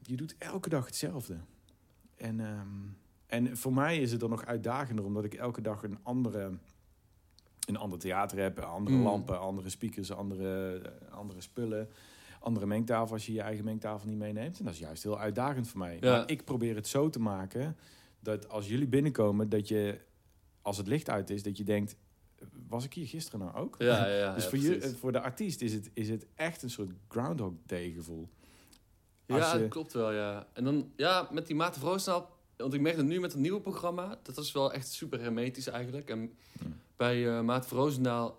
je 0.03 0.17
doet 0.17 0.35
elke 0.39 0.69
dag 0.69 0.87
hetzelfde. 0.87 1.37
En, 2.17 2.41
ehm, 2.41 2.69
en 3.27 3.57
voor 3.57 3.73
mij 3.73 3.99
is 3.99 4.11
het 4.11 4.21
dan 4.21 4.31
nog 4.31 4.45
uitdagender, 4.47 5.05
omdat 5.05 5.25
ik 5.25 5.35
elke 5.35 5.61
dag 5.61 5.83
een 5.83 5.99
andere, 6.03 6.53
een 7.67 7.77
ander 7.77 7.99
theater 7.99 8.39
heb. 8.39 8.59
Andere 8.59 8.97
Mm. 8.97 9.03
lampen, 9.03 9.41
andere 9.41 9.69
speakers, 9.69 10.13
andere, 10.13 10.79
eh, 11.09 11.13
andere 11.15 11.41
spullen. 11.41 11.89
Andere 12.41 12.67
mengtafel 12.67 13.13
als 13.15 13.27
je 13.27 13.33
je 13.33 13.41
eigen 13.41 13.65
mengtafel 13.65 14.09
niet 14.09 14.19
meeneemt. 14.19 14.59
En 14.59 14.65
dat 14.65 14.75
is 14.75 14.81
juist 14.81 15.03
heel 15.03 15.19
uitdagend 15.19 15.69
voor 15.69 15.79
mij. 15.79 15.99
Ja. 16.01 16.11
Maar 16.17 16.31
ik 16.31 16.45
probeer 16.45 16.75
het 16.75 16.87
zo 16.89 17.09
te 17.11 17.21
maken 17.21 17.77
dat 18.21 18.49
als 18.49 18.69
jullie 18.69 18.87
binnenkomen, 18.89 19.49
dat 19.49 19.69
je, 19.69 20.01
als 20.63 20.77
het 20.77 20.87
licht 20.87 21.11
uit 21.11 21.31
is, 21.31 21.43
dat 21.43 21.57
je 21.57 21.65
denkt, 21.65 21.97
was 22.69 22.85
ik 22.85 22.93
hier 22.95 23.07
gisteren 23.07 23.41
nou 23.41 23.55
ook? 23.57 23.75
Ja, 23.79 24.07
ja, 24.07 24.15
ja. 24.25 24.35
dus 24.35 24.47
voor, 24.47 24.59
je, 24.59 24.95
voor 24.99 25.13
de 25.13 25.21
artiest 25.21 25.61
is 25.61 25.73
het, 25.73 25.91
is 25.93 26.09
het 26.09 26.27
echt 26.35 26.63
een 26.63 26.71
soort 26.71 26.91
Groundhog 27.09 27.53
Day 27.67 27.91
gevoel. 27.91 28.29
Ja, 29.27 29.53
je- 29.55 29.59
dat 29.61 29.69
klopt 29.69 29.93
wel, 29.93 30.13
ja. 30.13 30.47
En 30.53 30.65
dan, 30.65 30.93
ja, 30.97 31.29
met 31.33 31.47
die 31.47 31.57
Maarten 31.57 31.81
Vroosnaal... 31.81 32.34
Want 32.65 32.77
ik 32.77 32.83
merk 32.83 32.97
dat 32.97 33.05
nu 33.05 33.21
met 33.21 33.33
het 33.33 33.41
nieuwe 33.41 33.61
programma... 33.61 34.19
Dat 34.23 34.37
is 34.37 34.53
wel 34.53 34.73
echt 34.73 34.89
super 34.89 35.21
hermetisch 35.21 35.67
eigenlijk. 35.67 36.11
En 36.11 36.33
bij 36.97 37.29
eh 37.29 37.41
Maarten 37.41 37.69
Vroosnaal 37.69 38.39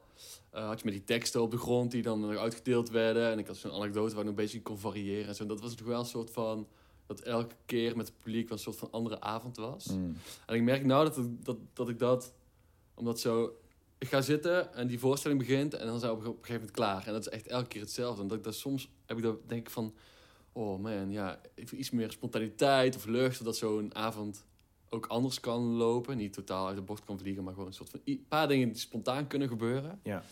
eh, 0.49 0.67
had 0.67 0.79
je 0.79 0.85
met 0.85 0.93
die 0.93 1.03
teksten 1.03 1.41
op 1.41 1.51
de 1.51 1.57
grond... 1.57 1.91
die 1.91 2.01
dan 2.01 2.37
uitgedeeld 2.37 2.89
werden. 2.89 3.31
En 3.31 3.39
ik 3.39 3.47
had 3.47 3.57
zo'n 3.57 3.71
anekdote 3.71 4.13
waar 4.13 4.23
ik 4.23 4.29
een 4.29 4.35
beetje 4.35 4.61
kon 4.61 4.77
variëren. 4.77 5.27
En 5.27 5.35
zo. 5.35 5.45
Dat 5.45 5.61
was 5.61 5.75
toch 5.75 5.87
wel 5.87 5.99
een 5.99 6.05
soort 6.05 6.31
van... 6.31 6.67
Dat 7.05 7.19
elke 7.21 7.55
keer 7.65 7.97
met 7.97 8.07
het 8.07 8.17
publiek 8.17 8.49
wel 8.49 8.57
een 8.57 8.63
soort 8.63 8.75
van 8.75 8.91
andere 8.91 9.21
avond 9.21 9.57
was. 9.57 9.85
Mm. 9.85 10.17
En 10.45 10.55
ik 10.55 10.61
merk 10.61 10.85
nou 10.85 11.03
dat, 11.05 11.15
het- 11.15 11.45
dat, 11.45 11.57
dat 11.73 11.89
ik 11.89 11.99
dat... 11.99 12.33
Omdat 12.93 13.19
zo... 13.19 13.57
Ik 13.97 14.07
ga 14.07 14.21
zitten 14.21 14.73
en 14.73 14.87
die 14.87 14.99
voorstelling 14.99 15.39
begint... 15.39 15.73
en 15.73 15.85
dan 15.87 15.99
zijn 15.99 16.11
we 16.11 16.17
op 16.17 16.25
een 16.25 16.31
gegeven 16.33 16.53
moment 16.53 16.71
klaar. 16.71 17.07
En 17.07 17.13
dat 17.13 17.21
is 17.21 17.31
echt 17.31 17.47
elke 17.47 17.67
keer 17.67 17.81
hetzelfde. 17.81 18.21
En 18.21 18.27
dat 18.27 18.37
ik 18.37 18.43
dat 18.43 18.55
soms... 18.55 18.89
heb 19.05 19.17
ik 19.17 19.23
dat, 19.23 19.37
denk 19.49 19.61
ik 19.61 19.69
van... 19.73 19.93
Oh 20.57 20.79
man, 20.79 21.11
ja, 21.11 21.41
even 21.55 21.79
iets 21.79 21.89
meer 21.89 22.11
spontaniteit 22.11 22.95
of 22.95 23.05
lucht... 23.05 23.37
zodat 23.37 23.57
zo'n 23.57 23.95
avond 23.95 24.45
ook 24.89 25.05
anders 25.05 25.39
kan 25.39 25.63
lopen. 25.63 26.17
Niet 26.17 26.33
totaal 26.33 26.67
uit 26.67 26.75
de 26.75 26.81
bocht 26.81 27.05
kan 27.05 27.19
vliegen... 27.19 27.43
maar 27.43 27.53
gewoon 27.53 27.67
een 27.67 27.73
soort 27.73 27.89
van... 27.89 27.99
Een 28.05 28.25
paar 28.27 28.47
dingen 28.47 28.67
die 28.67 28.77
spontaan 28.77 29.27
kunnen 29.27 29.47
gebeuren. 29.47 29.99
Ja. 30.03 30.23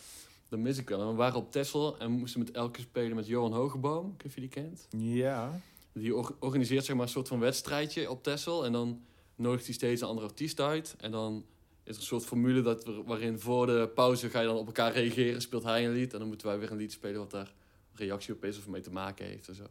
Dat 0.49 0.59
mis 0.59 0.77
ik 0.77 0.89
wel. 0.89 1.01
En 1.01 1.07
we 1.07 1.13
waren 1.13 1.39
op 1.39 1.51
Texel 1.51 1.97
en 1.97 2.11
we 2.11 2.17
moesten 2.17 2.39
met 2.39 2.51
elke 2.51 2.81
spelen 2.81 3.15
met 3.15 3.27
Johan 3.27 3.53
Hogeboom. 3.53 4.05
Ik 4.05 4.11
weet 4.11 4.23
niet 4.23 4.25
of 4.25 4.33
je 4.35 4.41
die 4.41 4.49
kent. 4.49 4.87
Ja. 5.13 5.61
Die 5.91 6.15
or- 6.15 6.35
organiseert 6.39 6.85
zeg 6.85 6.95
maar 6.95 7.05
een 7.05 7.11
soort 7.11 7.27
van 7.27 7.39
wedstrijdje 7.39 8.09
op 8.09 8.23
Texel. 8.23 8.65
En 8.65 8.71
dan 8.71 9.01
nodigt 9.35 9.65
hij 9.65 9.73
steeds 9.73 10.01
een 10.01 10.07
andere 10.07 10.27
artiest 10.27 10.59
uit. 10.59 10.95
En 10.99 11.11
dan 11.11 11.45
is 11.83 11.95
er 11.95 12.01
een 12.01 12.07
soort 12.07 12.25
formule 12.25 12.61
dat 12.61 12.83
we, 12.83 13.03
waarin 13.05 13.39
voor 13.39 13.65
de 13.65 13.91
pauze 13.95 14.29
ga 14.29 14.39
je 14.39 14.47
dan 14.47 14.57
op 14.57 14.65
elkaar 14.65 14.93
reageren. 14.93 15.41
Speelt 15.41 15.63
hij 15.63 15.85
een 15.85 15.93
lied 15.93 16.13
en 16.13 16.19
dan 16.19 16.27
moeten 16.27 16.47
wij 16.47 16.59
weer 16.59 16.71
een 16.71 16.77
lied 16.77 16.91
spelen 16.91 17.19
wat 17.19 17.31
daar 17.31 17.53
reactie 17.93 18.33
op 18.33 18.45
is 18.45 18.57
of 18.57 18.67
mee 18.67 18.81
te 18.81 18.91
maken 18.91 19.25
heeft. 19.25 19.47
En, 19.47 19.55
zo. 19.55 19.63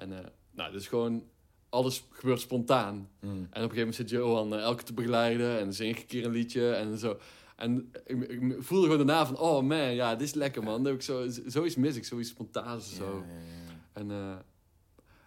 En 0.00 0.18
eh, 0.18 0.26
nou, 0.50 0.72
dus 0.72 0.86
gewoon 0.88 1.24
alles 1.68 2.04
gebeurt 2.10 2.40
spontaan. 2.40 2.94
Mm. 3.20 3.30
En 3.30 3.34
op 3.34 3.40
een 3.40 3.52
gegeven 3.52 3.76
moment 3.76 3.94
zit 3.94 4.10
Johan 4.10 4.54
eh, 4.54 4.60
elke 4.60 4.82
te 4.82 4.92
begeleiden 4.92 5.58
en 5.58 5.74
zing 5.74 5.96
ik 5.96 6.00
een 6.00 6.06
keer 6.06 6.24
een 6.24 6.30
liedje 6.30 6.72
en 6.72 6.98
zo. 6.98 7.18
En 7.56 7.92
ik, 8.06 8.22
ik 8.22 8.56
voelde 8.58 8.86
gewoon 8.86 9.06
daarna 9.06 9.26
van, 9.26 9.38
oh 9.38 9.62
man, 9.62 9.94
ja, 9.94 10.16
dit 10.16 10.26
is 10.26 10.34
lekker 10.34 10.62
man. 10.62 10.74
Dan 10.74 10.84
heb 10.84 10.94
ik 10.94 11.02
zo, 11.02 11.26
zoiets 11.46 11.76
mis 11.76 11.96
ik, 11.96 12.04
zoiets 12.04 12.30
spontaans 12.30 12.90
of 12.90 12.96
zo. 12.96 13.16
Ja, 13.16 13.32
ja, 13.32 13.40
ja. 13.40 13.78
En, 13.92 14.10
eh, 14.10 14.36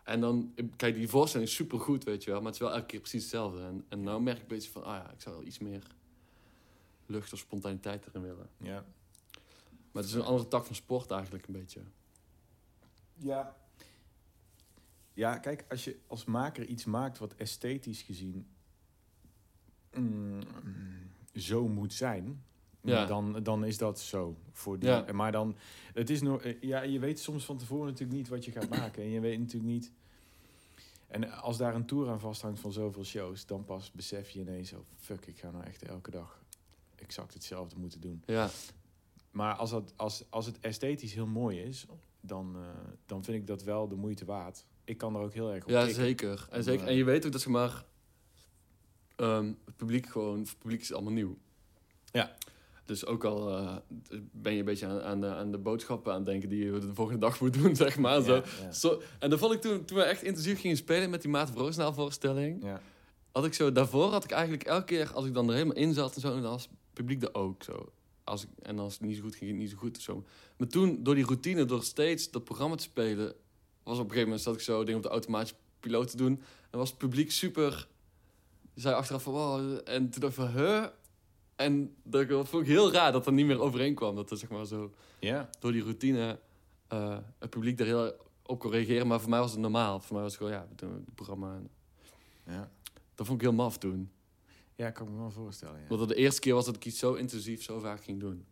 en 0.04 0.20
dan, 0.20 0.54
kijk, 0.76 0.96
die 0.96 1.08
voorstelling 1.08 1.50
is 1.50 1.56
super 1.56 1.80
goed, 1.80 2.04
weet 2.04 2.24
je 2.24 2.30
wel, 2.30 2.40
maar 2.40 2.52
het 2.52 2.62
is 2.62 2.68
wel 2.68 2.74
elke 2.74 2.86
keer 2.86 3.00
precies 3.00 3.22
hetzelfde. 3.22 3.62
En, 3.62 3.86
en 3.90 4.04
nou 4.04 4.22
merk 4.22 4.36
ik 4.36 4.42
een 4.42 4.48
beetje 4.48 4.72
van, 4.72 4.84
ah 4.84 4.96
ja, 4.96 5.12
ik 5.12 5.22
zou 5.22 5.36
wel 5.36 5.46
iets 5.46 5.60
meer 5.60 5.84
lucht 7.06 7.34
of 7.34 7.40
spontaniteit 7.40 8.08
erin 8.08 8.22
willen. 8.22 8.50
Ja. 8.58 8.86
Maar 9.92 10.02
het 10.04 10.12
is 10.12 10.14
een 10.14 10.24
andere 10.24 10.48
tak 10.48 10.66
van 10.66 10.76
sport 10.76 11.12
eigenlijk 11.12 11.48
een 11.48 11.54
beetje. 11.54 11.80
Ja. 13.16 13.56
Ja, 15.14 15.38
kijk, 15.38 15.66
als 15.70 15.84
je 15.84 15.98
als 16.08 16.26
maker 16.26 16.66
iets 16.66 16.86
maakt 16.86 17.18
wat 17.18 17.34
esthetisch 17.36 18.02
gezien 18.02 18.48
mm, 19.96 20.40
zo 21.34 21.68
moet 21.68 21.94
zijn, 21.94 22.44
Ja. 22.82 23.06
dan, 23.06 23.44
dan 23.44 23.66
is 23.66 23.78
dat 23.78 24.00
zo. 24.00 24.38
Voor 24.52 24.80
die, 24.80 24.90
Ja. 24.90 25.06
Maar 25.12 25.32
dan, 25.32 25.56
het 25.94 26.10
is 26.10 26.22
nog, 26.22 26.42
eh, 26.42 26.62
ja, 26.62 26.82
je 26.82 27.00
weet 27.00 27.20
soms 27.20 27.46
van 27.46 27.58
tevoren 27.58 27.86
natuurlijk 27.86 28.18
niet 28.18 28.28
wat 28.28 28.46
je 28.46 28.52
gaat 28.52 28.70
maken. 28.70 29.04
En 29.04 29.10
je 29.10 29.20
weet 29.20 29.40
natuurlijk 29.40 29.74
niet. 29.74 29.92
En 31.08 31.32
als 31.32 31.58
daar 31.58 31.76
een 31.76 31.86
tour 31.86 32.10
aan 32.10 32.20
vasthangt 32.20 32.60
van 32.60 32.72
zoveel 32.72 33.04
shows, 33.04 33.46
dan 33.46 33.66
pas 33.66 33.92
besef 33.92 34.30
je 34.30 34.40
ineens 34.40 34.70
zo, 34.70 34.86
fuck, 34.96 35.26
ik 35.26 35.38
ga 35.38 35.52
nou 35.52 35.64
echt 35.64 35.84
elke 35.84 36.12
dag 36.12 36.42
exact 36.96 37.34
hetzelfde 37.34 37.80
moeten 37.80 38.02
doen. 38.02 38.24
Ja, 38.26 38.50
Maar 39.32 39.56
als, 39.56 39.70
dat, 39.70 39.94
als, 39.96 40.24
als 40.30 40.46
het 40.46 40.60
esthetisch 40.60 41.14
heel 41.14 41.28
mooi 41.28 41.60
is, 41.60 41.86
dan, 42.22 42.56
eh, 42.56 42.62
dan 43.06 43.24
vind 43.24 43.38
ik 43.38 43.48
dat 43.48 43.64
wel 43.64 43.88
de 43.88 43.96
moeite 43.96 44.26
waard. 44.26 44.66
Ik 44.86 44.98
kan 44.98 45.16
er 45.16 45.22
ook 45.22 45.34
heel 45.34 45.52
erg 45.52 45.64
op 45.64 45.70
ja 45.70 45.88
zeker. 45.90 46.48
En, 46.52 46.64
zeker. 46.64 46.84
eh, 46.86 46.90
en 46.92 46.96
je 46.98 47.04
weet 47.04 47.26
ook 47.26 47.32
dat 47.32 47.42
zeg 47.42 47.52
maar, 47.52 47.84
ehm, 49.16 49.46
het 49.66 49.76
publiek 49.76 50.08
gewoon, 50.08 50.40
het 50.40 50.56
publiek 50.60 50.82
is 50.82 50.94
allemaal 50.94 51.14
nieuw. 51.14 51.38
Ja. 52.12 52.36
Dus 52.86 53.06
ook 53.06 53.24
al 53.24 53.58
eh, 53.58 53.76
ben 54.32 54.54
je 54.54 54.60
een 54.60 54.66
beetje 54.66 54.86
aan, 54.88 55.02
aan, 55.02 55.22
de, 55.22 55.28
aan 55.28 55.52
de 55.52 55.58
boodschappen 55.58 56.12
aan 56.12 56.18
het 56.18 56.28
denken 56.28 56.50
die 56.50 56.66
je 56.66 56.80
de 56.80 56.94
volgende 56.94 57.20
dag 57.20 57.40
moet 57.42 57.54
doen, 57.54 57.76
zeg 57.86 57.98
maar. 57.98 58.22
Zo. 58.22 58.36
Ja, 58.36 58.44
ja. 58.62 58.72
Zo, 58.72 59.02
en 59.20 59.30
dan 59.30 59.40
vond 59.40 59.54
ik 59.54 59.62
toen, 59.62 59.86
toen 59.86 59.98
we 59.98 60.04
echt 60.04 60.24
intensief 60.24 60.60
gingen 60.60 60.78
spelen 60.78 61.10
met 61.10 61.22
die 61.22 61.32
Maat 61.32 61.50
Roosendaal 61.50 61.94
voorstelling, 61.94 62.64
Ja. 62.64 62.82
had 63.32 63.46
ik 63.46 63.54
zo, 63.54 63.72
daarvoor 63.72 64.12
had 64.12 64.24
ik 64.24 64.32
eigenlijk 64.32 64.64
elke 64.64 64.86
keer 64.86 65.14
als 65.14 65.26
ik 65.26 65.34
dan 65.34 65.48
er 65.48 65.54
helemaal 65.54 65.76
in 65.76 65.94
zat 65.94 66.16
en 66.16 66.22
zo, 66.22 66.36
en 66.36 66.42
dan 66.42 66.52
was 66.52 66.64
het 66.64 66.72
publiek 66.94 67.24
er 67.24 67.34
ook 67.34 67.64
zo. 67.64 67.92
Als 68.24 68.44
ik, 68.44 68.50
en 68.62 68.80
als 68.80 68.94
het 68.94 69.02
niet 69.02 69.16
zo 69.16 69.22
goed 69.22 69.36
ging, 69.36 69.58
niet 69.58 69.70
zo 69.70 69.78
goed 69.78 70.02
zo. 70.02 70.24
Maar 70.58 70.68
toen, 70.68 71.04
door 71.04 71.16
die 71.16 71.26
routine, 71.26 71.66
door 71.66 71.84
steeds 71.84 72.32
dat 72.32 72.44
programma 72.44 72.76
te 72.76 72.84
spelen, 72.84 73.34
was 73.84 73.94
op 73.98 74.04
een 74.04 74.10
gegeven 74.10 74.24
moment 74.24 74.42
zat 74.42 74.54
ik 74.54 74.60
zo 74.60 74.80
dingen 74.84 74.96
op 74.98 75.04
de 75.04 75.10
automatische 75.10 75.56
piloot 75.80 76.10
te 76.10 76.18
doen. 76.18 76.42
En 76.70 76.78
was 76.78 76.90
het 76.90 76.98
publiek 76.98 77.32
super. 77.32 77.88
Die 78.74 78.82
zei 78.84 78.96
achteraf 78.96 79.24
van 79.24 79.34
wow. 79.34 79.80
En 79.84 80.10
toen 80.10 80.22
dacht 80.22 80.38
ik 80.38 80.44
van 80.44 80.52
huh. 80.52 80.86
En 81.56 81.96
dat 82.04 82.28
vond 82.50 82.64
ik 82.64 82.68
heel 82.70 82.92
raar 82.92 83.12
dat 83.12 83.26
er 83.26 83.34
niet 83.34 83.46
meer 83.46 83.60
overeen 83.62 83.96
kwam. 83.96 84.16
Dat 84.16 84.32
er 84.32 84.38
zeg 84.38 84.50
maar 84.50 84.66
zo 84.66 84.94
door 85.60 85.72
die 85.72 85.82
routine 85.82 86.40
eh, 86.88 87.18
het 87.40 87.50
publiek 87.50 87.80
er 87.80 87.86
heel 87.86 88.14
op 88.46 88.60
kon 88.60 88.72
reageren. 88.72 89.08
Maar 89.08 89.20
voor 89.22 89.30
mij 89.30 89.40
was 89.40 89.52
het 89.52 89.60
normaal. 89.60 90.00
Voor 90.00 90.14
mij 90.14 90.24
was 90.24 90.32
het 90.34 90.42
gewoon 90.42 90.58
ja, 90.58 90.68
we 90.70 90.76
doen 90.76 90.94
het 90.94 91.16
programma. 91.16 91.60
Ja. 92.46 92.72
dat 93.16 93.26
vond 93.26 93.42
ik 93.42 93.48
heel 93.48 93.56
maf 93.56 93.78
toen. 93.78 94.12
ja, 94.76 94.92
kan 94.92 95.06
ik 95.08 95.12
me 95.14 95.18
wel 95.20 95.32
voorstellen. 95.32 95.80
Ja. 95.90 95.96
Want 95.96 96.10
de 96.10 96.16
eerste 96.16 96.40
keer 96.42 96.54
was 96.54 96.66
dat 96.66 96.76
ik 96.76 96.86
iets 96.86 97.00
zo 97.00 97.14
intensief 97.14 97.64
zo 97.64 97.80
vaak 97.80 98.04
ging 98.04 98.20
doen. 98.20 98.46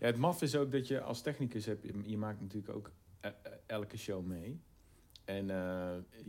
Ja, 0.00 0.06
het 0.06 0.16
maf 0.16 0.42
is 0.42 0.56
ook 0.56 0.72
dat 0.72 0.86
je 0.88 1.00
als 1.00 1.22
technicus 1.22 1.64
hebt, 1.66 1.82
je- 1.82 2.02
je 2.10 2.16
maakt 2.18 2.40
natuurlijk 2.40 2.74
ook 2.76 2.90
eh, 3.20 3.30
eh, 3.42 3.52
elke 3.66 3.96
show 3.96 4.26
mee. 4.26 4.60
En 5.28 5.50
eh, 5.50 5.88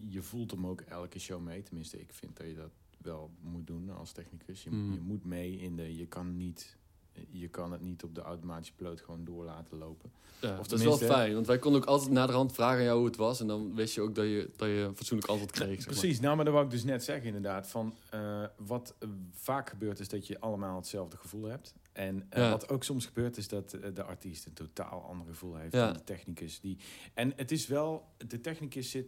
je 0.09 0.21
voelt 0.21 0.51
hem 0.51 0.67
ook 0.67 0.81
elke 0.81 1.19
show 1.19 1.41
mee. 1.41 1.63
Tenminste, 1.63 1.99
ik 1.99 2.13
vind 2.13 2.38
dat 2.38 2.47
je 2.47 2.55
dat 2.55 2.69
wel 2.97 3.29
moet 3.41 3.67
doen 3.67 3.89
als 3.89 4.12
technicus. 4.12 4.63
Je, 4.63 4.69
Mhm. 4.69 4.93
je 4.93 4.99
moet 4.99 5.25
mee 5.25 5.59
in 5.59 5.75
de. 5.75 5.95
Je 5.95 6.05
kan 6.07 6.38
niet. 6.38 6.77
Je 7.31 7.47
kan 7.47 7.71
het 7.71 7.81
niet 7.81 8.03
op 8.03 8.15
de 8.15 8.21
automatische 8.21 8.73
piloot 8.73 9.01
gewoon 9.01 9.25
door 9.25 9.45
laten 9.45 9.77
lopen. 9.77 10.12
Ja, 10.41 10.59
Of 10.59 10.67
dat 10.67 10.79
is 10.79 10.85
wel 10.85 10.97
fijn, 10.97 11.33
want 11.33 11.47
wij 11.47 11.59
konden 11.59 11.81
ook 11.81 11.88
altijd 11.88 12.12
naderhand 12.12 12.53
vragen 12.53 12.77
aan 12.77 12.83
jou 12.83 12.97
hoe 12.97 13.07
het 13.07 13.15
was. 13.15 13.39
En 13.39 13.47
dan 13.47 13.75
wist 13.75 13.95
je 13.95 14.01
ook 14.01 14.15
dat 14.15 14.25
je, 14.25 14.49
dat 14.55 14.67
je 14.67 14.73
een 14.75 14.95
fatsoenlijk 14.95 15.29
antwoord 15.29 15.51
kreeg. 15.51 15.67
zeg 15.75 15.85
maar. 15.85 15.97
Precies, 15.99 16.19
nou, 16.19 16.35
maar 16.35 16.45
dat 16.45 16.53
wou 16.53 16.65
ik 16.65 16.71
dus 16.71 16.83
net 16.83 17.03
zeggen 17.03 17.25
inderdaad. 17.27 17.67
Van, 17.67 17.93
eh, 18.09 18.43
wat 18.57 18.95
eh, 18.99 19.09
vaak 19.31 19.69
gebeurt 19.69 19.99
is 19.99 20.09
dat 20.09 20.27
je 20.27 20.39
allemaal 20.39 20.75
hetzelfde 20.75 21.17
gevoel 21.17 21.43
hebt. 21.45 21.73
En 21.99 22.25
eh, 22.29 22.41
Ja. 22.41 22.49
wat 22.49 22.69
ook 22.69 22.83
soms 22.83 23.05
gebeurt 23.05 23.38
is 23.38 23.47
dat 23.47 23.73
eh, 23.73 23.93
de 23.93 24.03
artiest 24.03 24.45
een 24.45 24.53
totaal 24.53 25.01
ander 25.03 25.27
gevoel 25.27 25.55
heeft 25.55 25.73
Ja. 25.73 25.85
dan 25.85 25.93
de 25.93 26.03
technicus. 26.03 26.59
Die, 26.59 26.77
en 27.13 27.33
het 27.35 27.51
is 27.51 27.67
wel, 27.67 28.07
de 28.27 28.41
technicus 28.41 28.89
zit, 28.91 29.07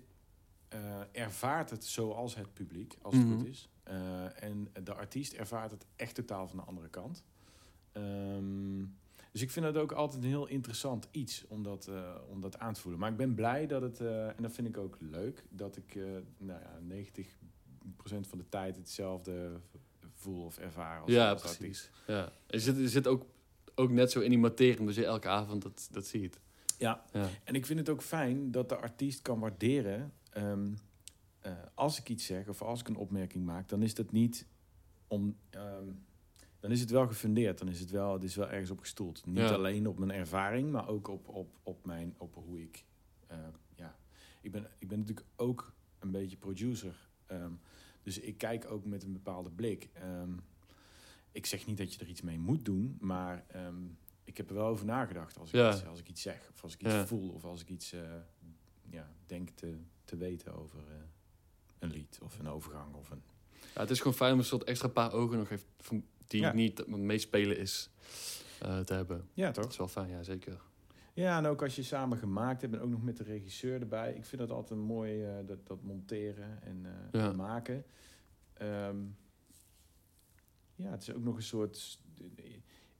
eh, 0.68 1.00
ervaart 1.12 1.70
het 1.70 1.86
zoals 1.86 2.36
het 2.36 2.54
publiek, 2.54 2.98
als 3.02 3.16
het 3.16 3.26
Mhm. 3.28 3.38
goed 3.38 3.46
is. 3.48 3.70
En 4.36 4.68
de 4.84 4.94
artiest 4.94 5.34
ervaart 5.34 5.72
het 5.72 5.86
echt 5.96 6.16
totaal 6.16 6.48
van 6.48 6.58
de 6.58 6.64
andere 6.64 6.90
kant. 6.90 7.24
Ehm, 7.92 8.86
dus 9.32 9.42
ik 9.42 9.52
vind 9.52 9.66
dat 9.66 9.78
ook 9.78 9.92
altijd 9.92 10.24
een 10.24 10.30
heel 10.30 10.48
interessant 10.48 11.08
iets 11.12 11.46
om 11.48 11.64
dat, 11.64 11.90
om 12.30 12.42
dat 12.42 12.60
aan 12.60 12.74
te 12.74 12.82
voelen. 12.82 13.00
Maar 13.00 13.12
ik 13.12 13.18
ben 13.18 13.36
blij 13.36 13.68
dat 13.68 13.82
het, 13.82 14.00
en 14.00 14.36
dat 14.42 14.52
vind 14.52 14.68
ik 14.68 14.78
ook 14.78 14.98
leuk, 15.00 15.44
dat 15.50 15.78
ik 15.78 15.96
nou 16.38 16.60
ja, 16.60 16.80
90% 16.82 18.28
van 18.28 18.38
de 18.38 18.50
tijd 18.50 18.76
hetzelfde 18.76 19.60
voel 20.22 20.46
of 20.46 20.58
ervaar 20.58 21.02
als, 21.02 21.12
Ja, 21.12 21.32
als 21.32 21.42
precies. 21.42 21.60
artiest. 21.60 21.90
Ja. 22.08 22.32
Je 22.48 22.60
zit, 22.60 22.78
je 22.78 22.90
zit 22.90 23.08
ook, 23.08 23.26
ook 23.76 23.92
net 23.92 24.12
zo 24.12 24.20
in 24.20 24.30
die 24.30 24.40
materie, 24.40 24.86
dus 24.86 24.96
je 24.96 25.06
elke 25.06 25.28
avond 25.28 25.62
dat, 25.62 25.88
dat 25.92 26.06
ziet. 26.06 26.40
Ja, 26.78 27.04
Ja. 27.14 27.30
en 27.44 27.56
ik 27.56 27.66
vind 27.66 27.80
het 27.80 27.90
ook 27.90 28.02
fijn 28.02 28.52
dat 28.52 28.70
de 28.70 28.76
artiest 28.76 29.22
kan 29.22 29.40
waarderen. 29.40 30.14
ehm, 30.32 30.72
eh, 31.40 31.52
als 31.74 32.00
ik 32.00 32.10
iets 32.10 32.26
zeg 32.26 32.48
of 32.48 32.62
als 32.62 32.80
ik 32.80 32.88
een 32.88 32.96
opmerking 32.96 33.46
maak, 33.46 33.70
dan 33.70 33.82
is 33.82 33.94
dat 33.94 34.12
niet 34.12 34.46
om. 35.08 35.38
ehm, 35.50 35.86
dan 36.60 36.72
is 36.72 36.80
het 36.80 36.90
wel 36.90 37.08
gefundeerd. 37.08 37.58
Dan 37.58 37.68
is 37.68 37.80
het 37.80 37.92
wel, 37.92 38.14
het 38.14 38.24
is 38.24 38.36
wel 38.36 38.50
ergens 38.50 38.70
op 38.72 38.80
gestoeld. 38.80 39.26
Niet 39.26 39.38
Ja. 39.38 39.50
alleen 39.54 39.88
op 39.88 39.98
mijn 40.00 40.12
ervaring, 40.12 40.72
maar 40.72 40.88
ook 40.88 41.08
op, 41.08 41.28
op, 41.28 41.54
op, 41.64 41.86
mijn, 41.86 42.16
op 42.18 42.36
hoe 42.36 42.62
ik. 42.62 42.84
eh, 43.28 43.38
ja, 43.76 43.96
ik 44.42 44.52
ben, 44.52 44.68
ik 44.80 44.88
ben 44.88 45.00
natuurlijk 45.00 45.28
ook 45.36 45.74
een 46.00 46.12
beetje 46.12 46.38
producer. 46.38 47.10
ehm, 47.26 47.52
dus 48.04 48.20
ik 48.20 48.38
kijk 48.38 48.72
ook 48.72 48.86
met 48.86 49.04
een 49.04 49.14
bepaalde 49.14 49.50
blik. 49.50 49.90
Ehm, 49.94 50.32
ik 51.32 51.46
zeg 51.46 51.66
niet 51.66 51.78
dat 51.78 51.94
je 51.94 52.00
er 52.00 52.08
iets 52.08 52.22
mee 52.22 52.40
moet 52.40 52.66
doen, 52.66 52.98
maar 53.00 53.46
ehm, 53.48 53.84
ik 54.24 54.38
heb 54.38 54.50
er 54.50 54.56
wel 54.56 54.66
over 54.68 54.86
nagedacht 54.86 55.38
als 55.38 55.50
ik, 55.50 55.56
Ja. 55.56 55.72
iets, 55.74 55.86
als 55.86 56.00
ik 56.00 56.10
iets 56.10 56.22
zeg, 56.22 56.50
of 56.54 56.64
als 56.64 56.74
ik 56.74 56.82
iets 56.82 56.94
Ja. 56.94 57.06
voel, 57.08 57.30
of 57.30 57.44
als 57.44 57.62
ik 57.62 57.70
iets 57.70 57.92
eh, 57.94 58.02
ja, 58.90 59.12
denk 59.26 59.50
te, 59.50 59.78
te 60.06 60.18
weten 60.18 60.54
over 60.54 60.80
eh, 60.80 60.96
een 61.80 61.90
lied 61.92 62.20
of 62.22 62.40
een 62.40 62.48
overgang 62.48 62.94
of 62.96 63.10
een. 63.10 63.22
Ja, 63.74 63.82
het 63.82 63.90
is 63.90 63.98
gewoon 63.98 64.14
fijn 64.14 64.34
om 64.34 64.40
een 64.40 64.46
soort 64.46 64.64
extra 64.64 64.88
paar 64.88 65.14
ogen 65.14 65.38
nog 65.38 65.50
even, 65.50 65.68
die 66.28 66.46
niet 66.46 66.88
meespelen 66.88 67.58
is, 67.58 67.90
eh, 68.60 68.80
te 68.80 68.94
hebben. 68.94 69.30
Ja, 69.34 69.46
Dat 69.46 69.56
toch? 69.64 69.72
is 69.72 69.78
wel 69.78 69.88
fijn, 69.88 70.10
ja 70.10 70.24
zeker. 70.24 70.62
Ja, 71.14 71.38
en 71.38 71.46
ook 71.46 71.62
als 71.62 71.76
je 71.76 71.84
samen 71.84 72.18
gemaakt 72.18 72.62
hebt 72.62 72.74
en 72.74 72.80
ook 72.80 72.90
nog 72.90 73.04
met 73.04 73.18
de 73.18 73.24
regisseur 73.24 73.82
erbij. 73.82 74.14
Ik 74.14 74.26
vind 74.26 74.42
dat 74.42 74.52
altijd 74.52 74.80
mooi, 74.80 75.24
eh, 75.26 75.34
dat, 75.46 75.68
dat 75.68 75.84
monteren 75.84 76.62
en 76.64 76.86
eh, 76.86 77.22
Ja. 77.22 77.30
en 77.30 77.36
maken. 77.36 77.84
Ehm, 78.54 78.98
ja, 80.76 80.92
het 80.92 81.02
is 81.02 81.14
ook 81.14 81.24
nog 81.24 81.36
een 81.36 81.44
soort... 81.44 82.00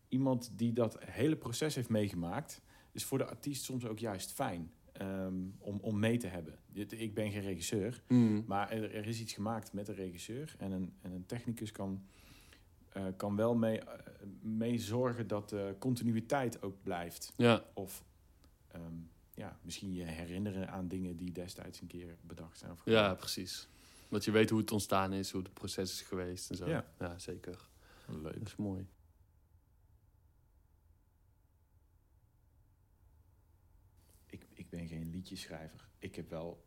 Iemand 0.08 0.52
die 0.58 0.74
dat 0.74 1.04
hele 1.04 1.36
proces 1.36 1.76
heeft 1.76 1.90
meegemaakt... 1.90 2.62
is 2.92 3.04
voor 3.04 3.18
de 3.18 3.26
artiest 3.26 3.64
soms 3.64 3.86
ook 3.86 4.00
juist 4.00 4.32
fijn 4.32 4.72
ehm, 4.92 5.36
om, 5.58 5.78
om 5.82 6.00
mee 6.00 6.18
te 6.18 6.28
hebben. 6.28 6.60
Ik 6.90 7.14
ben 7.14 7.32
geen 7.32 7.42
regisseur, 7.42 8.04
Mm. 8.08 8.44
maar 8.48 8.70
er, 8.72 8.96
er 8.96 9.08
is 9.08 9.20
iets 9.22 9.34
gemaakt 9.34 9.74
met 9.74 9.88
een 9.88 9.96
regisseur. 9.96 10.56
En 10.58 10.72
een, 10.72 10.94
en 11.02 11.12
een 11.12 11.26
technicus 11.26 11.72
kan, 11.72 12.06
eh, 12.92 13.06
kan 13.18 13.36
wel 13.36 13.56
mee, 13.56 13.80
eh, 13.80 14.00
mee 14.42 14.80
zorgen 14.80 15.28
dat 15.28 15.50
de 15.50 15.76
continuïteit 15.80 16.62
ook 16.62 16.84
blijft. 16.84 17.34
Ja, 17.36 17.64
Of 17.74 18.04
ehm, 18.68 18.94
ja, 19.34 19.60
misschien 19.62 19.94
je 19.94 20.04
herinneren 20.04 20.70
aan 20.70 20.88
dingen 20.88 21.18
die 21.18 21.32
destijds 21.32 21.82
een 21.82 21.88
keer 21.88 22.18
bedacht 22.22 22.58
zijn. 22.58 22.72
Of 22.72 22.82
ja, 22.86 23.14
precies. 23.14 23.68
Dat 24.10 24.26
je 24.26 24.32
weet 24.32 24.50
hoe 24.50 24.60
het 24.60 24.72
ontstaan 24.72 25.14
is, 25.14 25.32
hoe 25.32 25.42
het 25.42 25.54
proces 25.54 25.92
is 25.92 26.02
geweest 26.02 26.50
en 26.50 26.56
zo. 26.56 26.68
Ja. 26.68 26.86
ja 27.00 27.20
zeker. 27.20 27.70
Leuk. 28.08 28.34
Dat 28.34 28.48
is 28.48 28.56
mooi. 28.56 28.88
Ik, 34.26 34.46
ik 34.54 34.70
ben 34.70 34.88
geen 34.88 35.10
liedjeschrijver. 35.10 35.90
Ik 36.00 36.16
heb 36.16 36.30
wel... 36.30 36.66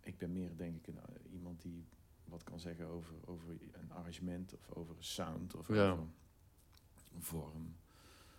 Ik 0.00 0.18
ben 0.18 0.32
meer, 0.32 0.56
denk 0.56 0.76
ik, 0.76 0.86
een, 0.86 0.98
eh, 0.98 1.32
iemand 1.32 1.62
die 1.62 1.88
wat 2.28 2.44
kan 2.44 2.60
zeggen 2.60 2.86
over, 2.86 3.14
over 3.24 3.48
een 3.72 3.92
arrangement... 3.92 4.54
of 4.54 4.70
over 4.76 4.96
een 4.96 5.04
sound 5.04 5.54
of 5.54 5.68
Ja. 5.68 5.90
over 5.90 6.04
een 7.14 7.22
vorm. 7.22 7.76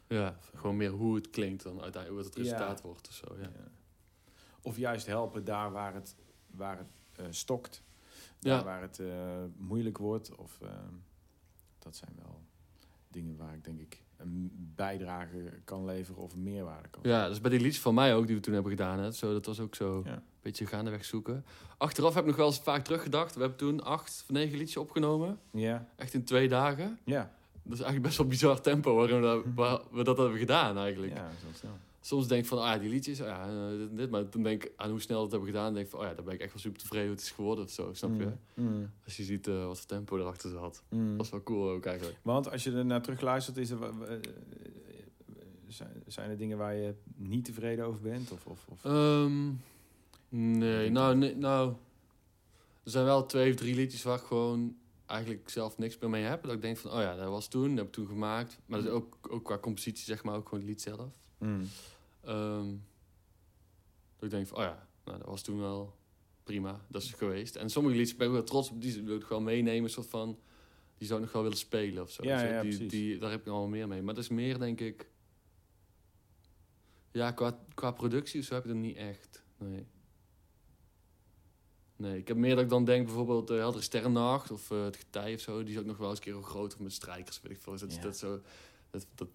Ja, 0.08 0.38
gewoon 0.56 0.78
meer 0.78 0.89
hoe 0.91 1.15
het 1.15 1.30
klinkt 1.30 1.63
dan 1.63 1.82
uiteindelijk 1.82 2.23
wat 2.23 2.34
het 2.36 2.45
Ja. 2.45 2.52
resultaat 2.52 2.82
wordt 2.82 3.08
of 3.08 3.13
zo. 3.13 3.36
Ja. 3.38 3.41
Ja. 3.41 3.71
Of 4.62 4.78
juist 4.78 5.06
helpen 5.06 5.45
daar 5.45 5.71
waar 5.71 5.93
het, 5.93 6.15
waar 6.47 6.78
het 6.78 6.88
eh, 7.15 7.25
stokt. 7.30 7.84
Daar 8.39 8.58
Ja. 8.58 8.63
waar 8.63 8.82
het 8.82 8.99
eh, 8.99 9.43
moeilijk 9.58 9.97
wordt. 9.97 10.36
Of, 10.36 10.62
ehm, 10.62 10.93
dat 11.80 11.95
zijn 11.95 12.12
wel 12.15 12.41
dingen 13.08 13.38
waar 13.38 13.54
ik 13.54 13.63
denk 13.63 13.80
ik 13.80 14.04
een 14.17 14.52
bijdrage 14.75 15.60
kan 15.63 15.86
leveren 15.86 16.21
of 16.23 16.34
een 16.34 16.43
meerwaarde 16.43 16.89
kan 16.89 17.02
Ja, 17.04 17.28
dus 17.28 17.41
bij 17.41 17.52
die 17.52 17.60
liedjes 17.60 17.82
van 17.82 17.93
mij 17.93 18.15
ook, 18.15 18.25
die 18.28 18.36
we 18.36 18.41
toen 18.41 18.54
hebben 18.54 18.71
gedaan. 18.71 18.99
Hè, 18.99 19.12
zo, 19.12 19.34
dat 19.34 19.45
was 19.45 19.60
ook 19.60 19.75
zo 19.75 20.02
Ja. 20.06 20.23
Beetje 20.41 20.65
gaandeweg 20.65 21.06
zoeken. 21.06 21.45
Achteraf 21.78 22.13
heb 22.13 22.21
ik 22.23 22.28
nog 22.30 22.38
wel 22.38 22.45
eens 22.47 22.60
vaak 22.60 22.84
teruggedacht. 22.84 23.34
We 23.36 23.39
hebben 23.39 23.58
toen 23.58 23.84
acht 23.84 24.23
of 24.28 24.32
negen 24.34 24.58
liedjes 24.58 24.78
opgenomen. 24.78 25.39
Ja, 25.52 25.88
Echt 25.95 26.13
in 26.13 26.23
twee 26.23 26.47
dagen. 26.47 26.99
ja, 27.06 27.34
Dat 27.63 27.73
is 27.73 27.80
eigenlijk 27.80 28.02
best 28.02 28.17
wel 28.17 28.28
bizar 28.28 28.62
tempo 28.62 28.95
waarin 28.95 29.15
we 29.15 29.21
dat, 29.21 29.43
waar 29.56 29.80
we 29.91 30.04
dat 30.04 30.17
hebben 30.17 30.38
gedaan 30.38 30.78
eigenlijk. 30.78 31.13
ja 31.13 31.30
zo 31.41 31.47
snel. 31.58 31.71
Soms 32.02 32.28
denk 32.28 32.41
ik 32.41 32.47
van, 32.47 32.62
ah 32.62 32.80
die 32.80 32.89
liedjes, 32.89 33.21
ah, 33.21 33.28
ja, 33.28 33.47
eh, 33.47 33.78
dit, 33.78 33.97
dit. 33.97 34.10
Maar 34.10 34.30
dan 34.30 34.43
denk 34.43 34.63
ik 34.63 34.71
aan 34.75 34.89
hoe 34.89 34.99
snel 35.02 35.17
we 35.17 35.23
het 35.23 35.32
hebben 35.32 35.49
gedaan. 35.49 35.73
denk 35.73 35.86
ik 35.86 35.91
van, 35.91 35.99
oh 35.99 36.06
ja, 36.06 36.13
daar 36.13 36.23
ben 36.23 36.34
ik 36.34 36.39
echt 36.39 36.54
wel 36.54 36.62
super 36.62 36.80
tevreden 36.80 37.08
hoe 37.08 37.15
het 37.15 37.23
is 37.25 37.32
geworden 37.32 37.63
of 37.63 37.69
zo. 37.71 37.89
Snap 37.93 38.19
je? 38.19 38.28
Mm, 38.54 38.67
mm, 38.67 38.91
Als 39.06 39.17
je 39.17 39.23
ziet 39.23 39.47
eh, 39.47 39.65
wat 39.65 39.78
voor 39.78 39.88
tempo 39.88 40.17
erachter 40.17 40.49
zat. 40.49 40.84
mm. 40.89 41.08
Dat 41.08 41.17
was 41.17 41.30
wel 41.30 41.43
cool 41.43 41.69
ook 41.69 41.86
eigenlijk. 41.86 42.17
Want 42.21 42.52
als 42.52 42.63
je 42.63 42.71
er 42.71 42.86
naar 42.86 43.02
terug 43.02 43.21
luistert, 43.21 43.58
is 43.58 43.69
er, 43.69 43.80
eh, 43.84 44.15
zijn, 45.67 46.04
zijn 46.08 46.30
er 46.30 46.38
dingen 46.38 46.58
waar 46.58 46.75
je 46.75 46.93
niet 47.15 47.45
tevreden 47.45 47.86
over 47.86 48.02
bent? 48.02 48.32
Of, 48.32 48.45
of, 48.45 48.65
of? 48.69 48.86
Ehm, 48.86 49.49
nee, 50.30 50.89
nou, 50.89 51.15
nee, 51.15 51.36
nou... 51.36 51.76
Er 52.84 52.92
zijn 52.92 53.06
wel 53.06 53.26
twee 53.26 53.52
of 53.52 53.58
drie 53.58 53.76
liedjes 53.76 54.04
waar 54.04 54.18
ik 54.18 54.24
gewoon 54.24 54.78
eigenlijk 55.06 55.50
zelf 55.50 55.78
niks 55.78 55.98
meer 55.98 56.10
mee 56.10 56.24
heb. 56.24 56.44
Dat 56.44 56.54
ik 56.54 56.62
denk 56.62 56.78
van, 56.78 56.92
oh 56.92 57.02
ja, 57.02 57.15
dat 57.15 57.30
was 57.30 57.48
toen, 57.48 57.70
dat 57.70 57.78
heb 57.78 57.86
ik 57.88 57.92
toen 57.92 58.08
gemaakt. 58.08 58.60
Maar 58.65 58.80
dat 58.80 58.88
is 58.88 58.94
ook, 58.94 59.18
ook 59.30 59.44
qua 59.44 59.58
compositie, 59.58 60.06
zeg 60.06 60.24
maar, 60.24 60.36
ook 60.36 60.50
gewoon 60.50 60.60
het 60.60 60.70
lied 60.70 60.82
zelf. 60.82 61.20
Mm. 61.38 61.68
Ehm, 62.22 62.68
dat 64.15 64.24
ik 64.24 64.30
denk 64.30 64.48
van, 64.48 64.58
oh 64.58 64.63
ja, 64.63 64.88
nou, 65.06 65.18
dat 65.18 65.28
was 65.28 65.42
toen 65.42 65.60
wel 65.60 65.96
prima. 66.44 66.86
Dat 66.88 67.02
is 67.02 67.08
het 67.08 67.18
geweest. 67.18 67.56
En 67.56 67.70
sommige 67.70 67.96
liedjes 67.96 68.18
ben 68.18 68.28
ik 68.28 68.34
wel 68.34 68.44
trots 68.44 68.70
op. 68.70 68.82
Die 68.82 69.04
wil 69.04 69.15
ik 69.15 69.24
gewoon 69.24 69.44
meenemen, 69.44 69.89
soort 69.89 70.08
van... 70.08 70.39
Die 70.98 71.08
zou 71.08 71.20
ik 71.20 71.26
nog 71.26 71.34
wel 71.34 71.44
willen 71.44 71.58
spelen 71.58 72.04
of 72.04 72.12
zo. 72.12 72.24
Ja, 72.24 72.62
die, 72.62 72.86
die, 72.86 73.18
daar 73.18 73.32
heb 73.32 73.39
ik 73.39 73.46
wel 73.46 73.68
meer 73.68 73.88
mee. 73.88 74.02
Maar 74.02 74.13
dat 74.13 74.24
is 74.24 74.30
meer, 74.30 74.60
denk 74.60 74.80
ik... 74.80 75.10
Ja, 77.12 77.32
qua, 77.32 77.60
qua 77.74 77.92
productie 77.92 78.39
of 78.39 78.46
zo 78.46 78.54
heb 78.54 78.63
ik 78.63 78.70
dat 78.70 78.80
niet 78.80 78.98
echt. 78.98 79.44
Nee. 79.58 79.86
Nee, 81.99 82.17
ik 82.17 82.27
heb 82.27 82.38
meer 82.38 82.55
dat 82.55 82.63
ik 82.63 82.69
dan 82.69 82.85
denk 82.85 83.05
bijvoorbeeld 83.05 83.47
de 83.47 83.53
Heldere 83.53 83.83
Sterrennacht 83.83 84.51
of 84.51 84.71
eh, 84.71 84.83
Het 84.83 84.95
Getij 84.95 85.33
of 85.33 85.39
zo. 85.39 85.63
Die 85.63 85.73
is 85.73 85.79
ook 85.79 85.85
nog 85.85 85.97
wel 85.97 86.09
eens 86.09 86.17
een 86.17 86.23
keer 86.23 86.35
ook 86.35 86.45
groter 86.45 86.81
met 86.83 86.93
strijkers, 86.93 87.41
weet 87.41 87.51
ik 87.51 87.59
veel. 87.62 87.71
Dus 87.71 87.81
Dat, 87.81 87.93
Ja. 87.95 88.01
dat 88.01 88.17
zo... 88.17 88.39
Dat, 88.91 89.05
dat, 89.15 89.27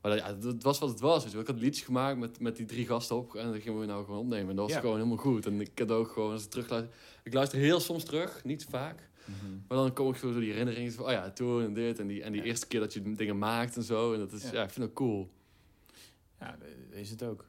maar 0.00 0.10
dat, 0.10 0.20
ja, 0.20 0.32
dat 0.32 0.62
was 0.62 0.78
wat 0.78 0.88
het 0.88 1.00
was. 1.00 1.16
Weet 1.22 1.24
je. 1.26 1.30
wel. 1.32 1.40
Ik 1.40 1.46
had 1.52 1.60
liedjes 1.60 1.84
gemaakt 1.84 2.18
met, 2.18 2.40
met 2.40 2.56
die 2.56 2.66
drie 2.66 2.86
gasten 2.86 3.16
op 3.16 3.34
en 3.34 3.52
dat 3.52 3.62
gingen 3.62 3.80
we 3.80 3.86
nou 3.86 4.04
gewoon 4.04 4.20
opnemen. 4.20 4.50
En 4.50 4.56
dat 4.56 4.64
was 4.64 4.74
Ja. 4.74 4.80
gewoon 4.80 4.96
helemaal 4.96 5.16
goed. 5.16 5.46
En 5.46 5.60
ik 5.60 5.78
had 5.78 5.90
ook 5.90 6.10
gewoon, 6.12 6.32
als 6.32 6.44
ik 6.44 6.50
terugluister... 6.50 6.94
Ik 7.22 7.32
luister 7.34 7.58
heel 7.58 7.80
soms 7.80 8.04
terug, 8.04 8.44
niet 8.44 8.64
vaak. 8.70 9.08
Mhm. 9.24 9.52
Maar 9.68 9.78
dan 9.78 9.92
kom 9.92 10.08
ik 10.08 10.16
zo 10.16 10.30
door 10.32 10.40
die 10.40 10.50
herinneringen 10.50 10.92
van, 10.92 11.04
oh 11.04 11.10
ja, 11.10 11.30
toen 11.30 11.62
en 11.62 11.74
dit. 11.74 11.98
En 11.98 12.06
die, 12.06 12.22
en 12.22 12.32
die 12.32 12.40
Ja. 12.40 12.46
eerste 12.46 12.66
keer 12.66 12.80
dat 12.80 12.92
je 12.92 13.12
dingen 13.14 13.38
maakt 13.38 13.76
en 13.76 13.82
zo. 13.82 14.12
En 14.12 14.18
dat 14.18 14.32
is, 14.32 14.50
Ja. 14.50 14.62
ik 14.62 14.70
vind 14.70 14.86
dat 14.86 14.94
cool. 14.94 15.30
Ja, 16.40 16.56
is 16.90 17.10
het 17.10 17.22
ook. 17.22 17.44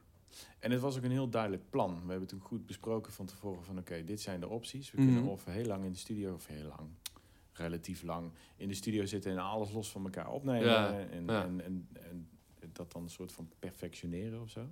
En 0.64 0.70
het 0.70 0.80
was 0.80 0.96
ook 0.96 1.02
een 1.02 1.10
heel 1.10 1.28
duidelijk 1.28 1.62
plan. 1.70 2.02
We 2.04 2.10
hebben 2.10 2.28
toen 2.28 2.40
goed 2.40 2.66
besproken 2.66 3.12
van 3.12 3.26
tevoren 3.26 3.64
van... 3.64 3.78
oké, 3.78 4.04
dit 4.04 4.20
zijn 4.20 4.40
de 4.40 4.48
opties. 4.48 4.90
We 4.90 5.00
Mhm. 5.00 5.12
kunnen 5.12 5.30
of 5.30 5.44
heel 5.44 5.64
lang 5.64 5.84
in 5.84 5.92
de 5.92 5.98
studio... 5.98 6.34
of 6.34 6.46
heel 6.46 6.66
lang, 6.66 6.88
relatief 7.52 8.02
lang... 8.02 8.30
in 8.56 8.68
de 8.68 8.74
studio 8.74 9.04
zitten 9.04 9.30
en 9.32 9.38
alles 9.38 9.72
los 9.72 9.90
van 9.90 10.04
elkaar 10.04 10.30
opnemen. 10.30 10.68
Ja, 10.68 10.98
En, 10.98 11.26
ja. 11.26 11.42
En, 11.44 11.60
en, 11.64 11.88
en 12.02 12.28
dat 12.72 12.92
dan 12.92 13.02
een 13.02 13.10
soort 13.10 13.32
van 13.32 13.50
perfectioneren 13.58 14.40
of 14.40 14.50
zo. 14.50 14.66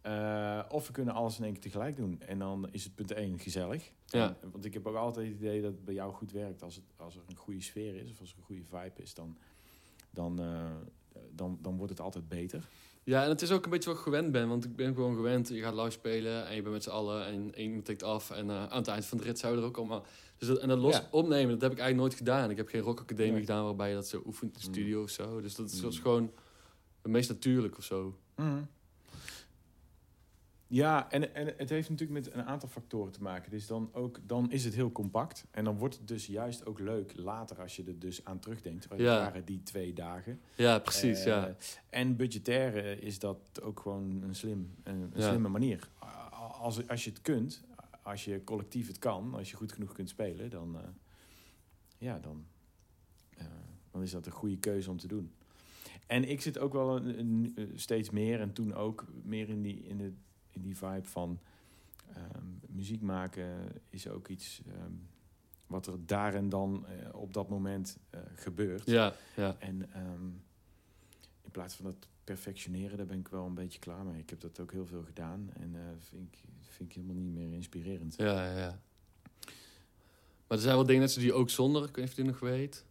Eh, 0.00 0.62
of 0.68 0.86
we 0.86 0.92
kunnen 0.92 1.14
alles 1.14 1.38
in 1.38 1.44
één 1.44 1.52
keer 1.52 1.62
tegelijk 1.62 1.96
doen. 1.96 2.20
En 2.20 2.38
dan 2.38 2.68
is 2.70 2.84
het 2.84 2.94
punt 2.94 3.10
één 3.12 3.38
gezellig. 3.38 3.92
Ja. 4.06 4.36
Want 4.52 4.64
ik 4.64 4.74
heb 4.74 4.86
ook 4.86 4.96
altijd 4.96 5.26
het 5.26 5.36
idee 5.36 5.62
dat 5.62 5.72
het 5.72 5.84
bij 5.84 5.94
jou 5.94 6.12
goed 6.12 6.32
werkt. 6.32 6.62
Als, 6.62 6.74
het, 6.74 6.84
als 6.96 7.16
er 7.16 7.22
een 7.26 7.36
goede 7.36 7.60
sfeer 7.60 7.94
is 7.94 8.10
of 8.10 8.20
als 8.20 8.30
er 8.32 8.36
een 8.38 8.44
goede 8.44 8.64
vibe 8.64 9.02
is... 9.02 9.14
dan, 9.14 9.36
dan, 10.10 10.40
eh, 10.40 10.70
dan, 11.30 11.58
dan 11.62 11.76
wordt 11.76 11.90
het 11.92 12.00
altijd 12.00 12.28
beter. 12.28 12.68
Ja, 13.04 13.22
en 13.22 13.28
het 13.28 13.42
is 13.42 13.50
ook 13.50 13.64
een 13.64 13.70
beetje 13.70 13.88
wat 13.88 13.98
ik 13.98 14.04
gewend 14.04 14.32
ben. 14.32 14.48
Want 14.48 14.64
ik 14.64 14.76
ben 14.76 14.94
gewoon 14.94 15.14
gewend. 15.14 15.48
Je 15.48 15.62
gaat 15.62 15.74
live 15.74 15.90
spelen 15.90 16.46
en 16.46 16.54
je 16.54 16.62
bent 16.62 16.74
met 16.74 16.82
z'n 16.82 16.90
allen. 16.90 17.26
En 17.26 17.54
één 17.54 17.66
iemand 17.66 17.84
tikt 17.84 18.02
af. 18.02 18.30
En 18.30 18.50
eh, 18.50 18.66
aan 18.66 18.78
het 18.78 18.88
eind 18.88 19.04
van 19.04 19.18
de 19.18 19.24
rit 19.24 19.38
zouden 19.38 19.62
er 19.62 19.68
ook 19.68 19.76
allemaal... 19.76 20.04
Dus 20.38 20.48
dat, 20.48 20.58
en 20.58 20.68
dat 20.68 20.78
los 20.78 20.94
Ja. 20.96 21.08
opnemen, 21.10 21.52
dat 21.52 21.60
heb 21.60 21.72
ik 21.72 21.78
eigenlijk 21.78 21.96
nooit 22.08 22.14
gedaan. 22.14 22.50
Ik 22.50 22.56
heb 22.56 22.68
geen 22.68 22.80
rockacademie 22.80 23.32
Nee. 23.32 23.40
gedaan 23.40 23.64
waarbij 23.64 23.88
je 23.88 23.94
dat 23.94 24.08
zo 24.08 24.22
oefent 24.26 24.54
in 24.54 24.60
de 24.60 24.66
Mm. 24.66 24.74
studio 24.74 25.02
of 25.02 25.10
zo. 25.10 25.40
Dus 25.40 25.54
dat 25.54 25.70
is, 25.70 25.80
Mm. 25.82 25.92
gewoon 25.92 26.30
het 27.02 27.12
meest 27.12 27.28
natuurlijk 27.28 27.78
of 27.78 27.84
zo. 27.84 28.18
Mhm. 28.36 28.62
Ja, 30.66 31.10
en, 31.10 31.34
en 31.34 31.54
het 31.56 31.68
heeft 31.70 31.90
natuurlijk 31.90 32.24
met 32.24 32.34
een 32.34 32.42
aantal 32.44 32.68
factoren 32.68 33.12
te 33.12 33.22
maken. 33.22 33.50
Dus 33.50 33.66
dan, 33.66 33.88
ook, 33.92 34.18
dan 34.26 34.50
is 34.50 34.64
het 34.64 34.74
heel 34.74 34.92
compact. 34.92 35.46
En 35.50 35.64
dan 35.64 35.76
wordt 35.78 35.96
het 35.98 36.08
dus 36.08 36.26
juist 36.26 36.66
ook 36.66 36.78
leuk 36.78 37.12
later 37.16 37.60
als 37.60 37.76
je 37.76 37.84
er 37.84 37.98
dus 37.98 38.24
aan 38.24 38.38
terugdenkt. 38.38 38.86
Waar 38.86 39.00
Ja. 39.00 39.18
waren 39.18 39.44
die 39.44 39.62
twee 39.62 39.92
dagen. 39.92 40.40
Ja, 40.54 40.78
precies, 40.78 41.18
Eh, 41.18 41.24
ja. 41.26 41.56
En 41.90 42.16
budgetair 42.16 42.76
eh, 42.76 43.02
is 43.02 43.18
dat 43.18 43.38
ook 43.62 43.80
gewoon 43.80 44.22
een, 44.22 44.34
slim, 44.34 44.74
een, 44.82 44.94
een 45.00 45.10
Ja. 45.14 45.28
slimme 45.28 45.48
manier. 45.48 45.88
Als, 46.60 46.88
als 46.88 47.04
je 47.04 47.10
het 47.10 47.20
kunt, 47.22 47.62
als 48.02 48.24
je 48.24 48.44
collectief 48.44 48.86
het 48.86 48.98
kan, 48.98 49.34
als 49.34 49.50
je 49.50 49.56
goed 49.56 49.72
genoeg 49.72 49.92
kunt 49.92 50.08
spelen, 50.08 50.50
dan, 50.50 50.76
eh, 50.78 50.82
ja, 51.98 52.18
dan, 52.18 52.44
eh, 53.36 53.44
dan 53.90 54.02
is 54.02 54.10
dat 54.10 54.26
een 54.26 54.32
goede 54.32 54.58
keuze 54.58 54.90
om 54.90 54.98
te 54.98 55.08
doen. 55.08 55.32
En 56.06 56.28
ik 56.28 56.40
zit 56.40 56.58
ook 56.58 56.72
wel 56.72 56.96
een, 56.96 57.18
een- 57.18 57.52
eh, 57.56 57.64
steeds 57.74 58.10
meer 58.10 58.40
en 58.40 58.52
toen 58.52 58.74
ook 58.74 59.06
meer 59.22 59.48
in 59.48 59.62
die, 59.62 59.82
in 59.84 59.98
de, 59.98 60.12
in 60.54 60.62
die 60.62 60.76
vibe 60.76 61.08
van 61.08 61.40
ehm, 62.14 62.46
muziek 62.66 63.00
maken 63.00 63.72
is 63.90 64.08
ook 64.08 64.28
iets 64.28 64.62
ehm, 64.66 64.92
wat 65.66 65.86
er 65.86 66.06
daar 66.06 66.34
en 66.34 66.48
dan 66.48 66.86
eh, 66.86 67.14
op 67.14 67.32
dat 67.34 67.48
moment 67.48 67.98
eh, 68.10 68.20
gebeurt. 68.34 68.86
Ja, 68.86 69.14
ja. 69.36 69.56
En 69.58 69.92
ehm, 69.92 70.26
in 71.42 71.50
plaats 71.50 71.74
van 71.74 71.84
dat 71.84 71.96
perfectioneren, 72.24 72.96
daar 72.96 73.06
ben 73.06 73.18
ik 73.18 73.28
wel 73.28 73.46
een 73.46 73.54
beetje 73.54 73.78
klaar 73.78 74.04
mee. 74.04 74.20
Ik 74.20 74.30
heb 74.30 74.40
dat 74.40 74.60
ook 74.60 74.72
heel 74.72 74.86
veel 74.86 75.02
gedaan 75.02 75.50
en 75.52 75.74
eh 75.74 75.80
vind, 75.98 76.32
ik, 76.32 76.38
vind 76.60 76.88
ik 76.90 76.96
helemaal 76.96 77.22
niet 77.22 77.32
meer 77.32 77.52
inspirerend. 77.52 78.14
Ja, 78.16 78.44
ja, 78.44 78.58
ja. 78.58 78.80
Maar 80.46 80.56
er 80.56 80.62
zijn 80.62 80.74
wel 80.74 80.86
dingen 80.86 81.00
net 81.00 81.10
zo 81.10 81.20
die 81.20 81.32
ook 81.32 81.50
zonder, 81.50 81.82
ik 81.84 81.96
weet 81.96 81.96
niet 81.96 82.08
of 82.08 82.16
je 82.16 82.22
die 82.22 82.30
nog 82.30 82.40
weet. 82.40 82.84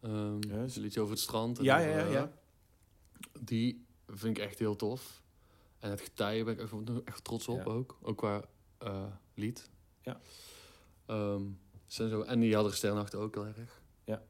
Ehm 0.00 0.48
Ja, 0.48 0.54
een 0.54 0.80
liedje 0.80 1.00
over 1.00 1.12
het 1.12 1.22
strand. 1.22 1.58
en 1.58 1.64
Ja, 1.64 1.78
ja, 1.78 1.98
ja, 1.98 2.06
ja. 2.06 2.32
Die 3.40 3.84
vind 4.06 4.36
ik 4.36 4.44
echt 4.44 4.58
heel 4.58 4.76
tof. 4.76 5.21
En 5.82 5.90
het 5.90 6.00
getij 6.00 6.44
ben 6.44 6.54
ik 6.54 6.60
echt, 6.60 6.72
echt 7.04 7.24
trots 7.24 7.48
op 7.48 7.66
ook. 7.66 7.98
Ook 8.02 8.16
qua 8.16 8.44
eh, 8.78 9.04
lied. 9.34 9.70
Ja. 10.02 10.20
Ehm, 11.06 11.42
zijn 11.86 12.08
zo, 12.08 12.22
en 12.22 12.40
die 12.40 12.54
hadden 12.54 12.72
sternacht 12.72 13.14
ook 13.14 13.34
heel 13.34 13.46
erg. 13.46 13.82
Ja. 14.04 14.22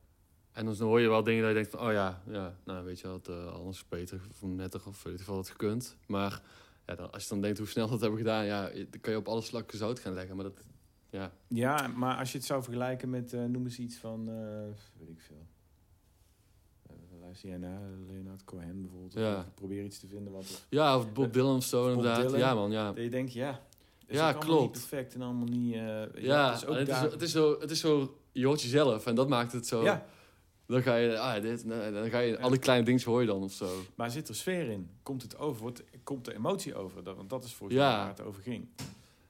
En 0.52 0.64
dan 0.64 0.76
hoor 0.76 1.00
je 1.00 1.08
wel 1.08 1.22
dingen 1.22 1.40
dat 1.40 1.48
je 1.50 1.56
denkt 1.56 1.70
van... 1.70 1.86
Oh 1.86 1.92
ja, 1.92 2.22
ja 2.26 2.56
nou 2.64 2.84
weet 2.84 3.00
je 3.00 3.08
wat, 3.08 3.28
eh 3.28 3.52
anders 3.52 3.88
beter 3.88 4.20
of 4.30 4.42
netter 4.42 4.86
of 4.86 5.02
weet 5.02 5.18
ik 5.18 5.24
veel 5.24 5.34
wat 5.34 5.50
gekund. 5.50 5.96
Maar 6.06 6.42
ja, 6.86 6.94
dan, 6.94 7.12
als 7.12 7.22
je 7.22 7.28
dan 7.28 7.40
denkt 7.40 7.58
hoe 7.58 7.66
snel 7.66 7.88
dat 7.88 8.00
hebben 8.00 8.18
gedaan... 8.18 8.44
Ja, 8.44 8.68
dan 8.68 9.00
kan 9.00 9.12
je 9.12 9.18
op 9.18 9.28
alle 9.28 9.42
slakken 9.42 9.78
zout 9.78 9.98
gaan 9.98 10.14
leggen. 10.14 10.36
Maar 10.36 10.44
dat, 10.44 10.64
ja, 11.10 11.32
Ja, 11.48 11.86
maar 11.86 12.16
als 12.16 12.32
je 12.32 12.38
het 12.38 12.46
zou 12.46 12.62
vergelijken 12.62 13.10
met, 13.10 13.32
eh, 13.32 13.44
noem 13.44 13.64
eens 13.64 13.78
iets 13.78 13.96
van, 13.96 14.28
eh, 14.28 14.98
weet 14.98 15.08
ik 15.08 15.20
veel. 15.20 15.46
Eh, 17.22 17.28
luister 17.28 17.48
jij 17.48 17.58
naar 17.58 17.80
Leonard 18.08 18.44
Cohen 18.44 18.80
bijvoorbeeld? 18.80 19.12
Ja. 19.12 19.46
Probeer 19.54 19.84
iets 19.84 19.98
te 19.98 20.06
vinden 20.06 20.32
wat 20.32 20.42
er, 20.42 20.48
Ja, 20.68 20.96
of 20.96 21.12
Bob 21.12 21.32
Dylan 21.32 21.56
of 21.56 21.64
zo 21.64 21.88
inderdaad. 21.88 22.22
Dylan. 22.22 22.38
Ja 22.38 22.54
man, 22.54 22.70
ja. 22.70 22.92
dat 22.92 23.02
je 23.04 23.10
denkt, 23.10 23.32
ja, 23.32 23.60
is 24.06 24.16
Ja, 24.16 24.32
klopt. 24.32 24.62
niet 24.62 24.70
perfect 24.70 25.14
en 25.14 25.22
allemaal 25.22 25.46
niet... 25.46 25.74
eh, 25.74 25.80
Ja, 26.22 26.50
het 26.52 26.62
is 26.62 26.66
ook 26.66 26.74
het, 26.74 26.88
is, 26.88 26.94
daar- 26.94 27.04
zo- 27.04 27.10
het, 27.10 27.22
is 27.22 27.30
zo, 27.30 27.60
het 27.60 27.70
is 27.70 27.80
zo, 27.80 28.18
je 28.32 28.46
hoort 28.46 28.62
jezelf 28.62 29.06
en 29.06 29.14
dat 29.14 29.28
maakt 29.28 29.52
het 29.52 29.66
zo. 29.66 29.82
ja, 29.82 30.06
Dan 30.66 30.82
ga 30.82 30.94
je, 30.96 31.18
ah, 31.18 31.42
dit, 31.42 31.68
dan 31.68 32.10
ga 32.10 32.18
je, 32.18 32.32
Ja. 32.32 32.38
alle 32.38 32.58
kleine 32.58 32.84
dingen 32.84 33.02
hoor 33.04 33.20
je 33.20 33.26
dan 33.26 33.42
of 33.42 33.52
zo. 33.52 33.68
maar 33.94 34.10
zit 34.10 34.28
er 34.28 34.34
sfeer 34.34 34.68
in? 34.70 34.90
Komt 35.02 35.22
het 35.22 35.38
over? 35.38 35.62
Wordt, 35.62 35.82
komt 36.04 36.26
er 36.26 36.34
emotie 36.34 36.74
over? 36.74 37.02
Dat, 37.04 37.16
want 37.16 37.30
dat 37.30 37.44
is 37.44 37.54
volgens 37.54 37.78
Ja. 37.78 37.88
mij 37.88 37.96
waar 37.98 38.08
het 38.08 38.20
over 38.20 38.42
ging. 38.42 38.68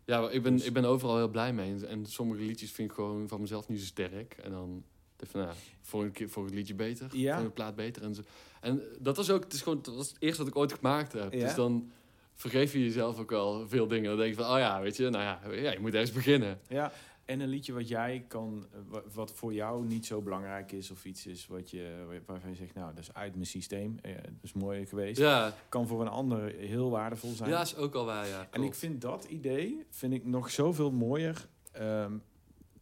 Ja, 0.05 0.31
ik 0.31 0.42
ben, 0.42 0.52
Dus- 0.57 0.64
ik 0.64 0.72
ben 0.72 0.85
overal 0.85 1.16
heel 1.16 1.28
blij 1.28 1.52
mee. 1.52 1.70
En, 1.74 1.88
en 1.88 2.07
sommige 2.07 2.42
liedjes 2.42 2.70
vind 2.72 2.88
ik 2.90 2.94
gewoon 2.94 3.28
van 3.28 3.40
mezelf 3.40 3.68
niet 3.68 3.78
zo 3.81 3.85
sterk. 3.87 4.33
En 4.42 4.50
dan 4.50 4.85
van, 5.30 5.40
nou, 5.40 5.52
voor 5.80 6.02
een, 6.04 6.12
keer, 6.12 6.28
voor 6.30 6.44
het 6.44 6.54
liedje 6.54 6.74
beter, 6.74 7.16
Ja. 7.16 7.42
plaat 7.54 7.74
beter. 7.74 8.02
En, 8.02 8.14
zo. 8.14 8.22
en 8.61 8.82
dat 8.98 9.16
was 9.16 9.30
ook, 9.30 9.44
het 9.44 9.52
is 9.52 9.62
gewoon, 9.62 9.78
dat 9.82 9.94
was 9.96 10.08
het 10.08 10.16
eerste 10.18 10.38
wat 10.38 10.48
ik 10.50 10.56
ooit 10.56 10.72
gemaakt 10.72 11.12
heb. 11.12 11.32
Ja. 11.32 11.44
Dus 11.44 11.54
dan 11.54 11.90
vergeef 12.35 12.72
je 12.72 12.78
jezelf 12.80 13.18
ook 13.18 13.30
wel 13.30 13.68
veel 13.68 13.87
dingen. 13.88 14.08
Dan 14.08 14.18
denk 14.18 14.35
je 14.37 14.42
van, 14.42 14.52
oh 14.52 14.58
ja, 14.58 14.80
weet 14.80 14.96
je, 14.96 15.08
nou 15.11 15.22
ja, 15.24 15.40
ja 15.54 15.72
je 15.72 15.80
moet 15.80 15.92
ergens 15.94 16.12
beginnen. 16.12 16.61
Ja, 16.68 16.92
en 17.24 17.40
een 17.40 17.48
liedje 17.48 17.72
wat 17.72 17.88
jij 17.88 18.24
kan, 18.28 18.66
eh, 18.72 18.78
wa- 18.88 19.02
wat 19.14 19.32
voor 19.32 19.52
jou 19.54 19.85
niet 19.87 20.06
zo 20.06 20.22
belangrijk 20.22 20.72
is, 20.72 20.90
of 20.90 21.04
iets 21.04 21.26
is 21.26 21.46
wat 21.46 21.70
je, 21.70 22.20
waarvan 22.26 22.50
je 22.50 22.56
zegt, 22.56 22.74
nou, 22.74 22.94
dat 22.94 23.02
is 23.02 23.14
uit 23.14 23.35
mijn 23.35 23.46
systeem, 23.46 23.98
eh, 24.02 24.14
dat 24.14 24.32
is 24.42 24.52
mooi 24.52 24.87
geweest, 24.87 25.18
Ja, 25.20 25.54
kan 25.68 25.87
voor 25.87 26.00
een 26.00 26.08
ander 26.08 26.52
heel 26.54 26.90
waardevol 26.90 27.30
zijn. 27.32 27.50
ja 27.50 27.61
is 27.61 27.76
ook 27.76 27.94
al 27.94 28.04
waar, 28.04 28.26
ja. 28.28 28.48
en 28.50 28.62
ik 28.62 28.74
vind 28.74 29.00
dat 29.00 29.24
idee, 29.24 29.85
vind 29.90 30.12
ik 30.12 30.24
nog 30.24 30.50
zoveel 30.50 30.90
mooier, 30.90 31.48
ehm, 31.72 32.12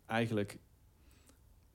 eigenlijk, 0.06 0.58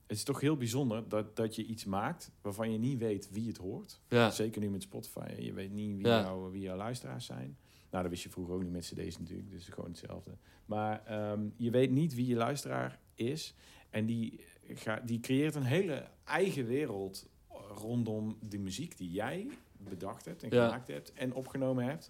het 0.07 0.17
is 0.17 0.23
toch 0.23 0.39
heel 0.41 0.57
bijzonder 0.57 1.07
dat, 1.09 1.35
dat 1.35 1.55
je 1.55 1.65
iets 1.65 1.85
maakt 1.85 2.31
waarvan 2.41 2.71
je 2.71 2.77
niet 2.77 2.97
weet 2.99 3.29
wie 3.31 3.47
het 3.47 3.57
hoort. 3.57 3.99
Ja, 4.09 4.29
Zeker 4.31 4.61
nu 4.61 4.69
met 4.69 4.81
Spotify, 4.81 5.33
je 5.39 5.53
weet 5.53 5.71
niet 5.71 5.95
wie, 5.97 6.05
Ja. 6.07 6.21
jou, 6.21 6.51
wie 6.51 6.61
jouw 6.61 6.77
luisteraars 6.77 7.25
zijn. 7.25 7.57
Nou, 7.89 8.03
dat 8.03 8.11
wist 8.11 8.23
je 8.23 8.29
vroeger 8.29 8.53
ook 8.53 8.63
niet 8.63 8.71
met 8.71 8.85
cd's 8.93 9.17
natuurlijk, 9.19 9.51
dus 9.51 9.67
gewoon 9.67 9.89
hetzelfde. 9.89 10.31
Maar 10.65 11.05
ehm, 11.05 11.41
je 11.55 11.69
weet 11.71 11.91
niet 11.91 12.15
wie 12.15 12.25
je 12.27 12.35
luisteraar 12.35 12.99
is. 13.15 13.53
En 13.89 14.05
die, 14.05 14.39
ga, 14.73 14.99
die 15.05 15.19
creëert 15.19 15.55
een 15.55 15.63
hele 15.63 16.07
eigen 16.23 16.65
wereld 16.65 17.27
rondom 17.75 18.37
de 18.49 18.57
muziek 18.57 18.97
die 18.97 19.11
jij 19.11 19.47
bedacht 19.77 20.25
hebt 20.25 20.43
en 20.43 20.49
Ja. 20.51 20.65
gemaakt 20.65 20.87
hebt 20.87 21.13
en 21.13 21.33
opgenomen 21.33 21.83
hebt. 21.85 22.09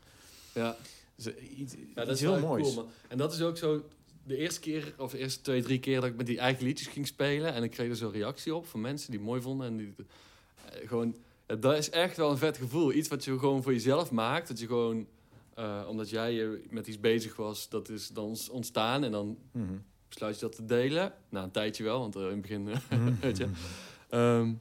ja. 0.54 0.76
Dus 1.16 1.26
eh, 1.36 1.60
iets, 1.60 1.74
Ja, 1.74 1.80
iets 1.80 1.94
dat 1.94 2.08
is 2.10 2.20
heel 2.22 2.32
wel 2.32 2.40
moois. 2.40 2.62
cool, 2.64 2.76
man. 2.76 2.88
En 3.08 3.18
dat 3.18 3.34
is 3.34 3.42
ook 3.42 3.58
zo... 3.58 3.84
De 4.28 4.38
eerste 4.38 4.60
keer, 4.60 4.94
of 4.98 5.12
de 5.12 5.18
eerste 5.18 5.42
twee, 5.42 5.62
drie 5.62 5.80
keer 5.80 5.96
dat 6.02 6.10
ik 6.10 6.16
met 6.16 6.26
die 6.26 6.40
eigen 6.40 6.64
liedjes 6.66 6.88
ging 6.88 7.08
spelen... 7.08 7.54
en 7.54 7.64
ik 7.64 7.72
kreeg 7.72 7.90
er 7.90 7.96
zo'n 7.96 8.12
reactie 8.12 8.56
op 8.56 8.68
van 8.68 8.82
mensen 8.82 9.10
die 9.12 9.20
het 9.20 9.28
mooi 9.28 9.42
vonden. 9.42 9.68
En 9.68 9.78
die, 9.78 9.94
eh, 9.98 10.88
gewoon, 10.88 11.16
dat 11.46 11.78
is 11.78 11.90
echt 11.90 12.18
wel 12.18 12.32
een 12.32 12.38
vet 12.38 12.58
gevoel. 12.58 12.94
Iets 12.94 13.08
wat 13.10 13.24
je 13.24 13.40
gewoon 13.40 13.64
voor 13.64 13.72
jezelf 13.74 14.12
maakt. 14.12 14.48
Dat 14.48 14.60
je 14.60 14.66
gewoon, 14.68 15.08
eh, 15.54 15.86
omdat 15.88 16.10
jij 16.10 16.60
met 16.70 16.88
iets 16.88 17.00
bezig 17.00 17.36
was, 17.36 17.70
dat 17.70 17.90
is 17.90 18.08
dan 18.08 18.38
ontstaan. 18.52 19.04
En 19.04 19.12
dan 19.12 19.38
Mhm. 19.52 19.74
besluit 20.10 20.36
je 20.36 20.42
dat 20.42 20.56
te 20.56 20.66
delen. 20.66 21.14
Na 21.30 21.44
een 21.44 21.52
tijdje 21.52 21.84
wel, 21.84 22.00
want 22.00 22.16
eh, 22.16 22.22
in 22.22 22.28
het 22.28 22.42
begin, 22.42 22.70
weet 23.22 23.38
je. 23.38 23.48
Ehm, 24.10 24.54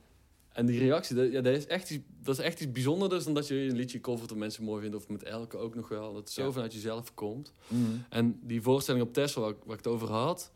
en 0.54 0.66
die 0.66 0.78
reactie, 0.78 1.16
dat, 1.16 1.32
ja, 1.32 1.40
dat, 1.40 1.56
is 1.56 1.66
echt 1.66 1.90
iets, 1.90 2.04
dat 2.22 2.38
is 2.38 2.44
echt 2.44 2.60
iets 2.60 2.72
bijzonders 2.72 3.24
dan 3.24 3.34
dat 3.34 3.48
je 3.48 3.54
een 3.54 3.76
liedje 3.76 4.00
covert 4.00 4.28
dat 4.28 4.38
mensen 4.38 4.64
mooi 4.64 4.80
vinden. 4.82 5.00
Of 5.00 5.08
met 5.08 5.22
elke 5.22 5.56
ook 5.56 5.74
nog 5.74 5.88
wel. 5.88 6.12
Dat 6.12 6.20
het 6.22 6.30
zo 6.30 6.44
Ja. 6.44 6.52
vanuit 6.52 6.72
jezelf 6.72 7.14
komt. 7.14 7.52
Mhm. 7.68 7.80
En 8.08 8.38
die 8.42 8.62
voorstelling 8.62 9.04
op 9.04 9.12
Tesla, 9.12 9.40
waar, 9.42 9.50
ik- 9.50 9.62
waar 9.64 9.78
ik 9.78 9.84
het 9.84 9.92
over 9.92 10.08
had, 10.10 10.52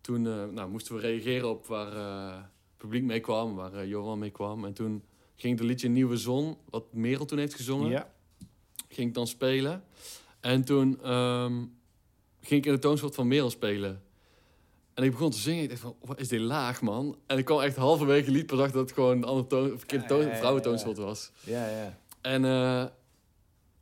toen 0.00 0.26
eh, 0.26 0.44
nou, 0.44 0.70
moesten 0.70 0.94
we 0.94 1.00
reageren 1.00 1.48
op 1.50 1.66
waar 1.66 1.92
eh, 1.96 2.36
het 2.36 2.76
publiek 2.76 3.02
mee 3.04 3.20
kwam, 3.20 3.54
waar 3.54 3.74
eh, 3.74 3.88
Johan 3.88 4.18
mee 4.18 4.30
kwam. 4.30 4.64
En 4.64 4.72
toen 4.72 5.02
ging 5.36 5.58
de 5.58 5.64
liedje 5.64 5.88
Nieuwe 5.88 6.16
Zon, 6.16 6.56
wat 6.70 6.92
Merel 6.92 7.24
toen 7.24 7.38
heeft 7.38 7.54
gezongen, 7.54 7.90
Ja. 7.90 8.12
ging 8.88 9.08
ik 9.08 9.14
dan 9.14 9.26
spelen. 9.26 9.84
En 10.40 10.64
toen 10.64 11.02
ehm, 11.02 11.54
ging 12.40 12.60
ik 12.60 12.66
in 12.66 12.72
de 12.72 12.78
toonsoort 12.78 13.14
van 13.14 13.28
Merel 13.28 13.50
spelen. 13.50 14.02
En 15.00 15.06
ik 15.06 15.12
begon 15.12 15.30
te 15.30 15.38
zingen. 15.38 15.62
Ik 15.62 15.68
dacht 15.68 15.80
van, 15.80 15.96
wat 16.00 16.20
is 16.20 16.28
dit 16.28 16.40
laag, 16.40 16.80
man? 16.80 17.18
En 17.26 17.38
ik 17.38 17.44
kwam 17.44 17.60
echt 17.60 17.76
halverwege 17.76 18.30
lied 18.30 18.46
pas 18.46 18.58
achter 18.58 18.76
dat 18.76 18.82
het 18.82 18.92
gewoon 18.92 19.16
een 19.16 19.24
andere 19.24 19.46
toon, 19.46 19.78
verkeerde 19.78 20.04
toon, 20.04 20.26
ja, 20.26 20.36
vrouwentoonsoort 20.36 20.96
was. 20.96 21.30
Ja, 21.44 21.68
ja. 21.68 21.98
En 22.20 22.44
eh, 22.44 22.84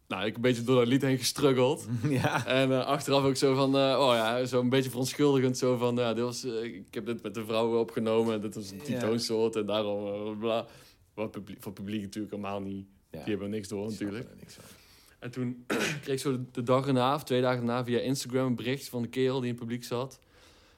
nou, 0.08 0.26
ik 0.26 0.34
een 0.34 0.40
beetje 0.40 0.62
door 0.62 0.76
dat 0.76 0.86
lied 0.86 1.02
heen 1.02 1.18
gestruggeld. 1.18 1.86
ja. 2.22 2.46
En 2.46 2.72
eh, 2.72 2.86
achteraf 2.86 3.24
ook 3.24 3.36
zo 3.36 3.54
van, 3.54 3.76
eh, 3.76 3.98
oh 4.00 4.14
ja, 4.14 4.44
zo 4.44 4.60
een 4.60 4.68
beetje 4.68 4.90
verontschuldigend. 4.90 5.58
Zo 5.58 5.76
van, 5.76 5.96
ja, 5.96 6.14
dit 6.14 6.24
was, 6.24 6.44
ik 6.44 6.94
heb 6.94 7.06
dit 7.06 7.22
met 7.22 7.34
de 7.34 7.44
vrouwen 7.44 7.80
opgenomen. 7.80 8.34
En 8.34 8.40
dit 8.40 8.54
was 8.54 8.70
die 8.70 8.96
toonsoort. 8.96 9.56
En 9.56 9.66
daarom, 9.66 10.38
bla. 10.38 10.66
Wat 11.14 11.30
publiek, 11.30 11.62
voor 11.62 11.72
publiek 11.72 12.02
natuurlijk 12.02 12.34
helemaal 12.34 12.60
niet. 12.60 12.86
Die 13.10 13.20
hebben 13.20 13.50
niks 13.50 13.68
door 13.68 13.90
natuurlijk. 13.90 14.26
niks 14.40 14.54
van. 14.54 14.64
En 15.18 15.30
toen 15.30 15.64
kreeg 16.02 16.14
ik 16.14 16.18
zo 16.18 16.32
de, 16.32 16.44
de 16.52 16.62
dag 16.62 16.86
erna, 16.86 17.14
of 17.14 17.24
twee 17.24 17.40
dagen 17.40 17.66
daarna, 17.66 17.84
via 17.84 17.98
Instagram 17.98 18.46
een 18.46 18.56
bericht 18.56 18.88
van 18.88 19.02
de 19.02 19.08
kerel 19.08 19.40
die 19.40 19.48
in 19.48 19.54
het 19.54 19.64
publiek 19.64 19.84
zat. 19.84 20.20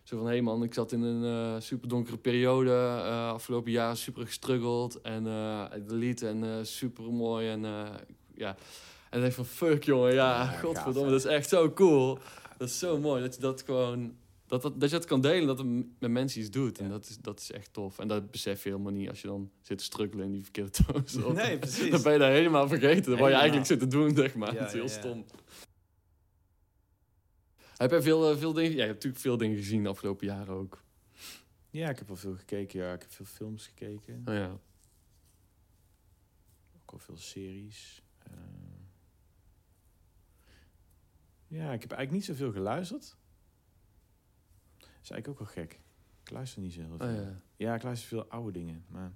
Zo 0.02 0.16
van, 0.16 0.26
hé 0.26 0.32
hey 0.32 0.42
man, 0.42 0.62
ik 0.62 0.74
zat 0.74 0.92
in 0.92 1.02
een 1.02 1.54
eh 1.56 1.60
super 1.60 1.88
donkere 1.88 2.16
periode. 2.16 2.70
eh, 2.70 3.28
afgelopen 3.28 3.70
jaar 3.72 3.96
super 3.96 4.26
gestruggeld. 4.26 5.00
En 5.00 5.26
eh 5.26 5.64
het 5.70 5.90
lied 5.90 6.22
en 6.22 6.44
eh 6.44 6.50
super 6.62 7.04
mooi. 7.12 7.48
En 7.48 7.64
eh, 7.64 7.88
ja. 8.34 8.48
En 8.48 9.20
dan 9.20 9.20
denk 9.20 9.32
ik 9.32 9.44
van, 9.46 9.68
fuck 9.68 9.84
jongen, 9.84 10.14
ja, 10.14 10.46
godverdomme, 10.46 11.10
dat 11.10 11.18
is 11.18 11.30
echt 11.30 11.48
zo 11.48 11.72
cool. 11.72 12.18
Dat 12.58 12.68
is 12.68 12.78
zo 12.78 12.98
mooi 12.98 13.22
dat 13.22 13.34
je 13.34 13.40
dat 13.40 13.62
gewoon... 13.62 14.14
Dat, 14.46 14.62
dat, 14.62 14.80
dat 14.80 14.90
je 14.90 14.96
dat 14.96 15.04
kan 15.06 15.20
delen, 15.20 15.46
dat 15.46 15.58
het 15.58 15.66
met 15.98 16.10
mensen 16.10 16.40
iets 16.40 16.50
doet. 16.50 16.78
En 16.78 16.84
Ja. 16.84 16.90
dat 16.90 17.08
is, 17.08 17.18
dat 17.18 17.40
is 17.40 17.50
echt 17.52 17.72
tof. 17.72 17.98
En 17.98 18.08
dat 18.08 18.30
besef 18.30 18.62
je 18.62 18.68
helemaal 18.70 18.92
niet 18.92 19.08
als 19.08 19.20
je 19.20 19.26
dan 19.26 19.50
zit 19.60 19.78
te 19.78 19.84
struggelen 19.84 20.24
in 20.24 20.32
die 20.32 20.42
verkeerde 20.42 20.70
toon. 21.12 21.34
Nee, 21.34 21.58
precies. 21.58 21.90
Dan 21.90 22.02
ben 22.02 22.12
je 22.12 22.18
daar 22.18 22.30
helemaal 22.30 22.68
vergeten. 22.68 23.18
Wat 23.18 23.28
je 23.28 23.34
eigenlijk 23.34 23.66
zit 23.66 23.78
te 23.78 23.86
doen, 23.86 24.16
zeg 24.16 24.34
maar. 24.34 24.54
Ja, 24.54 24.66
is 24.66 24.72
heel 24.72 24.82
ja. 24.82 24.88
stom. 24.88 25.24
Heb 27.80 27.90
jij 27.90 28.02
veel, 28.02 28.30
eh, 28.30 28.36
veel 28.38 28.52
dingen... 28.52 28.70
Ja, 28.70 28.76
je 28.76 28.82
hebt 28.82 28.94
natuurlijk 28.94 29.22
veel 29.22 29.36
dingen 29.36 29.56
gezien 29.56 29.82
de 29.82 29.88
afgelopen 29.88 30.26
jaren 30.26 30.54
ook. 30.54 30.82
Ja, 31.70 31.88
ik 31.88 31.98
heb 31.98 32.06
wel 32.08 32.16
veel 32.16 32.36
gekeken. 32.36 32.80
Ja, 32.80 32.92
ik 32.92 33.00
heb 33.00 33.12
veel 33.12 33.24
films 33.24 33.66
gekeken. 33.66 34.22
Oh 34.26 34.34
ja. 34.34 34.58
Ook 36.80 36.90
wel 36.90 37.00
veel 37.00 37.16
series. 37.16 38.02
Eh, 38.18 38.32
ja, 41.46 41.72
ik 41.72 41.80
heb 41.80 41.92
eigenlijk 41.92 42.10
niet 42.10 42.24
zoveel 42.24 42.52
geluisterd. 42.52 43.16
Dat 44.78 44.88
is 45.02 45.10
eigenlijk 45.10 45.28
ook 45.28 45.38
wel 45.38 45.64
gek. 45.64 45.80
Ik 46.22 46.30
luister 46.30 46.62
niet 46.62 46.72
zo 46.72 46.80
heel 46.80 46.96
veel. 46.96 47.08
Oh 47.08 47.14
ja. 47.14 47.42
Ja, 47.56 47.74
ik 47.74 47.82
luister 47.82 48.08
veel 48.08 48.24
oude 48.28 48.52
dingen. 48.52 48.84
Maar 48.88 49.12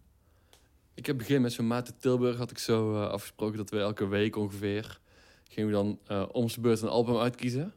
Ik 0.94 1.06
heb 1.06 1.18
begin 1.18 1.42
met 1.42 1.52
zo'n 1.52 1.66
maat 1.66 1.88
in 1.88 1.96
Tilburg 1.98 2.36
had 2.36 2.50
ik 2.50 2.58
zo 2.58 2.94
eh, 2.94 3.08
afgesproken 3.08 3.56
dat 3.56 3.70
we 3.70 3.78
elke 3.78 4.06
week 4.06 4.36
ongeveer... 4.36 5.00
gingen 5.48 5.68
we 5.70 5.74
dan 5.74 5.98
eh 6.06 6.28
om 6.32 6.48
zijn 6.48 6.62
beurt 6.62 6.80
een 6.82 6.88
album 6.88 7.16
uitkiezen. 7.16 7.74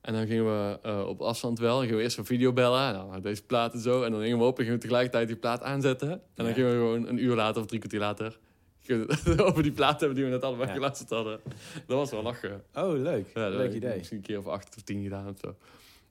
En 0.00 0.12
dan 0.12 0.26
gingen 0.26 0.44
we 0.44 0.78
eh, 0.82 1.06
op 1.08 1.20
afstand 1.20 1.58
wel. 1.58 1.72
Dan 1.72 1.80
gingen 1.82 1.96
we 1.96 2.02
eerst 2.02 2.18
een 2.18 2.24
video 2.24 2.52
bellen. 2.52 2.92
Nou, 2.92 3.20
deze 3.20 3.42
plaat 3.42 3.72
en 3.72 3.80
zo. 3.80 4.02
En 4.02 4.10
dan 4.12 4.20
gingen 4.20 4.38
we 4.38 4.44
op 4.44 4.50
en 4.58 4.62
gingen 4.64 4.74
we 4.74 4.80
tegelijkertijd 4.80 5.26
die 5.28 5.36
plaat 5.36 5.62
aanzetten. 5.62 6.10
En 6.10 6.20
dan 6.34 6.46
Ja. 6.46 6.52
gingen 6.52 6.70
we 6.70 6.76
gewoon 6.76 7.06
een 7.06 7.22
uur 7.24 7.34
later 7.34 7.60
of 7.62 7.66
drie 7.68 7.78
kwartier 7.80 8.00
later... 8.00 8.38
over 9.46 9.62
die 9.62 9.72
plaat 9.72 9.98
hebben 10.00 10.16
die 10.18 10.24
we 10.26 10.30
net 10.30 10.42
allemaal 10.42 10.66
Ja. 10.66 10.72
geluisterd 10.72 11.10
hadden. 11.10 11.40
Dat 11.86 11.96
was 11.96 12.10
wel 12.10 12.22
lachen. 12.22 12.62
Oh, 12.74 12.92
leuk. 12.92 13.26
Ja, 13.34 13.48
dat 13.48 13.58
leuk 13.58 13.72
idee. 13.74 13.96
Misschien 13.96 14.16
een 14.16 14.22
keer 14.22 14.38
of 14.38 14.46
acht 14.46 14.76
of 14.76 14.82
tien 14.82 15.02
gedaan 15.02 15.28
of 15.28 15.38
zo. 15.40 15.56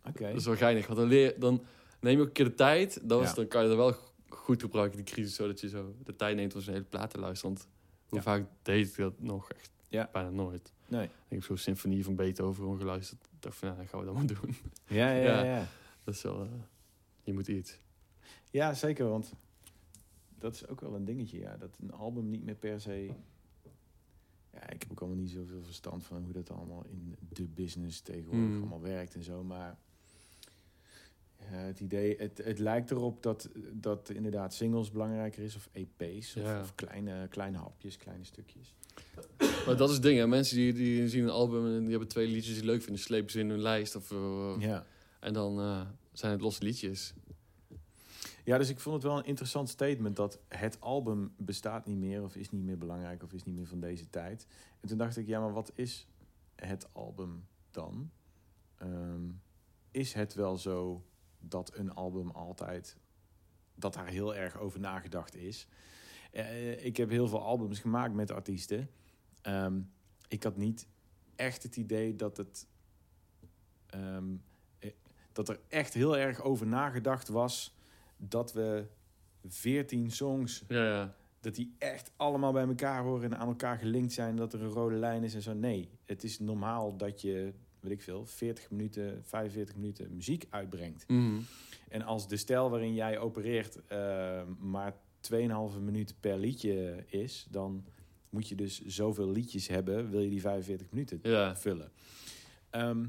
Oké. 0.08 0.28
Dat 0.28 0.36
is 0.36 0.46
wel 0.46 0.56
geinig. 0.56 0.86
Want 0.88 1.00
dan, 1.00 1.08
leer, 1.08 1.34
dan 1.40 1.64
neem 2.00 2.16
je 2.16 2.22
ook 2.22 2.28
een 2.28 2.34
keer 2.34 2.46
de 2.46 2.56
tijd. 2.56 3.00
Dan, 3.04 3.20
was, 3.20 3.36
dan 3.36 3.48
kan 3.48 3.64
je 3.64 3.70
er 3.70 3.78
wel 3.78 3.94
goed 4.30 4.62
gebruiken, 4.62 4.98
die 5.04 5.14
crisis. 5.14 5.36
Zodat 5.36 5.60
je 5.60 5.70
zo 5.70 5.94
de 6.04 6.16
tijd 6.16 6.36
neemt 6.36 6.56
om 6.56 6.62
zo'n 6.62 6.74
hele 6.74 6.86
plaat 6.86 7.10
te 7.10 7.20
luisteren. 7.20 7.56
Want 7.56 7.68
hoe 8.08 8.22
vaak 8.22 8.46
deed 8.62 8.88
ik 8.88 8.96
dat 8.98 9.14
nog? 9.18 9.50
Echt 9.52 9.72
Ja. 9.90 10.10
bijna 10.12 10.30
nooit. 10.30 10.74
Nee. 10.90 11.04
Ik 11.06 11.12
heb 11.28 11.44
zo'n 11.44 11.58
symfonie 11.58 12.04
van 12.04 12.16
Beethoven 12.16 12.64
gewoon 12.64 12.78
geluisterd. 12.78 13.24
Ik 13.24 13.42
dacht 13.42 13.56
van, 13.58 13.68
ja, 13.70 13.76
dan 13.76 13.88
gaan 13.88 14.00
we 14.00 14.06
dat 14.06 14.14
maar 14.16 14.26
doen. 14.28 14.56
Ja, 14.88 15.12
ja, 15.12 15.24
Ja. 15.24 15.44
ja. 15.44 15.66
Dat 16.04 16.14
is 16.14 16.22
wel... 16.22 16.42
eh, 16.44 16.48
je 17.24 17.34
moet 17.34 17.48
iets. 17.48 17.80
Ja, 18.50 18.74
zeker, 18.74 19.10
want 19.10 19.34
dat 20.38 20.54
is 20.54 20.68
ook 20.68 20.82
wel 20.82 20.96
een 20.96 21.06
dingetje, 21.06 21.40
ja. 21.40 21.58
Dat 21.58 21.78
een 21.82 21.92
album 21.92 22.30
niet 22.30 22.44
meer 22.44 22.56
per 22.56 22.82
se... 22.82 23.12
Ja, 24.54 24.70
ik 24.70 24.82
heb 24.82 24.92
ook 24.92 25.00
allemaal 25.00 25.20
niet 25.20 25.30
zoveel 25.30 25.62
verstand 25.64 26.04
van 26.04 26.24
hoe 26.24 26.34
dat 26.34 26.50
allemaal 26.50 26.86
in 26.86 27.16
de 27.30 27.44
business 27.48 28.02
tegenwoordig 28.02 28.48
Mm. 28.50 28.60
allemaal 28.60 28.82
werkt 28.82 29.16
en 29.16 29.24
zo, 29.24 29.44
maar... 29.44 29.78
ja, 31.52 31.58
het 31.58 31.80
idee, 31.80 32.16
het, 32.18 32.42
het 32.44 32.60
lijkt 32.60 32.92
erop 32.92 33.24
dat, 33.24 33.50
dat 33.72 34.10
inderdaad 34.10 34.54
singles 34.54 34.92
belangrijker 34.92 35.44
is, 35.44 35.56
of 35.56 35.70
EP's, 35.72 36.36
of, 36.36 36.44
Ja. 36.44 36.60
of 36.62 36.76
kleine, 36.76 37.28
kleine 37.28 37.58
hapjes, 37.58 37.98
kleine 37.98 38.24
stukjes. 38.24 38.76
Maar 39.66 39.78
dat 39.78 39.88
is 39.90 39.94
het 39.94 40.04
ding, 40.04 40.18
hè. 40.20 40.28
Mensen 40.28 40.56
die, 40.58 40.74
die 40.74 41.08
zien 41.08 41.24
een 41.24 41.30
album 41.30 41.66
en 41.76 41.80
die 41.82 41.90
hebben 41.90 42.08
twee 42.08 42.28
liedjes 42.28 42.54
die 42.56 42.66
leuk 42.66 42.82
vinden. 42.82 43.02
Slepen 43.02 43.32
ze 43.32 43.40
in 43.40 43.50
hun 43.50 43.62
lijst. 43.62 43.96
Of, 43.96 44.12
eh, 44.12 44.56
Ja. 44.60 44.86
En 45.20 45.34
dan 45.34 45.60
eh, 45.60 45.82
zijn 46.14 46.32
het 46.32 46.42
losse 46.42 46.64
liedjes. 46.64 47.14
ja, 48.46 48.58
dus 48.58 48.70
ik 48.70 48.80
vond 48.80 48.96
het 48.96 49.04
wel 49.04 49.18
een 49.18 49.26
interessant 49.26 49.70
statement 49.70 50.16
dat 50.16 50.40
het 50.48 50.82
album 50.82 51.34
bestaat 51.38 51.86
niet 51.86 51.98
meer, 51.98 52.24
of 52.24 52.36
is 52.36 52.50
niet 52.52 52.64
meer 52.64 52.78
belangrijk, 52.78 53.24
of 53.24 53.34
is 53.34 53.44
niet 53.44 53.56
meer 53.56 53.68
van 53.68 53.80
deze 53.80 54.10
tijd. 54.10 54.48
En 54.82 54.88
toen 54.88 54.98
dacht 54.98 55.18
ik, 55.18 55.28
ja, 55.28 55.40
maar 55.40 55.54
wat 55.54 55.72
is 55.76 56.08
het 56.56 56.88
album 56.94 57.44
dan? 57.72 58.12
Ehm, 58.78 59.22
is 59.92 60.14
het 60.14 60.34
wel 60.34 60.58
zo 60.58 61.04
dat 61.40 61.72
een 61.76 61.94
album 61.94 62.30
altijd, 62.30 62.98
dat 63.76 63.94
daar 63.94 64.08
heel 64.08 64.36
erg 64.36 64.58
over 64.58 64.80
nagedacht 64.80 65.36
is? 65.36 65.68
Eh, 66.32 66.86
ik 66.86 66.98
heb 66.98 67.10
heel 67.10 67.28
veel 67.28 67.44
albums 67.44 67.80
gemaakt 67.80 68.14
met 68.14 68.32
artiesten. 68.32 68.90
Ehm, 69.42 69.82
ik 70.28 70.44
had 70.44 70.58
niet 70.58 70.88
echt 71.36 71.64
het 71.64 71.76
idee 71.76 72.16
dat 72.16 72.38
het. 72.38 72.68
ehm, 73.86 74.36
eh, 74.80 74.92
dat 75.32 75.50
er 75.50 75.60
echt 75.68 75.94
heel 75.94 76.18
erg 76.18 76.42
over 76.42 76.68
nagedacht 76.68 77.28
was 77.28 77.76
dat 78.18 78.54
we 78.54 78.86
14 79.48 80.12
songs 80.12 80.64
Ja, 80.68 80.84
ja. 80.86 81.16
dat 81.40 81.56
die 81.56 81.76
echt 81.78 82.12
allemaal 82.16 82.52
bij 82.52 82.68
elkaar 82.68 83.04
horen 83.04 83.32
en 83.34 83.38
aan 83.40 83.48
elkaar 83.48 83.78
gelinkt 83.78 84.14
zijn, 84.14 84.36
dat 84.36 84.54
er 84.54 84.62
een 84.62 84.70
rode 84.70 84.96
lijn 84.96 85.24
is 85.24 85.34
en 85.34 85.42
zo. 85.42 85.54
Nee, 85.54 85.90
het 86.06 86.24
is 86.24 86.40
normaal 86.40 86.98
dat 86.98 87.22
je, 87.22 87.54
weet 87.82 87.92
ik 87.92 88.02
veel, 88.02 88.26
40 88.26 88.70
minuten, 88.72 89.24
45 89.24 89.76
minuten 89.76 90.16
muziek 90.16 90.46
uitbrengt. 90.50 91.08
Mhm. 91.08 91.40
En 91.90 92.02
als 92.02 92.28
de 92.28 92.38
stijl 92.38 92.70
waarin 92.70 92.94
jij 92.94 93.20
opereert 93.20 93.86
eh, 93.86 94.42
maar 94.60 94.94
2,5 95.22 95.80
minuten 95.82 96.16
per 96.20 96.38
liedje 96.38 97.04
is, 97.08 97.48
dan 97.50 97.86
moet 98.30 98.48
je 98.48 98.56
dus 98.56 98.86
zoveel 98.86 99.30
liedjes 99.32 99.68
hebben, 99.68 100.10
wil 100.10 100.20
je 100.22 100.30
die 100.30 100.42
45 100.42 100.88
minuten 100.92 101.20
Ja. 101.22 101.56
vullen. 101.56 101.92
Ehm, 102.70 103.06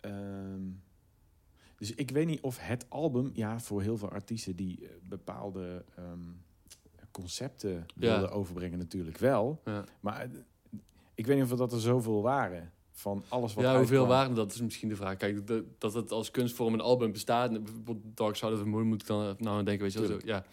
ehm, 0.00 0.60
dus 1.76 1.94
ik 1.94 2.10
weet 2.10 2.26
niet 2.26 2.40
of 2.40 2.58
het 2.58 2.90
album, 2.90 3.30
ja, 3.34 3.60
voor 3.60 3.82
heel 3.82 3.96
veel 3.96 4.10
artiesten 4.10 4.56
die 4.56 4.86
eh, 4.86 4.94
bepaalde 5.08 5.84
ehm, 5.96 6.20
concepten 7.10 7.72
Ja. 7.72 7.84
wilden 7.94 8.30
overbrengen, 8.30 8.78
natuurlijk 8.78 9.18
wel. 9.18 9.60
Ja. 9.64 9.84
Maar 10.00 10.20
eh, 10.20 10.28
ik 11.14 11.26
weet 11.26 11.36
niet 11.42 11.52
of 11.52 11.58
dat 11.58 11.72
er 11.72 11.80
zoveel 11.80 12.22
waren 12.22 12.72
van 13.02 13.24
alles 13.28 13.54
wat 13.54 13.64
ja, 13.64 13.76
hoeveel 13.76 13.98
uitkwam. 13.98 14.16
waren 14.18 14.34
dat 14.34 14.52
is 14.54 14.60
misschien 14.60 14.88
de 14.88 14.96
vraag. 14.96 15.16
Kijk, 15.16 15.46
de- 15.46 15.64
dat 15.78 15.94
het 15.94 16.10
als 16.10 16.30
kunstvorm 16.30 16.74
een 16.74 16.80
album 16.80 17.12
bestaat. 17.12 17.50
Bijvoorbeeld 17.62 17.98
Dark 18.16 18.36
Side 18.36 18.52
of 18.52 18.58
the 18.58 18.64
Moon 18.64 18.86
moet 18.86 19.00
ik 19.00 19.06
dan 19.06 19.36
nou 19.38 19.58
aan 19.58 19.64
denken, 19.64 19.82
weet 19.84 19.92
je 19.92 20.00
wel. 20.00 20.08
Zo, 20.20 20.26
ja. 20.26 20.44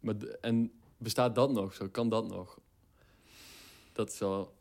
Maar, 0.00 0.14
en 0.40 0.72
bestaat 0.96 1.34
dat 1.34 1.52
nog? 1.52 1.74
Zo, 1.74 1.88
kan 1.88 2.08
dat 2.08 2.28
nog? 2.28 2.58
Dat 3.92 4.12
is 4.12 4.18
wel... 4.18 4.54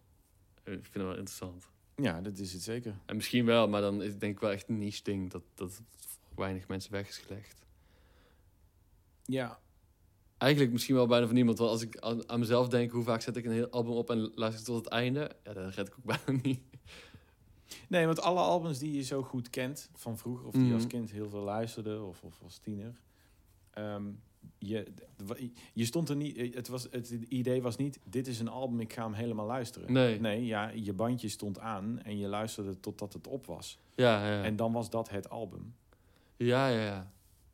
Ik 0.64 0.72
vind 0.72 0.94
het 0.94 1.04
wel 1.04 1.10
interessant. 1.16 1.68
Ja, 1.96 2.22
dat 2.22 2.38
is 2.38 2.54
het 2.54 2.62
zeker. 2.64 2.96
En 3.06 3.16
misschien 3.16 3.46
wel, 3.46 3.68
maar 3.68 3.82
dan 3.82 4.02
is 4.02 4.12
het 4.12 4.20
denk 4.20 4.34
ik 4.34 4.40
wel 4.40 4.52
echt 4.52 4.70
een 4.70 4.78
niche 4.78 5.04
ding. 5.04 5.32
Dat, 5.32 5.42
dat 5.56 5.72
voor 5.74 6.44
weinig 6.44 6.68
mensen 6.68 6.92
weg 6.92 7.08
is 7.08 7.18
gelegd. 7.18 7.62
Ja, 9.26 9.60
Eigenlijk 10.38 10.72
misschien 10.72 10.96
wel 10.96 11.08
bijna 11.08 11.26
van 11.26 11.36
niemand. 11.36 11.58
Want 11.58 11.70
als 11.70 11.82
ik 11.82 11.98
aan, 12.00 12.40
mezelf 12.40 12.68
denk, 12.68 12.92
hoe 12.92 13.04
vaak 13.04 13.22
zet 13.22 13.36
ik 13.38 13.46
een 13.46 13.52
heel 13.52 13.70
album 13.70 13.92
op 13.92 14.10
en 14.10 14.32
luister 14.36 14.60
ik 14.60 14.66
tot 14.66 14.76
het 14.84 14.88
einde? 14.94 15.32
Ja, 15.44 15.54
dat 15.54 15.74
red 15.74 15.88
ik 15.88 15.94
ook 15.98 16.06
bijna 16.26 16.40
niet. 16.44 16.60
Nee, 17.90 18.06
want 18.06 18.22
alle 18.22 18.40
albums 18.40 18.80
die 18.80 18.94
je 18.94 19.02
zo 19.04 19.22
goed 19.24 19.50
kent 19.50 19.90
van 19.94 20.18
vroeger, 20.18 20.46
of 20.46 20.52
die 20.54 20.62
je 20.62 20.68
Mhm. 20.68 20.76
als 20.76 20.88
kind 20.88 21.12
heel 21.12 21.30
veel 21.30 21.44
luisterde, 21.44 22.02
of, 22.04 22.24
of 22.24 22.40
als 22.44 22.58
tiener. 22.58 23.00
ehm, 23.74 24.04
je, 24.58 24.88
je 25.74 25.86
stond 25.86 26.10
er 26.10 26.16
niet, 26.16 26.56
het, 26.56 26.68
was, 26.68 26.88
het 26.92 27.10
idee 27.28 27.62
was 27.62 27.76
niet, 27.76 28.00
dit 28.04 28.28
is 28.28 28.40
een 28.40 28.48
album, 28.48 28.80
ik 28.80 28.94
ga 28.94 29.04
hem 29.04 29.14
helemaal 29.14 29.46
luisteren. 29.46 29.92
Nee. 29.94 30.20
Nee, 30.20 30.46
ja, 30.46 30.70
je 30.70 30.94
bandje 30.94 31.30
stond 31.30 31.60
aan 31.60 32.00
en 32.04 32.18
je 32.18 32.28
luisterde 32.28 32.80
totdat 32.80 33.14
het 33.14 33.28
op 33.28 33.46
was. 33.46 33.80
Ja, 33.96 34.28
ja. 34.28 34.44
En 34.44 34.56
dan 34.56 34.72
was 34.72 34.90
dat 34.90 35.10
het 35.10 35.30
album. 35.30 35.76
ja, 36.38 36.68
ja, 36.68 36.84
ja. 36.84 37.12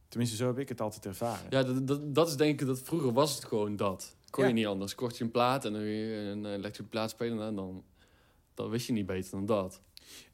Tenminste, 0.08 0.36
zo 0.38 0.48
heb 0.48 0.60
ik 0.60 0.70
het 0.70 0.82
altijd 0.82 1.06
ervaren. 1.06 1.46
Ja, 1.50 1.64
dat, 1.64 1.88
dat, 1.88 2.16
dat 2.16 2.28
is 2.28 2.36
denk 2.36 2.62
ik 2.62 2.68
dat 2.68 2.82
vroeger 2.82 3.14
was 3.14 3.36
het 3.36 3.46
gewoon 3.46 3.76
dat. 3.76 4.16
Kon 4.30 4.48
je 4.48 4.54
niet 4.54 4.66
anders. 4.66 4.96
Kocht 4.96 5.18
je 5.18 5.24
een 5.24 5.32
plaat 5.32 5.66
en 5.66 5.74
dan 5.74 5.82
een 5.82 6.46
elektrische 6.46 6.84
plaat 6.90 7.10
spelen 7.10 7.48
en 7.48 7.56
dan, 7.56 7.84
dan 8.54 8.70
wist 8.70 8.88
je 8.88 8.94
niet 8.94 9.06
beter 9.06 9.32
dan 9.32 9.46
dat. 9.46 9.82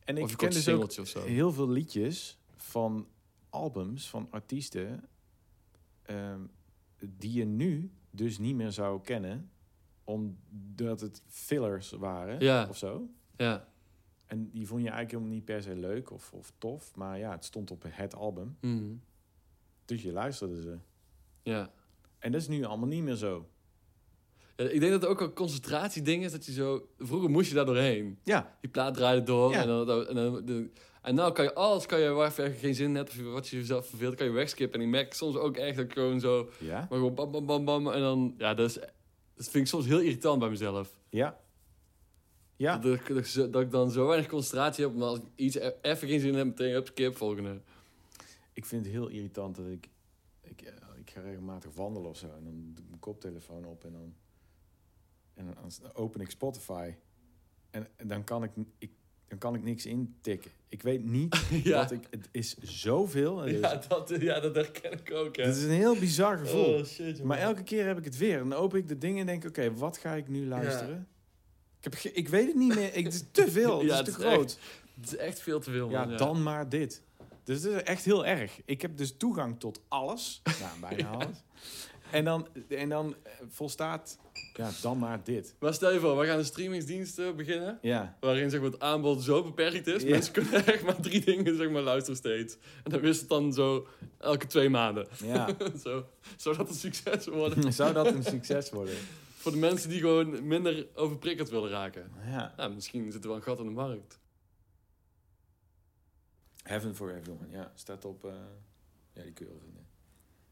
En 0.03 0.17
ik 0.17 0.37
ken 0.37 0.49
dus 0.51 0.69
ook 0.69 0.91
heel 1.25 1.51
veel 1.51 1.69
liedjes 1.69 2.37
van 2.55 3.07
albums 3.49 4.09
van 4.09 4.27
artiesten 4.31 5.03
ehm, 6.01 6.41
die 6.99 7.31
je 7.33 7.45
nu 7.45 7.91
dus 8.11 8.37
niet 8.37 8.55
meer 8.55 8.71
zou 8.71 9.01
kennen, 9.01 9.51
omdat 10.03 11.01
het 11.01 11.21
fillers 11.27 11.91
waren 11.91 12.39
Ja. 12.39 12.67
of 12.69 12.77
zo. 12.77 13.09
Ja. 13.37 13.67
En 14.25 14.49
die 14.51 14.67
vond 14.67 14.81
je 14.81 14.89
eigenlijk 14.89 15.11
helemaal 15.11 15.33
niet 15.33 15.45
per 15.45 15.61
se 15.61 15.75
leuk 15.75 16.11
of, 16.11 16.33
of 16.33 16.53
tof, 16.57 16.95
maar 16.95 17.17
ja, 17.19 17.31
het 17.31 17.45
stond 17.45 17.71
op 17.71 17.83
het 17.87 18.15
album, 18.15 18.57
Mhm. 18.61 18.93
dus 19.85 20.01
je 20.01 20.11
luisterde 20.11 20.61
ze. 20.61 20.77
Ja. 21.43 21.71
En 22.19 22.31
dat 22.31 22.41
is 22.41 22.47
nu 22.47 22.63
allemaal 22.63 22.87
niet 22.87 23.03
meer 23.03 23.15
zo. 23.15 23.49
Ja, 24.57 24.63
Ik 24.65 24.79
denk 24.79 24.91
dat 24.91 25.01
het 25.01 25.09
ook 25.09 25.21
een 25.21 25.33
concentratieding 25.33 26.23
is 26.23 26.31
dat 26.31 26.45
je 26.45 26.51
zo... 26.51 26.87
Vroeger 26.99 27.29
moest 27.29 27.49
je 27.49 27.55
daar 27.55 27.65
doorheen. 27.65 28.17
Ja, 28.23 28.57
Die 28.61 28.69
plaat 28.69 28.93
draaide 28.93 29.23
door 29.23 29.51
Ja. 29.51 29.61
en 29.61 29.67
dan... 29.67 30.07
En, 30.07 30.15
dan 30.15 30.45
de, 30.45 30.69
en 31.01 31.15
nou 31.15 31.33
kan 31.33 31.45
je 31.45 31.53
alles, 31.53 31.85
kan 31.85 31.99
je 31.99 32.09
waar 32.09 32.41
je 32.43 32.51
geen 32.51 32.75
zin 32.75 32.85
in 32.89 32.95
hebt 32.95 33.09
of 33.09 33.21
wat 33.21 33.47
je 33.47 33.55
jezelf 33.57 33.87
verveelt, 33.87 34.15
kan 34.15 34.25
je 34.25 34.31
wegskippen. 34.31 34.79
En 34.79 34.85
ik 34.85 34.91
merk 34.91 35.13
soms 35.13 35.35
ook 35.35 35.57
echt 35.57 35.75
dat 35.75 35.85
ik 35.85 35.93
gewoon 35.93 36.19
zo... 36.19 36.49
ja, 36.59 36.77
Maar 36.79 36.87
gewoon 36.99 37.13
bam, 37.13 37.31
bam, 37.31 37.45
bam, 37.45 37.65
bam. 37.65 37.87
En 37.91 37.99
dan... 37.99 38.35
Ja, 38.37 38.53
dat, 38.53 38.69
is, 38.69 38.73
dat 39.35 39.49
vind 39.49 39.55
ik 39.55 39.67
soms 39.67 39.85
heel 39.85 39.99
irritant 39.99 40.39
bij 40.39 40.49
mezelf. 40.49 40.99
ja. 41.09 41.43
Ja, 42.57 42.77
Dat, 42.77 42.99
dat, 43.07 43.53
dat 43.53 43.61
ik 43.61 43.71
dan 43.71 43.91
zo 43.91 44.07
weinig 44.07 44.27
concentratie 44.29 44.85
heb. 44.85 44.95
Maar 44.95 45.07
als 45.07 45.17
ik 45.17 45.23
iets 45.35 45.55
e- 45.55 45.73
even 45.81 46.07
geen 46.07 46.19
zin 46.19 46.33
heb, 46.35 46.45
meteen 46.45 46.73
heb 46.73 46.87
skip, 46.87 47.15
volgende. 47.17 47.61
ik 48.53 48.65
vind 48.65 48.85
het 48.85 48.93
heel 48.93 49.07
irritant 49.07 49.55
dat 49.55 49.65
ik, 49.67 49.89
ik, 50.41 50.61
eh, 50.61 50.73
ik 50.99 51.09
ga 51.09 51.21
regelmatig 51.21 51.73
wandelen 51.73 52.09
of 52.09 52.17
zo. 52.17 52.25
En 52.25 52.43
dan 52.43 52.53
doe 52.73 52.83
ik 52.83 52.89
mijn 52.89 52.99
koptelefoon 52.99 53.65
op 53.65 53.83
en 53.83 53.91
dan, 53.91 54.13
en 55.35 55.45
dan 55.61 55.93
open 55.93 56.21
ik 56.21 56.29
Spotify. 56.29 56.93
En, 57.69 57.87
en 57.95 58.07
dan, 58.07 58.23
kan 58.23 58.43
ik, 58.43 58.51
ik, 58.77 58.91
dan 59.27 59.37
kan 59.37 59.55
ik 59.55 59.63
niks 59.63 59.85
intikken. 59.85 60.51
Ik 60.67 60.81
weet 60.81 61.03
niet 61.03 61.35
Ja. 61.63 61.77
wat 61.81 61.91
ik... 61.91 62.07
Het 62.09 62.27
is 62.31 62.57
zoveel. 62.57 63.37
Het 63.37 63.53
is, 63.53 63.59
Ja, 63.59 63.75
dat, 63.87 64.09
ja, 64.19 64.39
dat 64.39 64.55
herken 64.55 64.91
ik 64.91 65.11
ook, 65.13 65.35
het 65.35 65.55
is 65.55 65.63
een 65.63 65.69
heel 65.69 65.99
bizar 65.99 66.37
gevoel. 66.37 66.73
Oh, 66.79 66.85
shit, 66.85 67.23
maar 67.23 67.37
elke 67.37 67.63
keer 67.63 67.85
heb 67.85 67.97
ik 67.97 68.03
het 68.05 68.17
weer. 68.17 68.39
En 68.39 68.49
dan 68.49 68.59
open 68.59 68.79
ik 68.79 68.87
de 68.87 68.97
dingen 68.97 69.19
en 69.19 69.25
denk 69.25 69.45
oké, 69.45 69.73
wat 69.73 69.97
ga 69.97 70.13
ik 70.13 70.27
nu 70.27 70.47
luisteren? 70.47 71.07
Ik, 71.77 71.83
heb, 71.83 71.93
ge- 71.93 72.11
ik 72.11 72.27
weet 72.29 72.47
het 72.47 72.55
niet 72.55 72.75
meer. 72.75 72.93
Ik, 72.95 73.03
het 73.05 73.13
is 73.13 73.23
te 73.31 73.51
veel. 73.57 73.81
Ja, 73.83 73.97
het 73.97 74.07
is 74.07 74.13
het 74.13 74.21
te 74.21 74.27
is 74.27 74.33
groot. 74.33 74.59
Het 75.01 75.05
is 75.11 75.15
echt 75.17 75.39
veel 75.39 75.59
te 75.59 75.71
veel, 75.71 75.89
Ja, 75.89 76.05
dan 76.05 76.43
maar 76.43 76.69
dit. 76.69 77.03
Dus 77.43 77.63
het 77.63 77.73
is 77.73 77.81
echt 77.83 78.05
heel 78.05 78.25
erg. 78.25 78.61
Ik 78.65 78.81
heb 78.81 78.97
dus 78.97 79.17
toegang 79.17 79.59
tot 79.59 79.81
alles. 79.87 80.41
Nou, 80.59 80.79
bijna 80.79 81.09
alles. 81.19 81.43
En 82.11 82.23
dan, 82.23 82.47
en 82.69 82.89
dan 82.89 83.15
eh, 83.23 83.31
volstaat, 83.47 84.19
ja, 84.53 84.71
dan 84.81 84.97
maar 84.97 85.23
dit. 85.23 85.55
Maar 85.59 85.73
stel 85.73 85.91
je 85.91 85.99
voor, 85.99 86.17
we 86.17 86.25
gaan 86.25 86.37
een 86.37 86.45
streamingsdienst 86.45 87.35
beginnen. 87.35 87.79
Ja, 87.81 88.17
Waarin 88.19 88.49
zeg 88.49 88.61
maar, 88.61 88.71
het 88.71 88.79
aanbod 88.79 89.23
zo 89.23 89.43
beperkt 89.43 89.87
is. 89.87 90.03
Ja. 90.03 90.09
Mensen 90.09 90.33
kunnen 90.33 90.65
echt 90.73 90.83
maar 90.83 90.99
drie 91.01 91.25
dingen 91.25 91.55
zeg 91.55 91.69
maar, 91.69 91.81
luisteren 91.81 92.17
steeds. 92.17 92.57
En 92.83 92.91
dan 92.91 92.99
wist 92.99 93.19
het 93.19 93.29
dan 93.29 93.53
zo 93.53 93.87
elke 94.17 94.47
twee 94.47 94.69
maanden. 94.69 95.07
ja. 95.23 95.47
zo, 95.83 96.05
zou 96.37 96.57
dat 96.57 96.69
een 96.69 96.75
succes 96.75 97.27
worden? 97.27 97.73
Zou 97.73 97.93
dat 97.93 98.07
een 98.07 98.23
succes 98.23 98.69
worden? 98.69 98.95
Voor 99.35 99.51
de 99.51 99.59
mensen 99.59 99.89
die 99.89 99.99
gewoon 99.99 100.47
minder 100.47 100.87
overprikkeld 100.95 101.49
willen 101.49 101.69
raken. 101.69 102.11
Ja. 102.25 102.53
Nou, 102.57 102.73
misschien 102.73 103.11
zit 103.11 103.21
er 103.21 103.27
wel 103.27 103.37
een 103.37 103.43
gat 103.43 103.59
in 103.59 103.65
de 103.65 103.71
markt. 103.71 104.19
Heaven 106.63 106.95
for 106.95 107.15
Everyone, 107.15 107.49
ja. 107.49 107.71
Staat 107.75 108.05
op, 108.05 108.25
eh, 108.25 108.31
ja, 109.13 109.23
die 109.23 109.33
kun 109.33 109.45
je 109.45 109.51
wel 109.51 109.61
vinden. 109.61 109.87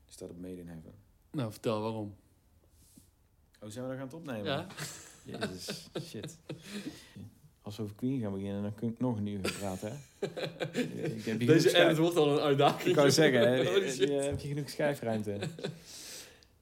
Staat 0.05 0.29
op 0.29 0.39
Made 0.39 0.59
in 0.59 0.67
Heaven. 0.67 1.02
Nou, 1.33 1.51
vertel 1.51 1.81
waarom. 1.81 2.15
Oh, 3.59 3.69
zijn 3.69 3.83
we 3.83 3.89
daar 3.89 3.97
gaan 3.97 4.07
het 4.07 4.15
opnemen? 4.15 4.45
Ja? 4.45 4.67
Jezus, 5.39 5.89
shit. 6.01 6.37
Als 7.61 7.77
we 7.77 7.83
over 7.83 7.95
Queen 7.95 8.21
gaan 8.21 8.33
beginnen, 8.33 8.61
dan 8.61 8.73
kun 8.73 8.89
ik 8.89 8.99
nog 8.99 9.17
een 9.17 9.27
uur 9.27 9.39
gaan 9.41 9.57
praten, 9.59 9.89
hè? 9.89 10.27
Ik 11.17 11.25
heb 11.25 11.39
hier 11.39 11.47
Deze 11.47 11.69
genoeg 11.69 11.85
edit 11.85 11.97
wordt 11.97 12.17
al 12.17 12.31
een 12.31 12.39
uitdaging. 12.39 12.89
Ik 12.89 12.95
wou 12.95 13.11
zeggen, 13.11 13.41
hè, 13.41 13.63
shit. 13.89 13.97
je, 13.97 14.13
heb 14.13 14.39
je 14.39 14.47
genoeg 14.47 14.69
schijfruimte? 14.69 15.39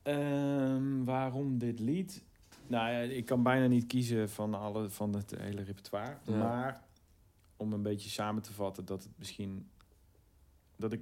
Ehm, 0.01 1.03
waarom 1.03 1.57
dit 1.57 1.79
lied? 1.79 2.23
Nou 2.67 2.91
ja, 2.91 2.99
ik 2.99 3.25
kan 3.25 3.43
bijna 3.43 3.67
niet 3.67 3.87
kiezen 3.87 4.29
van, 4.29 4.53
alle, 4.53 4.89
van 4.89 5.13
het 5.13 5.33
hele 5.37 5.63
repertoire. 5.63 6.17
Ja. 6.23 6.37
Maar 6.37 6.83
om 7.57 7.73
een 7.73 7.81
beetje 7.81 8.09
samen 8.09 8.41
te 8.41 8.53
vatten 8.53 8.85
dat 8.85 9.03
het 9.03 9.11
misschien... 9.15 9.69
Dat 10.75 10.93
ik... 10.93 11.01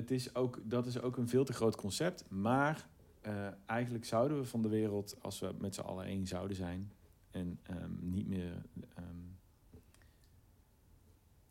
Het 0.00 0.10
is 0.10 0.34
ook, 0.34 0.58
dat 0.64 0.86
is 0.86 1.00
ook 1.00 1.16
een 1.16 1.28
veel 1.28 1.44
te 1.44 1.52
groot 1.52 1.76
concept. 1.76 2.24
Maar 2.30 2.88
eh, 3.20 3.46
eigenlijk 3.66 4.04
zouden 4.04 4.38
we 4.38 4.44
van 4.44 4.62
de 4.62 4.68
wereld, 4.68 5.16
als 5.22 5.40
we 5.40 5.54
met 5.58 5.74
z'n 5.74 5.80
allen 5.80 6.04
één 6.04 6.26
zouden 6.26 6.56
zijn... 6.56 6.92
en 7.30 7.58
ehm, 7.62 7.90
niet 8.00 8.26
meer 8.26 8.62
ehm, 8.94 9.04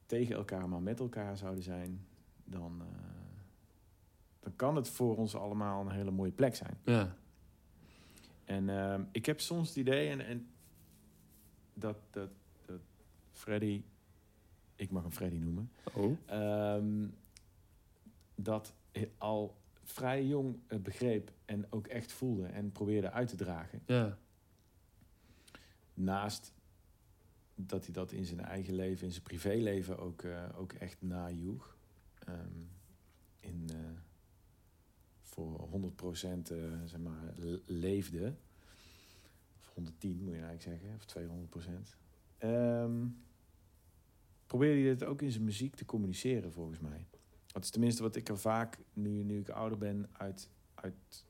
tegen 0.05 0.35
elkaar, 0.35 0.69
maar 0.69 0.81
met 0.81 0.99
elkaar 0.99 1.37
zouden 1.37 1.63
zijn... 1.63 2.05
dan, 2.43 2.81
eh, 2.81 2.87
dan 4.39 4.55
kan 4.55 4.75
het 4.75 4.89
voor 4.89 5.17
ons 5.17 5.35
allemaal 5.35 5.81
een 5.81 5.91
hele 5.91 6.11
mooie 6.11 6.31
plek 6.31 6.55
zijn. 6.55 6.77
Ja. 6.83 7.15
En 8.45 8.69
ehm, 8.69 9.03
ik 9.11 9.25
heb 9.25 9.39
soms 9.39 9.67
het 9.67 9.77
idee 9.77 10.09
en, 10.09 10.25
en 10.25 10.47
dat, 11.73 11.97
dat, 12.09 12.29
dat 12.65 12.81
Freddy, 13.31 13.83
ik 14.75 14.91
mag 14.91 15.01
hem 15.01 15.11
Freddy 15.11 15.37
noemen, 15.37 15.71
Oh. 15.93 16.17
Dat 18.43 18.73
hij 18.91 19.11
al 19.17 19.57
vrij 19.83 20.25
jong 20.25 20.59
begreep 20.81 21.31
en 21.45 21.71
ook 21.71 21.87
echt 21.87 22.11
voelde 22.11 22.45
en 22.45 22.71
probeerde 22.71 23.11
uit 23.11 23.27
te 23.27 23.35
dragen. 23.35 23.81
Ja. 23.85 24.17
Naast 25.93 26.53
dat 27.55 27.83
hij 27.85 27.93
dat 27.93 28.11
in 28.11 28.25
zijn 28.25 28.39
eigen 28.39 28.73
leven, 28.73 29.05
in 29.05 29.11
zijn 29.11 29.23
privéleven 29.23 29.97
ook, 29.97 30.21
eh, 30.21 30.43
ook 30.55 30.73
echt 30.73 31.01
najoeg. 31.01 31.77
Ehm, 32.25 32.61
in, 33.39 33.69
eh, 33.69 33.75
voor 35.21 35.59
100% 35.59 36.49
eh, 36.51 36.57
zeg 36.85 36.99
maar, 36.99 37.33
le- 37.35 37.61
leefde. 37.65 38.33
Of 39.59 39.71
110 39.73 40.23
moet 40.23 40.33
je 40.35 40.41
eigenlijk 40.41 40.61
zeggen, 40.61 40.95
of 40.95 41.05
200%. 41.05 41.97
Ehm 42.37 43.05
probeerde 44.47 44.79
hij 44.81 44.89
dit 44.89 45.03
ook 45.03 45.21
in 45.21 45.31
zijn 45.31 45.43
muziek 45.43 45.75
te 45.75 45.85
communiceren, 45.85 46.51
volgens 46.51 46.79
mij. 46.79 47.05
Dat 47.51 47.63
is 47.63 47.69
tenminste 47.69 48.01
wat 48.01 48.15
ik 48.15 48.29
er 48.29 48.37
vaak, 48.39 48.77
nu, 48.93 49.23
nu 49.23 49.39
ik 49.39 49.49
ouder 49.49 49.77
ben, 49.77 50.09
uit, 50.17 50.49
uit 50.75 51.25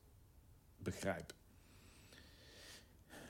begrijp. 0.78 1.34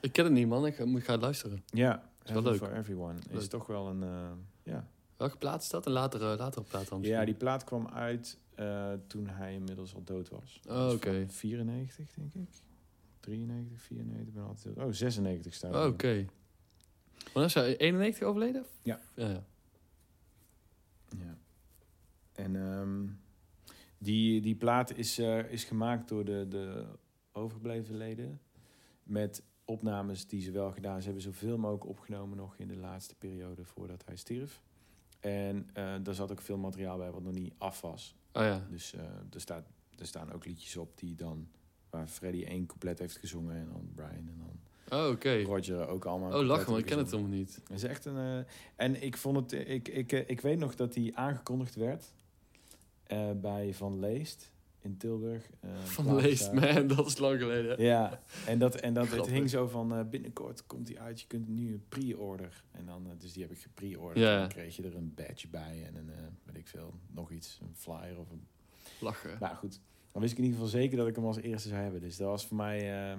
Ik 0.01 0.11
ken 0.11 0.23
het 0.23 0.33
niet, 0.33 0.47
man. 0.47 0.65
Ik 0.65 0.75
ga, 0.75 0.83
ik 0.83 1.03
ga 1.03 1.17
luisteren. 1.17 1.63
Ja, 1.65 2.09
Is 2.23 2.31
wel 2.31 2.41
leuk. 2.41 2.57
for 2.57 2.73
Everyone 2.75 3.19
is 3.29 3.47
toch 3.47 3.67
wel 3.67 3.87
een... 3.87 4.03
eh, 4.03 4.31
ja. 4.63 4.87
Welke 5.17 5.37
plaat 5.37 5.61
is 5.61 5.69
dat? 5.69 5.85
Een 5.85 5.91
latere, 5.91 6.37
latere 6.37 6.63
plaat 6.65 6.87
dan? 6.87 7.01
ja, 7.01 7.25
die 7.25 7.33
plaat 7.33 7.63
kwam 7.63 7.87
uit 7.87 8.37
eh, 8.55 8.93
toen 9.07 9.27
hij 9.27 9.53
inmiddels 9.53 9.95
al 9.95 10.03
dood 10.03 10.29
was. 10.29 10.59
Oh, 10.67 10.87
is 10.87 10.93
oké. 10.93 11.11
van 11.11 11.29
94, 11.29 12.11
denk 12.13 12.33
ik. 12.33 12.49
93, 13.19 13.81
94, 13.81 14.27
ik 14.27 14.33
ben 14.33 14.43
altijd... 14.43 14.77
Oh, 14.77 14.91
96 14.91 15.53
staat 15.53 15.75
Oh. 15.75 15.85
Oké. 15.85 16.25
Wanneer 17.23 17.45
is 17.45 17.53
hij 17.53 17.77
91 17.77 18.27
overleden? 18.27 18.65
Ja. 18.81 18.99
Ja, 19.15 19.27
ja. 19.29 19.43
Ja. 21.17 21.37
En 22.39 22.55
ehm, 22.55 23.05
die, 23.97 24.41
die 24.41 24.55
plaat 24.55 24.97
is, 24.97 25.17
eh, 25.17 25.51
is 25.51 25.63
gemaakt 25.63 26.07
door 26.07 26.25
de, 26.25 26.45
de 26.49 26.85
overgebleven 27.31 27.97
leden. 27.97 28.41
Met 29.03 29.43
opnames 29.65 30.27
die 30.27 30.41
ze 30.41 30.51
wel 30.51 30.71
gedaan. 30.71 30.99
Ze 30.99 31.05
hebben 31.05 31.23
zoveel 31.23 31.57
mogelijk 31.57 31.85
opgenomen 31.85 32.37
nog 32.37 32.57
in 32.57 32.67
de 32.67 32.75
laatste 32.75 33.15
periode 33.15 33.65
voordat 33.65 34.05
hij 34.05 34.15
stierf. 34.15 34.61
En 35.19 35.69
eh 35.73 35.95
daar 36.03 36.13
zat 36.13 36.31
ook 36.31 36.41
veel 36.41 36.57
materiaal 36.57 36.97
bij 36.97 37.11
wat 37.11 37.23
nog 37.23 37.33
niet 37.33 37.53
af 37.57 37.81
was. 37.81 38.15
Oh 38.33 38.43
ja. 38.43 38.67
Dus 38.69 38.93
eh, 38.93 39.01
er, 39.33 39.41
staat, 39.41 39.65
er 39.97 40.07
staan 40.07 40.31
ook 40.31 40.45
liedjes 40.45 40.77
op 40.77 40.97
die 40.97 41.15
dan... 41.15 41.47
Waar 41.89 42.07
Freddy 42.07 42.43
één 42.43 42.65
couplet 42.65 42.99
heeft 42.99 43.17
gezongen 43.17 43.55
en 43.55 43.67
dan 43.71 43.91
Brian 43.95 44.27
en 44.27 44.37
dan 44.37 44.59
Oh, 44.99 45.09
oké. 45.09 45.41
Roger 45.41 45.87
ook 45.87 46.05
allemaal. 46.05 46.39
Oh, 46.39 46.45
lachen, 46.45 46.69
man. 46.69 46.79
Ik 46.79 46.85
ken 46.85 46.97
het 46.97 47.11
helemaal 47.11 47.31
niet. 47.31 47.55
Het 47.55 47.69
is 47.69 47.83
echt 47.83 48.05
een. 48.05 48.45
en 48.75 49.03
ik 49.03 49.17
vond 49.17 49.35
het. 49.35 49.67
Ik, 49.67 49.87
ik, 49.87 50.11
ik 50.11 50.41
weet 50.41 50.57
nog 50.57 50.75
dat 50.75 50.93
die 50.93 51.17
aangekondigd 51.17 51.75
werd 51.75 52.13
eh, 53.09 53.31
bij 53.41 53.73
Van 53.73 53.99
Leest 53.99 54.51
in 54.81 54.97
Tilburg. 54.97 55.49
eh, 55.59 55.77
Van 55.77 56.15
Leest, 56.15 56.53
daar. 56.53 56.73
man. 56.73 56.87
Dat 56.87 57.05
is 57.07 57.17
lang 57.17 57.39
geleden. 57.39 57.81
Ja, 57.83 58.21
en 58.45 58.59
dat, 58.59 58.75
en 58.75 58.93
dat 58.93 59.07
het 59.07 59.27
hing 59.27 59.49
zo 59.49 59.67
van 59.67 59.93
eh, 59.95 60.03
binnenkort 60.09 60.65
komt 60.67 60.87
die 60.87 60.99
uit, 60.99 61.21
je 61.21 61.27
kunt 61.27 61.47
nu 61.47 61.73
een 61.73 61.83
pre-order. 61.89 62.63
En 62.71 62.85
dan, 62.85 63.05
eh, 63.09 63.11
dus 63.17 63.33
die 63.33 63.41
heb 63.43 63.51
ik 63.51 63.57
gepre-orderd. 63.59 64.19
Ja. 64.25 64.33
En 64.33 64.39
dan 64.39 64.47
kreeg 64.49 64.75
je 64.75 64.83
er 64.83 64.95
een 64.95 65.13
badge 65.15 65.47
bij 65.47 65.83
en 65.87 65.95
een, 65.95 66.09
eh, 66.09 66.23
weet 66.43 66.57
ik 66.57 66.67
veel, 66.67 66.93
nog 67.11 67.31
iets, 67.31 67.59
een 67.61 67.75
flyer 67.75 68.19
of 68.19 68.31
een 68.31 68.43
Lachen. 68.99 69.37
nou 69.39 69.55
goed, 69.55 69.79
dan 70.11 70.21
wist 70.21 70.33
ik 70.33 70.37
in 70.39 70.43
ieder 70.45 70.59
geval 70.59 70.79
zeker 70.79 70.97
dat 70.97 71.07
ik 71.07 71.15
hem 71.15 71.25
als 71.25 71.37
eerste 71.39 71.69
zou 71.69 71.81
hebben. 71.81 72.01
Dus 72.01 72.17
dat 72.17 72.27
was 72.27 72.47
voor 72.47 72.57
mij, 72.57 73.09
eh, 73.11 73.17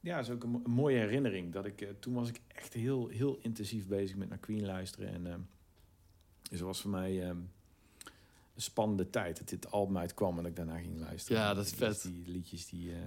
ja, 0.00 0.18
is 0.18 0.30
ook 0.30 0.42
een, 0.42 0.50
mo- 0.50 0.60
een 0.64 0.70
mooie 0.70 0.98
herinnering. 0.98 1.52
Dat 1.52 1.64
ik, 1.66 1.80
eh, 1.80 1.88
toen 1.98 2.14
was 2.14 2.28
ik 2.28 2.40
echt 2.48 2.72
heel, 2.72 3.08
heel 3.08 3.38
intensief 3.42 3.86
bezig 3.86 4.16
met 4.16 4.28
naar 4.28 4.38
Queen 4.38 4.64
luisteren. 4.64 5.08
En 5.08 5.26
eh, 5.26 5.34
dus 6.50 6.60
was 6.60 6.80
voor 6.80 6.90
mij 6.90 7.28
eh, 7.28 7.36
spannende 8.56 9.10
tijd 9.10 9.38
dat 9.38 9.48
dit 9.48 9.70
album 9.70 9.98
uitkwam 9.98 10.30
en 10.30 10.36
dat 10.36 10.46
ik 10.46 10.56
daarna 10.56 10.78
ging 10.78 10.98
luisteren. 10.98 11.42
Ja, 11.42 11.54
dat 11.54 11.66
is 11.66 11.72
vet. 11.72 12.02
Die 12.02 12.28
liedjes, 12.28 12.68
die, 12.68 12.92
eh, 12.92 13.00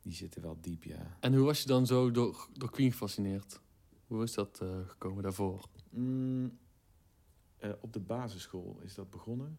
die 0.00 0.12
zitten 0.12 0.42
wel 0.42 0.58
diep, 0.60 0.84
ja. 0.84 1.16
En 1.20 1.34
hoe 1.34 1.44
was 1.44 1.60
je 1.60 1.66
dan 1.66 1.86
zo 1.86 2.10
door, 2.10 2.48
door 2.52 2.70
Queen 2.70 2.90
gefascineerd? 2.90 3.60
Hoe 4.06 4.22
is 4.22 4.34
dat 4.34 4.60
eh, 4.60 4.68
gekomen 4.86 5.22
daarvoor? 5.22 5.68
Mm, 5.90 6.58
eh, 7.56 7.70
op 7.80 7.92
de 7.92 8.00
basisschool 8.00 8.78
is 8.82 8.94
dat 8.94 9.10
begonnen. 9.10 9.58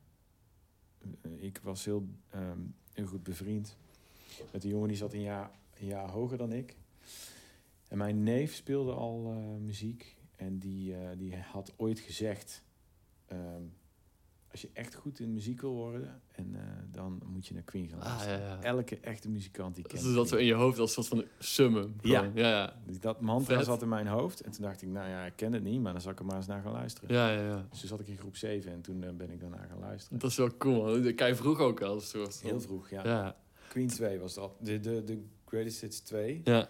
Ik 1.38 1.60
was 1.64 1.86
heel, 1.86 2.08
heel 2.94 3.06
goed 3.06 3.24
bevriend 3.24 3.78
met 4.52 4.64
een 4.64 4.70
jongen 4.70 4.88
die 4.88 4.98
zat 4.98 5.14
een 5.14 5.22
jaar, 5.22 5.52
een 5.80 5.86
jaar 5.86 6.10
hoger 6.10 6.38
dan 6.38 6.52
ik. 6.52 6.76
En 7.88 7.98
mijn 7.98 8.24
neef 8.24 8.54
speelde 8.54 8.92
al 8.92 9.22
muziek. 9.60 10.16
En 10.36 10.60
die, 10.60 11.16
die 11.16 11.36
had 11.36 11.74
ooit 11.78 12.00
gezegd... 12.00 12.66
ehm, 13.28 13.62
als 14.52 14.62
je 14.62 14.70
echt 14.74 14.96
goed 14.96 15.20
in 15.20 15.34
muziek 15.34 15.62
wil 15.62 15.74
worden... 15.74 16.22
En, 16.32 16.56
eh, 16.56 16.62
dan 16.92 17.22
moet 17.26 17.48
je 17.48 17.54
naar 17.54 17.64
Queen 17.64 17.88
gaan 17.90 18.00
Ah, 18.00 18.06
luisteren. 18.08 18.40
ja, 18.40 18.48
ja. 18.48 18.62
Elke 18.62 19.00
echte 19.00 19.30
muzikant 19.30 19.76
die 19.76 19.84
kent 19.88 20.04
Dus 20.04 20.14
dat 20.14 20.28
zo 20.28 20.36
in 20.36 20.46
je 20.46 20.54
hoofd 20.54 20.80
als 20.80 20.98
een 20.98 21.04
soort 21.04 21.22
van 21.22 21.30
summum. 21.40 21.96
Ja. 22.02 22.32
Ja, 22.34 22.50
ja. 22.50 22.80
Dus 22.86 23.00
dat 23.00 23.22
mantra 23.22 23.64
zat 23.64 23.82
in 23.82 23.88
mijn 23.90 24.08
hoofd. 24.08 24.42
En 24.42 24.52
toen 24.52 24.64
dacht 24.64 24.82
ik, 24.82 24.90
nou 24.90 25.10
ja, 25.10 25.26
ik 25.26 25.34
ken 25.36 25.54
het 25.54 25.64
niet... 25.64 25.82
maar 25.82 25.92
dan 25.92 26.02
zal 26.02 26.12
ik 26.12 26.20
er 26.20 26.26
maar 26.26 26.36
eens 26.36 26.48
naar 26.48 26.62
gaan 26.62 26.72
luisteren. 26.72 27.14
Ja, 27.16 27.30
ja, 27.32 27.42
ja. 27.48 27.66
Dus 27.70 27.80
toen 27.80 27.90
zat 27.90 28.00
ik 28.00 28.08
in 28.08 28.18
groep 28.18 28.36
7 28.36 28.72
en 28.72 28.82
toen 28.82 29.04
eh, 29.04 29.10
ben 29.12 29.30
ik 29.32 29.40
daarna 29.40 29.66
gaan 29.70 29.80
luisteren. 29.80 30.20
Dat 30.20 30.30
is 30.32 30.38
wel 30.38 30.58
cool, 30.58 30.84
man. 30.84 31.02
Dat 31.04 31.16
kan 31.16 31.28
je 31.28 31.36
vroeg 31.36 31.60
ook 31.60 31.82
al. 31.82 32.00
soort 32.00 32.42
Heel 32.42 32.62
vroeg, 32.62 32.90
ja. 32.90 33.04
Ja. 33.04 33.36
Queen 33.70 33.88
2 33.88 34.20
was 34.20 34.34
dat. 34.34 34.52
De, 34.60 34.80
de, 34.80 35.04
de 35.04 35.24
Greatest 35.46 35.82
Hits 35.82 36.00
2. 36.00 36.42
Ja. 36.44 36.70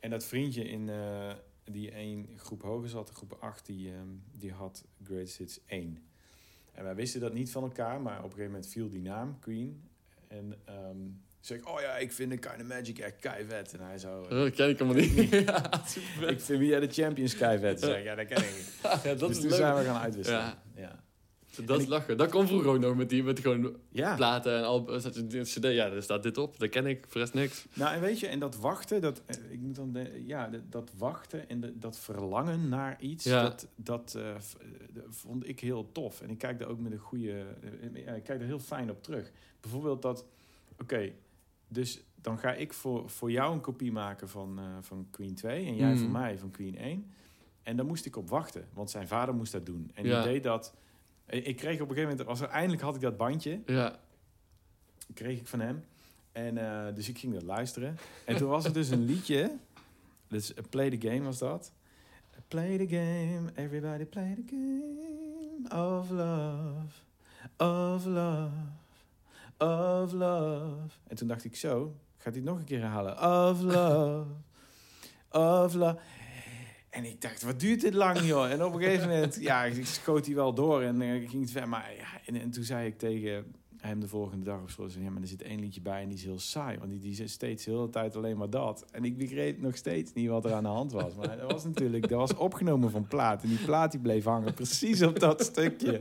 En 0.00 0.10
dat 0.10 0.24
vriendje 0.24 0.64
in, 0.68 0.88
eh, 0.88 1.32
die 1.72 1.90
één 1.90 2.28
groep 2.36 2.62
hoger 2.62 2.88
zat, 2.88 3.10
groep 3.10 3.36
8, 3.40 3.66
die, 3.66 3.92
ehm, 3.92 4.08
die 4.32 4.52
had 4.52 4.84
Greatest 5.04 5.36
Hits 5.36 5.60
1. 5.66 6.02
En 6.72 6.84
wij 6.84 6.94
wisten 6.94 7.20
dat 7.20 7.32
niet 7.32 7.50
van 7.50 7.62
elkaar, 7.62 8.00
maar 8.00 8.18
op 8.18 8.24
een 8.24 8.30
gegeven 8.30 8.50
moment 8.50 8.70
viel 8.70 8.88
die 8.88 9.02
naam, 9.02 9.38
Queen. 9.38 9.82
En 10.28 10.54
ehm 10.64 10.96
zei 11.40 11.58
ik, 11.58 11.68
oh 11.68 11.80
ja, 11.80 11.96
ik 11.96 12.12
vind 12.12 12.30
de 12.30 12.36
Kind 12.38 12.60
of 12.60 12.66
Magic 12.66 12.98
echt 12.98 13.16
keivet. 13.20 13.72
En 13.72 13.80
hij 13.80 13.98
zo, 13.98 14.20
Oh, 14.20 14.28
Dat 14.30 14.54
ken 14.54 14.68
ik 14.68 14.78
helemaal 14.78 15.02
niet. 15.02 15.30
ja, 15.46 15.70
ik 16.34 16.40
vind 16.40 16.58
wie 16.58 16.80
de 16.80 16.88
Champions 16.90 17.36
keivet. 17.36 17.80
Zei 17.80 17.98
ik, 17.98 18.04
ja, 18.04 18.14
dat 18.14 18.26
ken 18.26 18.36
ik 18.36 18.56
niet. 18.56 18.72
ja, 19.04 19.14
dat 19.14 19.18
dus 19.18 19.28
is 19.30 19.38
toen 19.38 19.48
leuk. 19.48 19.58
zijn 19.58 19.76
we 19.76 19.84
gaan 19.84 20.00
uitwisselen. 20.00 20.40
Ja. 20.40 20.62
ja. 20.74 21.02
Dat 21.66 21.76
is 21.78 21.82
ik- 21.84 21.88
lachen. 21.90 22.16
Dat 22.16 22.30
kon 22.30 22.46
vroeger 22.46 22.70
ook 22.70 22.78
nog 22.78 22.96
met 22.96 23.08
die, 23.08 23.22
met 23.22 23.40
gewoon 23.40 23.76
Ja. 23.90 24.14
platen 24.16 24.56
en 24.56 24.64
al 24.64 24.84
cd. 24.84 25.62
Ja, 25.62 25.88
daar 25.90 26.02
staat 26.02 26.22
dit 26.22 26.38
op. 26.38 26.58
Dat 26.58 26.68
ken 26.68 26.86
ik, 26.86 27.04
voor 27.08 27.20
rest 27.20 27.34
niks. 27.34 27.66
Nou, 27.74 27.94
en 27.94 28.00
weet 28.00 28.20
je, 28.20 28.26
en 28.26 28.38
dat 28.38 28.56
wachten, 28.56 29.00
dat, 29.00 29.22
eh, 29.26 29.36
ik 29.50 29.60
moet 29.60 29.74
dan 29.74 29.92
de, 29.92 30.22
ja, 30.26 30.46
dat, 30.48 30.60
dat 30.70 30.90
wachten 30.96 31.48
en 31.48 31.60
de, 31.60 31.78
dat 31.78 31.98
verlangen 31.98 32.68
naar 32.68 33.00
iets, 33.00 33.24
Ja. 33.24 33.42
dat, 33.42 33.68
dat 33.76 34.14
eh, 34.16 34.30
eh, 34.30 34.36
vond 35.08 35.48
ik 35.48 35.60
heel 35.60 35.92
tof. 35.92 36.20
En 36.20 36.30
ik 36.30 36.38
kijk 36.38 36.58
daar 36.58 36.68
ook 36.68 36.80
met 36.80 36.92
een 36.92 36.98
goede, 36.98 37.44
ik 37.94 38.04
kijk 38.04 38.40
er 38.40 38.46
heel 38.46 38.58
fijn 38.58 38.90
op 38.90 39.02
terug. 39.02 39.30
Bijvoorbeeld 39.60 40.02
dat, 40.02 40.24
oké, 40.80 41.12
dus 41.68 42.00
dan 42.22 42.38
ga 42.38 42.52
ik 42.52 42.72
voor, 42.72 43.10
voor 43.10 43.30
jou 43.30 43.52
een 43.52 43.60
kopie 43.60 43.92
maken 43.92 44.28
van, 44.28 44.60
van 44.80 45.06
Queen 45.10 45.34
2 45.34 45.66
en 45.66 45.76
jij 45.76 45.92
Mm. 45.92 45.98
voor 45.98 46.10
mij 46.10 46.38
van 46.38 46.50
Queen 46.50 46.76
1. 46.78 47.12
En 47.62 47.76
daar 47.76 47.86
moest 47.86 48.06
ik 48.06 48.16
op 48.16 48.28
wachten, 48.28 48.68
want 48.72 48.90
zijn 48.90 49.08
vader 49.08 49.34
moest 49.34 49.52
dat 49.52 49.66
doen. 49.66 49.90
En 49.94 50.04
Ja. 50.06 50.22
die 50.22 50.32
deed 50.32 50.42
dat. 50.42 50.74
Ik 51.28 51.56
kreeg 51.56 51.74
op 51.80 51.88
een 51.88 51.94
gegeven 51.94 52.08
moment, 52.10 52.26
als 52.28 52.40
er 52.40 52.48
eindelijk 52.48 52.82
had 52.82 52.94
ik 52.94 53.00
dat 53.00 53.16
bandje, 53.16 53.60
Ja. 53.66 53.98
kreeg 55.14 55.38
ik 55.38 55.46
van 55.46 55.60
hem. 55.60 55.84
En 56.32 56.58
eh, 56.58 56.94
dus 56.94 57.08
ik 57.08 57.18
ging 57.18 57.32
dat 57.32 57.42
luisteren. 57.42 57.96
En 58.24 58.36
toen 58.36 58.48
was 58.48 58.64
er 58.64 58.72
dus 58.72 58.88
een 58.90 59.04
liedje. 59.04 59.56
Dus 60.28 60.54
eh, 60.54 60.64
Play 60.70 60.90
the 60.98 61.08
Game 61.08 61.22
was 61.22 61.38
dat. 61.38 61.72
Play 62.48 62.76
the 62.78 62.86
game, 62.88 63.50
everybody 63.54 64.04
play 64.04 64.34
the 64.34 64.42
game 64.46 65.82
of 65.88 66.10
love, 66.10 66.94
of 67.56 68.04
love, 68.04 68.50
of 69.58 70.12
love. 70.12 70.90
En 71.06 71.16
toen 71.16 71.28
dacht 71.28 71.44
ik 71.44 71.56
zo, 71.56 71.94
gaat 72.16 72.34
hij 72.34 72.42
nog 72.42 72.58
een 72.58 72.64
keer 72.64 72.80
herhalen? 72.80 73.12
Of 73.48 73.60
love, 73.60 74.30
of 75.30 75.74
love. 75.74 75.98
En 76.98 77.04
ik 77.04 77.20
dacht, 77.20 77.42
wat 77.42 77.60
duurt 77.60 77.80
dit 77.80 77.94
lang, 77.94 78.20
joh? 78.20 78.50
En 78.50 78.64
op 78.64 78.74
een 78.74 78.80
gegeven 78.80 79.08
moment, 79.08 79.38
ja, 79.40 79.64
ik 79.64 79.86
schoot 79.86 80.26
hij 80.26 80.34
wel 80.34 80.54
door 80.54 80.82
en 80.82 81.02
eh, 81.02 81.28
ging 81.28 81.42
het 81.42 81.50
ver. 81.50 81.68
Maar 81.68 81.92
ja, 81.98 82.20
en, 82.26 82.40
en 82.40 82.50
toen 82.50 82.64
zei 82.64 82.86
ik 82.86 82.98
tegen 82.98 83.44
hem 83.76 84.00
de 84.00 84.08
volgende 84.08 84.44
dag 84.44 84.62
of 84.62 84.70
zo, 84.70 85.00
ja, 85.00 85.10
maar 85.10 85.22
er 85.22 85.28
zit 85.28 85.42
één 85.42 85.60
liedje 85.60 85.80
bij 85.80 86.02
en 86.02 86.08
die 86.08 86.16
is 86.16 86.24
heel 86.24 86.38
saai. 86.38 86.78
Want 86.78 86.90
die, 86.90 87.00
die 87.00 87.22
is 87.22 87.32
steeds 87.32 87.64
de 87.64 87.70
hele 87.70 87.90
tijd 87.90 88.16
alleen 88.16 88.36
maar 88.36 88.50
dat. 88.50 88.84
En 88.90 89.04
ik 89.04 89.18
begreep 89.18 89.60
nog 89.60 89.76
steeds 89.76 90.12
niet 90.12 90.28
wat 90.28 90.44
er 90.44 90.52
aan 90.52 90.62
de 90.62 90.68
hand 90.68 90.92
was. 90.92 91.14
Maar 91.14 91.36
dat 91.36 91.52
was 91.52 91.64
natuurlijk, 91.64 92.08
dat 92.08 92.18
was 92.18 92.34
opgenomen 92.34 92.90
van 92.90 93.06
plaat. 93.06 93.42
En 93.42 93.48
die 93.48 93.64
plaat 93.64 93.90
die 93.90 94.00
bleef 94.00 94.24
hangen 94.24 94.54
precies 94.54 95.02
op 95.02 95.20
dat 95.20 95.44
stukje. 95.44 96.00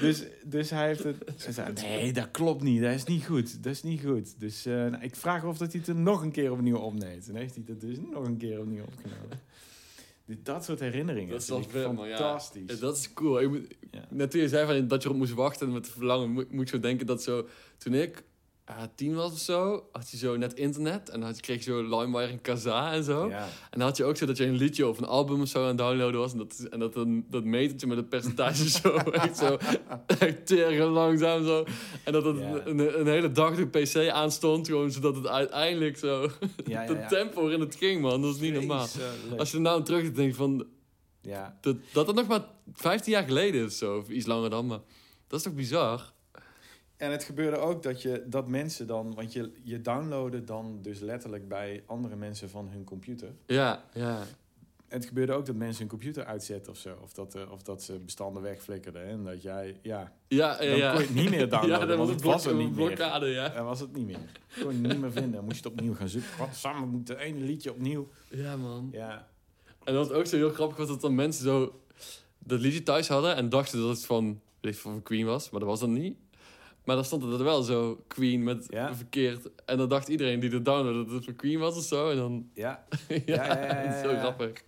Dus, 0.00 0.24
dus 0.44 0.70
hij 0.70 0.86
heeft 0.86 1.04
het... 1.04 1.16
Ze 1.36 1.52
zei, 1.52 1.72
nee, 1.72 2.12
dat 2.12 2.30
klopt 2.30 2.62
niet. 2.62 2.82
Dat 2.82 2.94
is 2.94 3.04
niet 3.04 3.24
goed. 3.24 3.62
Dat 3.62 3.72
is 3.72 3.82
niet 3.82 4.00
goed. 4.00 4.40
Dus 4.40 4.66
eh, 4.66 4.74
nou, 4.74 5.02
ik 5.02 5.16
vraag 5.16 5.44
of 5.44 5.58
dat 5.58 5.72
hij 5.72 5.80
het 5.80 5.88
er 5.88 5.94
nog 5.94 6.22
een 6.22 6.30
keer 6.30 6.52
opnieuw 6.52 6.76
opneemt. 6.76 7.28
En 7.28 7.34
heeft 7.34 7.54
hij 7.54 7.64
het 7.66 7.80
dus 7.80 7.98
nog 8.12 8.26
een 8.26 8.36
keer 8.36 8.60
opnieuw 8.60 8.84
opgenomen. 8.84 9.38
Dat 10.26 10.64
soort 10.64 10.80
herinneringen. 10.80 11.30
Dat 11.30 11.40
is 11.40 11.48
wel 11.48 12.06
ja. 12.06 12.16
Fantastisch. 12.16 12.62
Ja, 12.66 12.76
dat 12.80 12.96
is 12.96 13.12
cool. 13.12 13.40
Ik 13.40 13.48
moet. 13.48 13.76
Net 14.10 14.30
toen 14.30 14.40
je 14.40 14.48
zei 14.48 14.66
van, 14.66 14.88
dat 14.88 15.02
je 15.02 15.08
erop 15.08 15.20
moest 15.20 15.34
wachten 15.34 15.72
met 15.72 15.88
verlangen, 15.88 16.30
moet, 16.30 16.52
moet 16.52 16.68
zo 16.68 16.80
denken 16.80 17.06
dat 17.06 17.22
zo... 17.22 17.48
Toen 17.78 17.94
ik 17.94 18.24
ah, 18.66 18.82
tien 18.94 19.14
was 19.14 19.32
of 19.32 19.38
zo, 19.38 19.84
had 19.92 20.10
je 20.10 20.16
zo 20.16 20.36
net 20.36 20.54
internet. 20.54 21.08
En 21.10 21.18
dan 21.20 21.28
had 21.28 21.36
je, 21.36 21.42
kreeg 21.42 21.56
je 21.64 21.70
zo 21.70 21.82
LimeWire 21.82 22.30
en 22.32 22.40
Kazaa 22.40 22.92
en 22.92 23.04
zo. 23.04 23.28
Ja. 23.28 23.38
En 23.70 23.78
dan 23.78 23.80
had 23.80 23.96
je 23.96 24.04
ook 24.04 24.16
zo 24.16 24.26
dat 24.26 24.36
je 24.36 24.44
een 24.46 24.56
liedje 24.56 24.86
of 24.88 24.98
een 24.98 25.04
album 25.04 25.40
of 25.40 25.48
zo 25.48 25.60
aan 25.62 25.68
het 25.68 25.78
downloaden 25.78 26.20
was. 26.20 26.32
En 26.32 26.38
dat, 26.38 26.66
en 26.70 26.78
dat, 26.78 26.94
dat 27.30 27.44
metertje 27.44 27.86
met 27.86 27.98
een 27.98 28.08
percentage 28.08 28.68
zo, 28.70 28.88
echt 29.26 29.38
zo, 29.38 29.56
echt 30.18 30.78
langzaam 30.78 31.44
zo. 31.46 31.64
En 32.04 32.12
dat 32.12 32.24
het 32.24 32.36
Ja. 32.38 32.60
een, 32.64 33.00
een 33.00 33.06
hele 33.06 33.32
dag 33.32 33.56
de 33.56 33.66
pc 33.66 34.08
aanstond, 34.08 34.66
gewoon 34.66 34.90
zodat 34.90 35.14
het 35.16 35.26
uiteindelijk 35.26 35.96
zo, 35.98 36.22
Ja, 36.22 36.82
ja, 36.82 36.86
de 36.94 37.04
tempo 37.08 37.40
waarin 37.40 37.60
het 37.60 37.74
ging, 37.74 38.00
man. 38.00 38.22
Dat 38.22 38.34
is 38.34 38.40
niet 38.40 38.54
normaal. 38.54 38.86
Als 39.36 39.50
je 39.50 39.56
er 39.56 39.62
nou 39.62 39.82
terug 39.82 40.12
denkt 40.12 40.36
van, 40.36 40.66
Ja. 41.22 41.58
dat, 41.60 41.76
dat 41.92 42.06
het 42.06 42.16
nog 42.16 42.26
maar 42.26 42.44
15 42.72 43.12
jaar 43.12 43.24
geleden 43.24 43.64
is, 43.66 43.78
zo, 43.78 43.96
of 43.98 44.08
iets 44.08 44.26
langer 44.26 44.50
dan, 44.50 44.66
maar 44.66 44.80
dat 45.26 45.38
is 45.38 45.44
toch 45.44 45.54
bizar? 45.54 46.12
En 46.96 47.10
het 47.10 47.24
gebeurde 47.24 47.56
ook 47.56 47.82
dat, 47.82 48.02
je, 48.02 48.24
dat 48.26 48.48
mensen 48.48 48.86
dan... 48.86 49.14
Want 49.14 49.32
je, 49.32 49.52
je 49.62 49.80
downloadde 49.80 50.44
dan 50.44 50.78
dus 50.82 51.00
letterlijk 51.00 51.48
bij 51.48 51.82
andere 51.86 52.16
mensen 52.16 52.50
van 52.50 52.68
hun 52.68 52.84
computer. 52.84 53.28
Ja, 53.46 53.84
ja. 53.92 54.22
Het 54.88 55.06
gebeurde 55.06 55.32
ook 55.32 55.46
dat 55.46 55.54
mensen 55.54 55.78
hun 55.78 55.88
computer 55.88 56.24
uitzetten 56.24 56.72
of 56.72 56.78
zo. 56.78 56.96
Of 57.02 57.12
dat, 57.12 57.34
eh, 57.34 57.50
of 57.52 57.62
dat 57.62 57.82
ze 57.82 57.98
bestanden 57.98 58.42
wegflikkerden. 58.42 59.06
En 59.06 59.24
dat 59.24 59.42
jij... 59.42 59.78
Ja, 59.82 60.12
Ja, 60.28 60.62
ja, 60.62 60.78
dan 60.78 60.90
kon 60.90 61.00
je 61.00 61.06
het 61.06 61.14
niet 61.14 61.30
meer 61.30 61.48
downloaden. 61.48 61.78
Ja, 61.80 61.86
dan 61.86 61.98
was 61.98 62.06
want 62.06 62.20
het, 62.20 62.22
was 62.22 62.46
er 62.46 62.54
niet 62.54 62.76
meer. 62.76 62.86
blokkade, 62.86 63.26
ja. 63.26 63.48
Dan 63.48 63.64
was 63.64 63.80
het 63.80 63.92
niet 63.92 64.06
meer. 64.06 64.18
Kon 64.60 64.72
je 64.72 64.78
het 64.82 64.92
niet 64.92 65.00
meer 65.00 65.12
vinden. 65.12 65.32
Dan 65.32 65.44
moest 65.44 65.56
je 65.56 65.62
het 65.62 65.72
opnieuw 65.72 65.94
gaan 65.94 66.08
zoeken. 66.08 66.30
Wat, 66.38 66.54
samen 66.54 66.88
moet 66.88 67.08
het 67.08 67.18
ene 67.18 67.40
liedje 67.40 67.70
opnieuw. 67.70 68.08
Ja, 68.30 68.56
man. 68.56 68.88
Ja, 68.92 69.28
En 69.84 69.94
dat 69.94 70.08
was 70.08 70.16
ook 70.16 70.26
zo 70.26 70.36
heel 70.36 70.50
grappig, 70.50 70.76
was 70.76 70.88
dat 70.88 71.00
dan 71.00 71.14
mensen 71.14 71.44
zo 71.44 71.80
dat 72.38 72.60
liedje 72.60 72.82
thuis 72.82 73.08
hadden 73.08 73.36
en 73.36 73.48
dachten 73.48 73.78
dat 73.80 73.88
het 73.88 74.06
van, 74.06 74.40
weet 74.60 74.74
ik 74.74 74.80
veel, 74.80 74.90
van 74.90 75.02
Queen 75.02 75.26
was, 75.26 75.50
maar 75.50 75.60
dat 75.60 75.68
was 75.68 75.80
dan 75.80 75.92
niet. 75.92 76.16
Maar 76.86 76.96
dan 76.96 77.04
stond 77.04 77.22
het 77.22 77.32
er 77.38 77.44
wel 77.44 77.62
zo, 77.62 78.04
Queen 78.06 78.42
met 78.42 78.66
Ja. 78.70 78.94
verkeerd. 78.94 79.48
En 79.64 79.76
dan 79.78 79.88
dacht 79.88 80.08
iedereen 80.08 80.40
die 80.40 80.50
het 80.50 80.64
downloadde 80.64 81.04
dat 81.04 81.14
het 81.14 81.24
van 81.24 81.36
Queen 81.36 81.58
was 81.58 81.76
of 81.76 81.84
zo. 81.84 82.10
En 82.10 82.16
dan, 82.16 82.50
ja. 82.54 82.84
ja, 83.26 83.58
ja, 83.60 84.00
zo 84.02 84.08
grappig. 84.18 84.62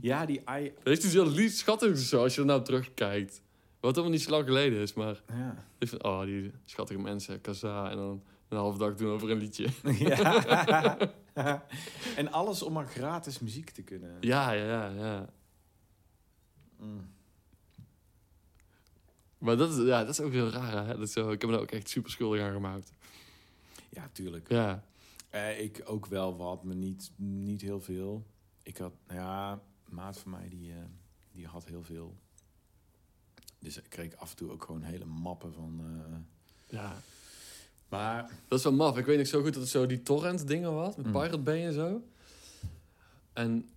ja 0.00 0.26
die 0.26 0.38
i... 0.58 0.72
Dat 0.82 0.92
is 0.92 1.00
dus 1.00 1.12
heel 1.12 1.26
lief 1.30 1.52
schattig 1.52 1.98
zo, 1.98 2.22
als 2.22 2.34
je 2.34 2.40
er 2.40 2.46
nou 2.46 2.62
terugkijkt. 2.64 3.42
Wat 3.80 3.90
helemaal 3.90 4.10
niet 4.16 4.22
zo 4.22 4.30
lang 4.30 4.44
geleden 4.46 4.78
is, 4.80 4.94
maar 4.94 5.22
Ja. 5.28 5.64
ik 5.78 5.88
vind, 5.88 6.02
oh, 6.02 6.20
die 6.24 6.50
schattige 6.64 7.00
mensen, 7.00 7.40
Kaza, 7.40 7.90
en 7.90 7.96
dan 7.96 8.22
een 8.48 8.58
half 8.58 8.76
dag 8.76 8.94
doen 8.94 9.10
over 9.12 9.30
een 9.30 9.38
liedje. 9.38 9.66
ja. 11.34 11.64
en 12.16 12.32
alles 12.32 12.62
om 12.62 12.72
maar 12.72 12.86
gratis 12.86 13.38
muziek 13.38 13.70
te 13.70 13.82
kunnen. 13.82 14.16
Ja, 14.20 14.50
ja, 14.52 14.64
ja, 14.64 14.88
ja. 15.04 15.28
Mm. 16.78 17.10
Maar 19.42 19.56
dat 19.56 19.70
is, 19.78 19.86
ja, 19.86 20.00
dat 20.04 20.08
is 20.08 20.20
ook 20.20 20.32
heel 20.32 20.48
raar, 20.50 20.86
hè? 20.86 20.96
Dat 20.96 21.06
is 21.08 21.12
zo, 21.12 21.30
ik 21.30 21.40
heb 21.40 21.50
me 21.50 21.56
daar 21.56 21.64
ook 21.64 21.70
echt 21.70 21.88
super 21.88 22.10
schuldig 22.10 22.40
aan 22.40 22.52
gemaakt. 22.52 22.92
Ja, 23.88 24.08
tuurlijk. 24.12 24.48
Ja, 24.50 24.84
Eh, 25.30 25.60
ik 25.60 25.82
ook 25.84 26.06
wel 26.06 26.36
wat, 26.36 26.64
maar 26.64 26.74
niet, 26.74 27.10
niet 27.16 27.60
heel 27.60 27.80
veel. 27.80 28.26
Ik 28.62 28.76
had, 28.76 28.92
nou 29.06 29.20
ja, 29.20 29.60
maat 29.88 30.18
van 30.18 30.30
mij 30.30 30.48
die, 30.48 30.70
eh, 30.70 30.76
die 31.32 31.46
had 31.46 31.64
heel 31.64 31.82
veel. 31.82 32.14
Dus 33.58 33.76
ik 33.76 33.84
kreeg 33.88 34.16
af 34.16 34.30
en 34.30 34.36
toe 34.36 34.50
ook 34.50 34.64
gewoon 34.64 34.82
hele 34.82 35.04
mappen 35.04 35.52
van. 35.54 35.80
eh, 35.80 36.16
ja. 36.78 36.96
maar 37.88 38.30
Dat 38.48 38.58
is 38.58 38.64
wel 38.64 38.72
maf. 38.72 38.98
Ik 38.98 39.04
weet 39.06 39.18
nog 39.18 39.26
zo 39.26 39.42
goed 39.42 39.52
dat 39.52 39.62
het 39.62 39.70
zo 39.70 39.86
die 39.86 40.02
torrent 40.02 40.46
dingen 40.48 40.74
was. 40.74 40.96
Met 40.96 41.06
Mm. 41.06 41.12
Pirate 41.12 41.38
Bay 41.38 41.64
en 41.66 41.72
zo. 41.72 42.02
En 43.32 43.68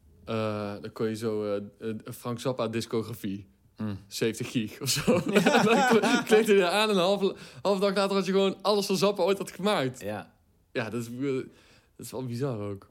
dan 0.82 0.91
kon 0.93 1.07
je 1.07 1.16
zo 1.16 1.61
Frank 2.05 2.39
Zappa 2.39 2.68
discografie. 2.68 3.47
Mm, 3.78 3.97
70 4.07 4.51
gig 4.51 4.82
of 4.82 4.89
zo. 4.89 5.21
Ja. 5.32 5.63
dan 6.30 6.45
je 6.45 6.67
aan 6.69 6.89
en 6.89 6.95
een 6.95 7.01
halve, 7.01 7.36
halve 7.61 7.80
dag 7.82 7.95
later 7.95 8.15
had 8.15 8.26
je 8.26 8.32
gewoon 8.32 8.57
alles 8.61 8.86
van 8.86 8.97
Zappa 8.97 9.23
ooit 9.23 9.38
had 9.38 9.51
gemaakt. 9.51 10.01
ja. 10.01 10.34
Ja, 10.71 10.89
dat 10.89 11.01
is, 11.01 11.07
eh, 11.07 11.34
dat 11.95 12.05
is 12.05 12.11
wel 12.11 12.26
bizar 12.26 12.59
ook. 12.59 12.88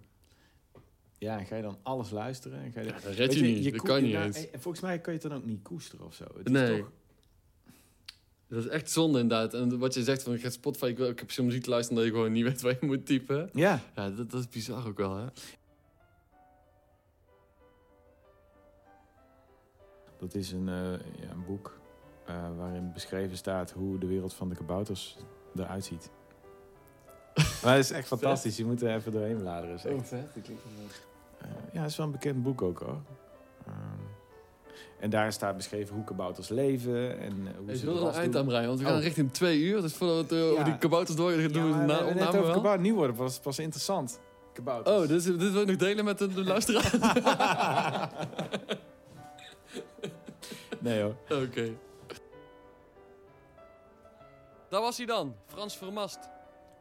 ja, 1.18 1.39
en 1.39 1.47
ga 1.47 1.57
je 1.57 1.62
dan 1.62 1.78
alles 1.82 2.11
luisteren? 2.11 2.62
En 2.62 2.72
ga 2.72 2.80
je, 2.80 2.87
Ja, 2.87 2.93
dat 2.93 3.14
red 3.14 3.35
je, 3.35 3.41
niet. 3.43 3.64
dat 3.64 3.76
koe- 3.76 3.89
kan 3.89 4.03
niet 4.03 4.12
nou, 4.12 4.24
eens. 4.24 4.37
eh, 4.51 4.61
Volgens 4.61 4.80
mij 4.82 4.99
kan 5.01 5.12
je 5.14 5.18
het 5.18 5.28
dan 5.28 5.39
ook 5.39 5.45
niet 5.45 5.62
koesteren 5.62 6.07
of 6.07 6.14
zo. 6.14 6.24
Het 6.37 6.47
is 6.47 6.53
Nee. 6.53 6.78
toch- 6.78 6.91
Dat 8.49 8.64
is 8.64 8.70
echt 8.70 8.91
zonde 8.91 9.18
inderdaad. 9.20 9.55
En 9.55 9.78
wat 9.78 9.95
je 9.95 10.03
zegt 10.03 10.22
van, 10.22 10.35
ik 10.35 10.41
ga 10.41 10.51
Spotify, 10.51 10.85
ik, 10.87 10.99
ik 10.99 11.18
heb 11.18 11.30
zo'n 11.30 11.45
muziek 11.47 11.62
te 11.62 11.70
luisteren 11.70 11.97
dat 12.03 12.12
je 12.12 12.16
gewoon 12.18 12.32
niet 12.32 12.45
weet 12.45 12.61
waar 12.61 12.76
je 12.80 12.87
moet 12.87 13.07
typen. 13.07 13.51
Ja. 13.53 13.80
Ja, 13.97 14.11
dat, 14.11 14.30
dat 14.30 14.41
is 14.41 14.49
bizar 14.49 14.87
ook 14.87 14.97
wel, 14.99 15.16
hè? 15.16 15.24
Dat 20.25 20.35
is 20.35 20.53
een, 20.53 20.68
eh, 20.68 20.75
ja, 21.22 21.31
een 21.31 21.45
boek 21.47 21.79
eh, 22.27 22.35
waarin 22.57 22.93
beschreven 22.93 23.37
staat 23.37 23.70
hoe 23.70 23.99
de 23.99 24.07
wereld 24.07 24.35
van 24.35 24.49
de 24.49 24.55
kabouters 24.55 25.16
eruit 25.57 25.85
ziet. 25.85 26.11
maar 27.62 27.75
het 27.75 27.85
is 27.85 27.91
echt 27.91 28.07
fantastisch. 28.16 28.57
Je 28.57 28.64
moet 28.64 28.83
er 28.83 28.95
even 28.95 29.12
doorheen 29.12 29.37
bladeren. 29.37 29.77
Het 29.77 29.85
is 29.85 29.91
echt- 29.97 30.09
vet. 30.09 30.27
Klinkt 30.43 30.62
eh, 31.39 31.49
ja, 31.72 31.81
het 31.81 31.91
is 31.91 31.97
wel 31.97 32.07
een 32.07 32.12
bekend 32.12 32.43
boek 32.43 32.62
ook 32.62 32.79
hoor. 32.79 33.01
Ehm, 33.66 33.75
en 35.01 35.11
daar 35.11 35.33
staat 35.33 35.57
beschreven 35.57 35.95
hoe 35.95 36.05
kabouters 36.05 36.49
leven 36.49 37.18
en 37.20 37.33
hoe 37.66 37.77
ze 37.77 37.85
wil 37.85 37.95
er 37.95 38.01
een 38.01 38.07
was 38.07 38.16
eind 38.16 38.37
aan 38.37 38.45
breien, 38.47 38.66
want 38.68 38.79
we 38.81 38.87
Oh. 38.87 38.93
gaan 38.93 39.01
richting 39.01 39.33
twee 39.33 39.61
uur. 39.61 39.81
Dus 39.81 39.95
voordat 39.95 40.31
we 40.31 40.35
het, 40.37 40.45
over 40.45 40.59
Ja. 40.59 40.64
die 40.64 40.79
kabouters 40.79 41.16
door 41.16 41.31
gaan 41.31 41.41
Ja, 41.41 41.49
doen, 41.49 41.70
we 41.81 41.85
na 41.85 41.99
we 41.99 42.14
net 42.14 42.27
opname 42.27 42.39
over 42.49 42.62
wel. 42.62 42.77
nieuw 42.79 42.95
worden. 42.95 43.16
Pas, 43.16 43.39
pas 43.39 43.59
interessant. 43.59 44.20
Kabouters. 44.53 44.97
Oh, 44.97 45.09
dus 45.09 45.25
dit 45.25 45.53
wil 45.53 45.61
ik 45.61 45.66
nog 45.66 45.77
delen 45.77 46.05
met 46.05 46.18
de, 46.18 46.29
de 46.29 46.45
luisteraar? 46.45 46.93
Nee 50.85 51.03
hoor. 51.03 51.16
Oké. 51.43 51.76
Daar 54.68 54.80
was 54.80 54.97
hij 54.97 55.07
dan, 55.07 55.37
Frans 55.47 55.76
Vermast. 55.76 56.18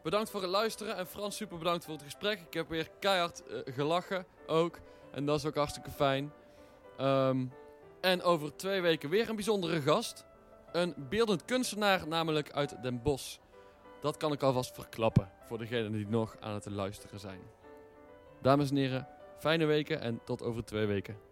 Bedankt 0.02 0.30
voor 0.30 0.40
het 0.42 0.50
luisteren 0.50 0.96
en 0.96 1.06
Frans 1.06 1.36
super 1.36 1.58
bedankt 1.58 1.84
voor 1.84 1.94
het 1.94 2.02
gesprek. 2.02 2.40
Ik 2.40 2.54
heb 2.54 2.68
weer 2.68 2.90
keihard 2.98 3.46
eh, 3.46 3.74
gelachen 3.74 4.26
ook. 4.46 4.78
En 5.12 5.26
dat 5.26 5.38
is 5.38 5.44
ook 5.44 5.54
hartstikke 5.54 5.90
fijn. 5.90 6.32
Ehm, 6.96 7.46
en 8.00 8.22
over 8.22 8.56
twee 8.56 8.80
weken 8.80 9.08
weer 9.08 9.28
een 9.28 9.34
bijzondere 9.34 9.80
gast. 9.80 10.24
Een 10.72 10.94
beeldend 11.08 11.44
kunstenaar, 11.44 12.08
namelijk 12.08 12.52
uit 12.52 12.82
Den 12.82 13.02
Bosch. 13.02 13.38
Dat 14.00 14.16
kan 14.16 14.32
ik 14.32 14.42
alvast 14.42 14.74
verklappen 14.74 15.30
voor 15.44 15.58
degenen 15.58 15.92
die 15.92 16.08
nog 16.08 16.36
aan 16.40 16.54
het 16.54 16.70
luisteren 16.70 17.20
zijn. 17.20 17.40
Dames 18.42 18.70
en 18.70 18.76
heren, 18.76 19.08
fijne 19.38 19.64
weken 19.64 20.00
en 20.00 20.20
tot 20.24 20.42
over 20.42 20.64
twee 20.64 20.86
weken. 20.86 21.23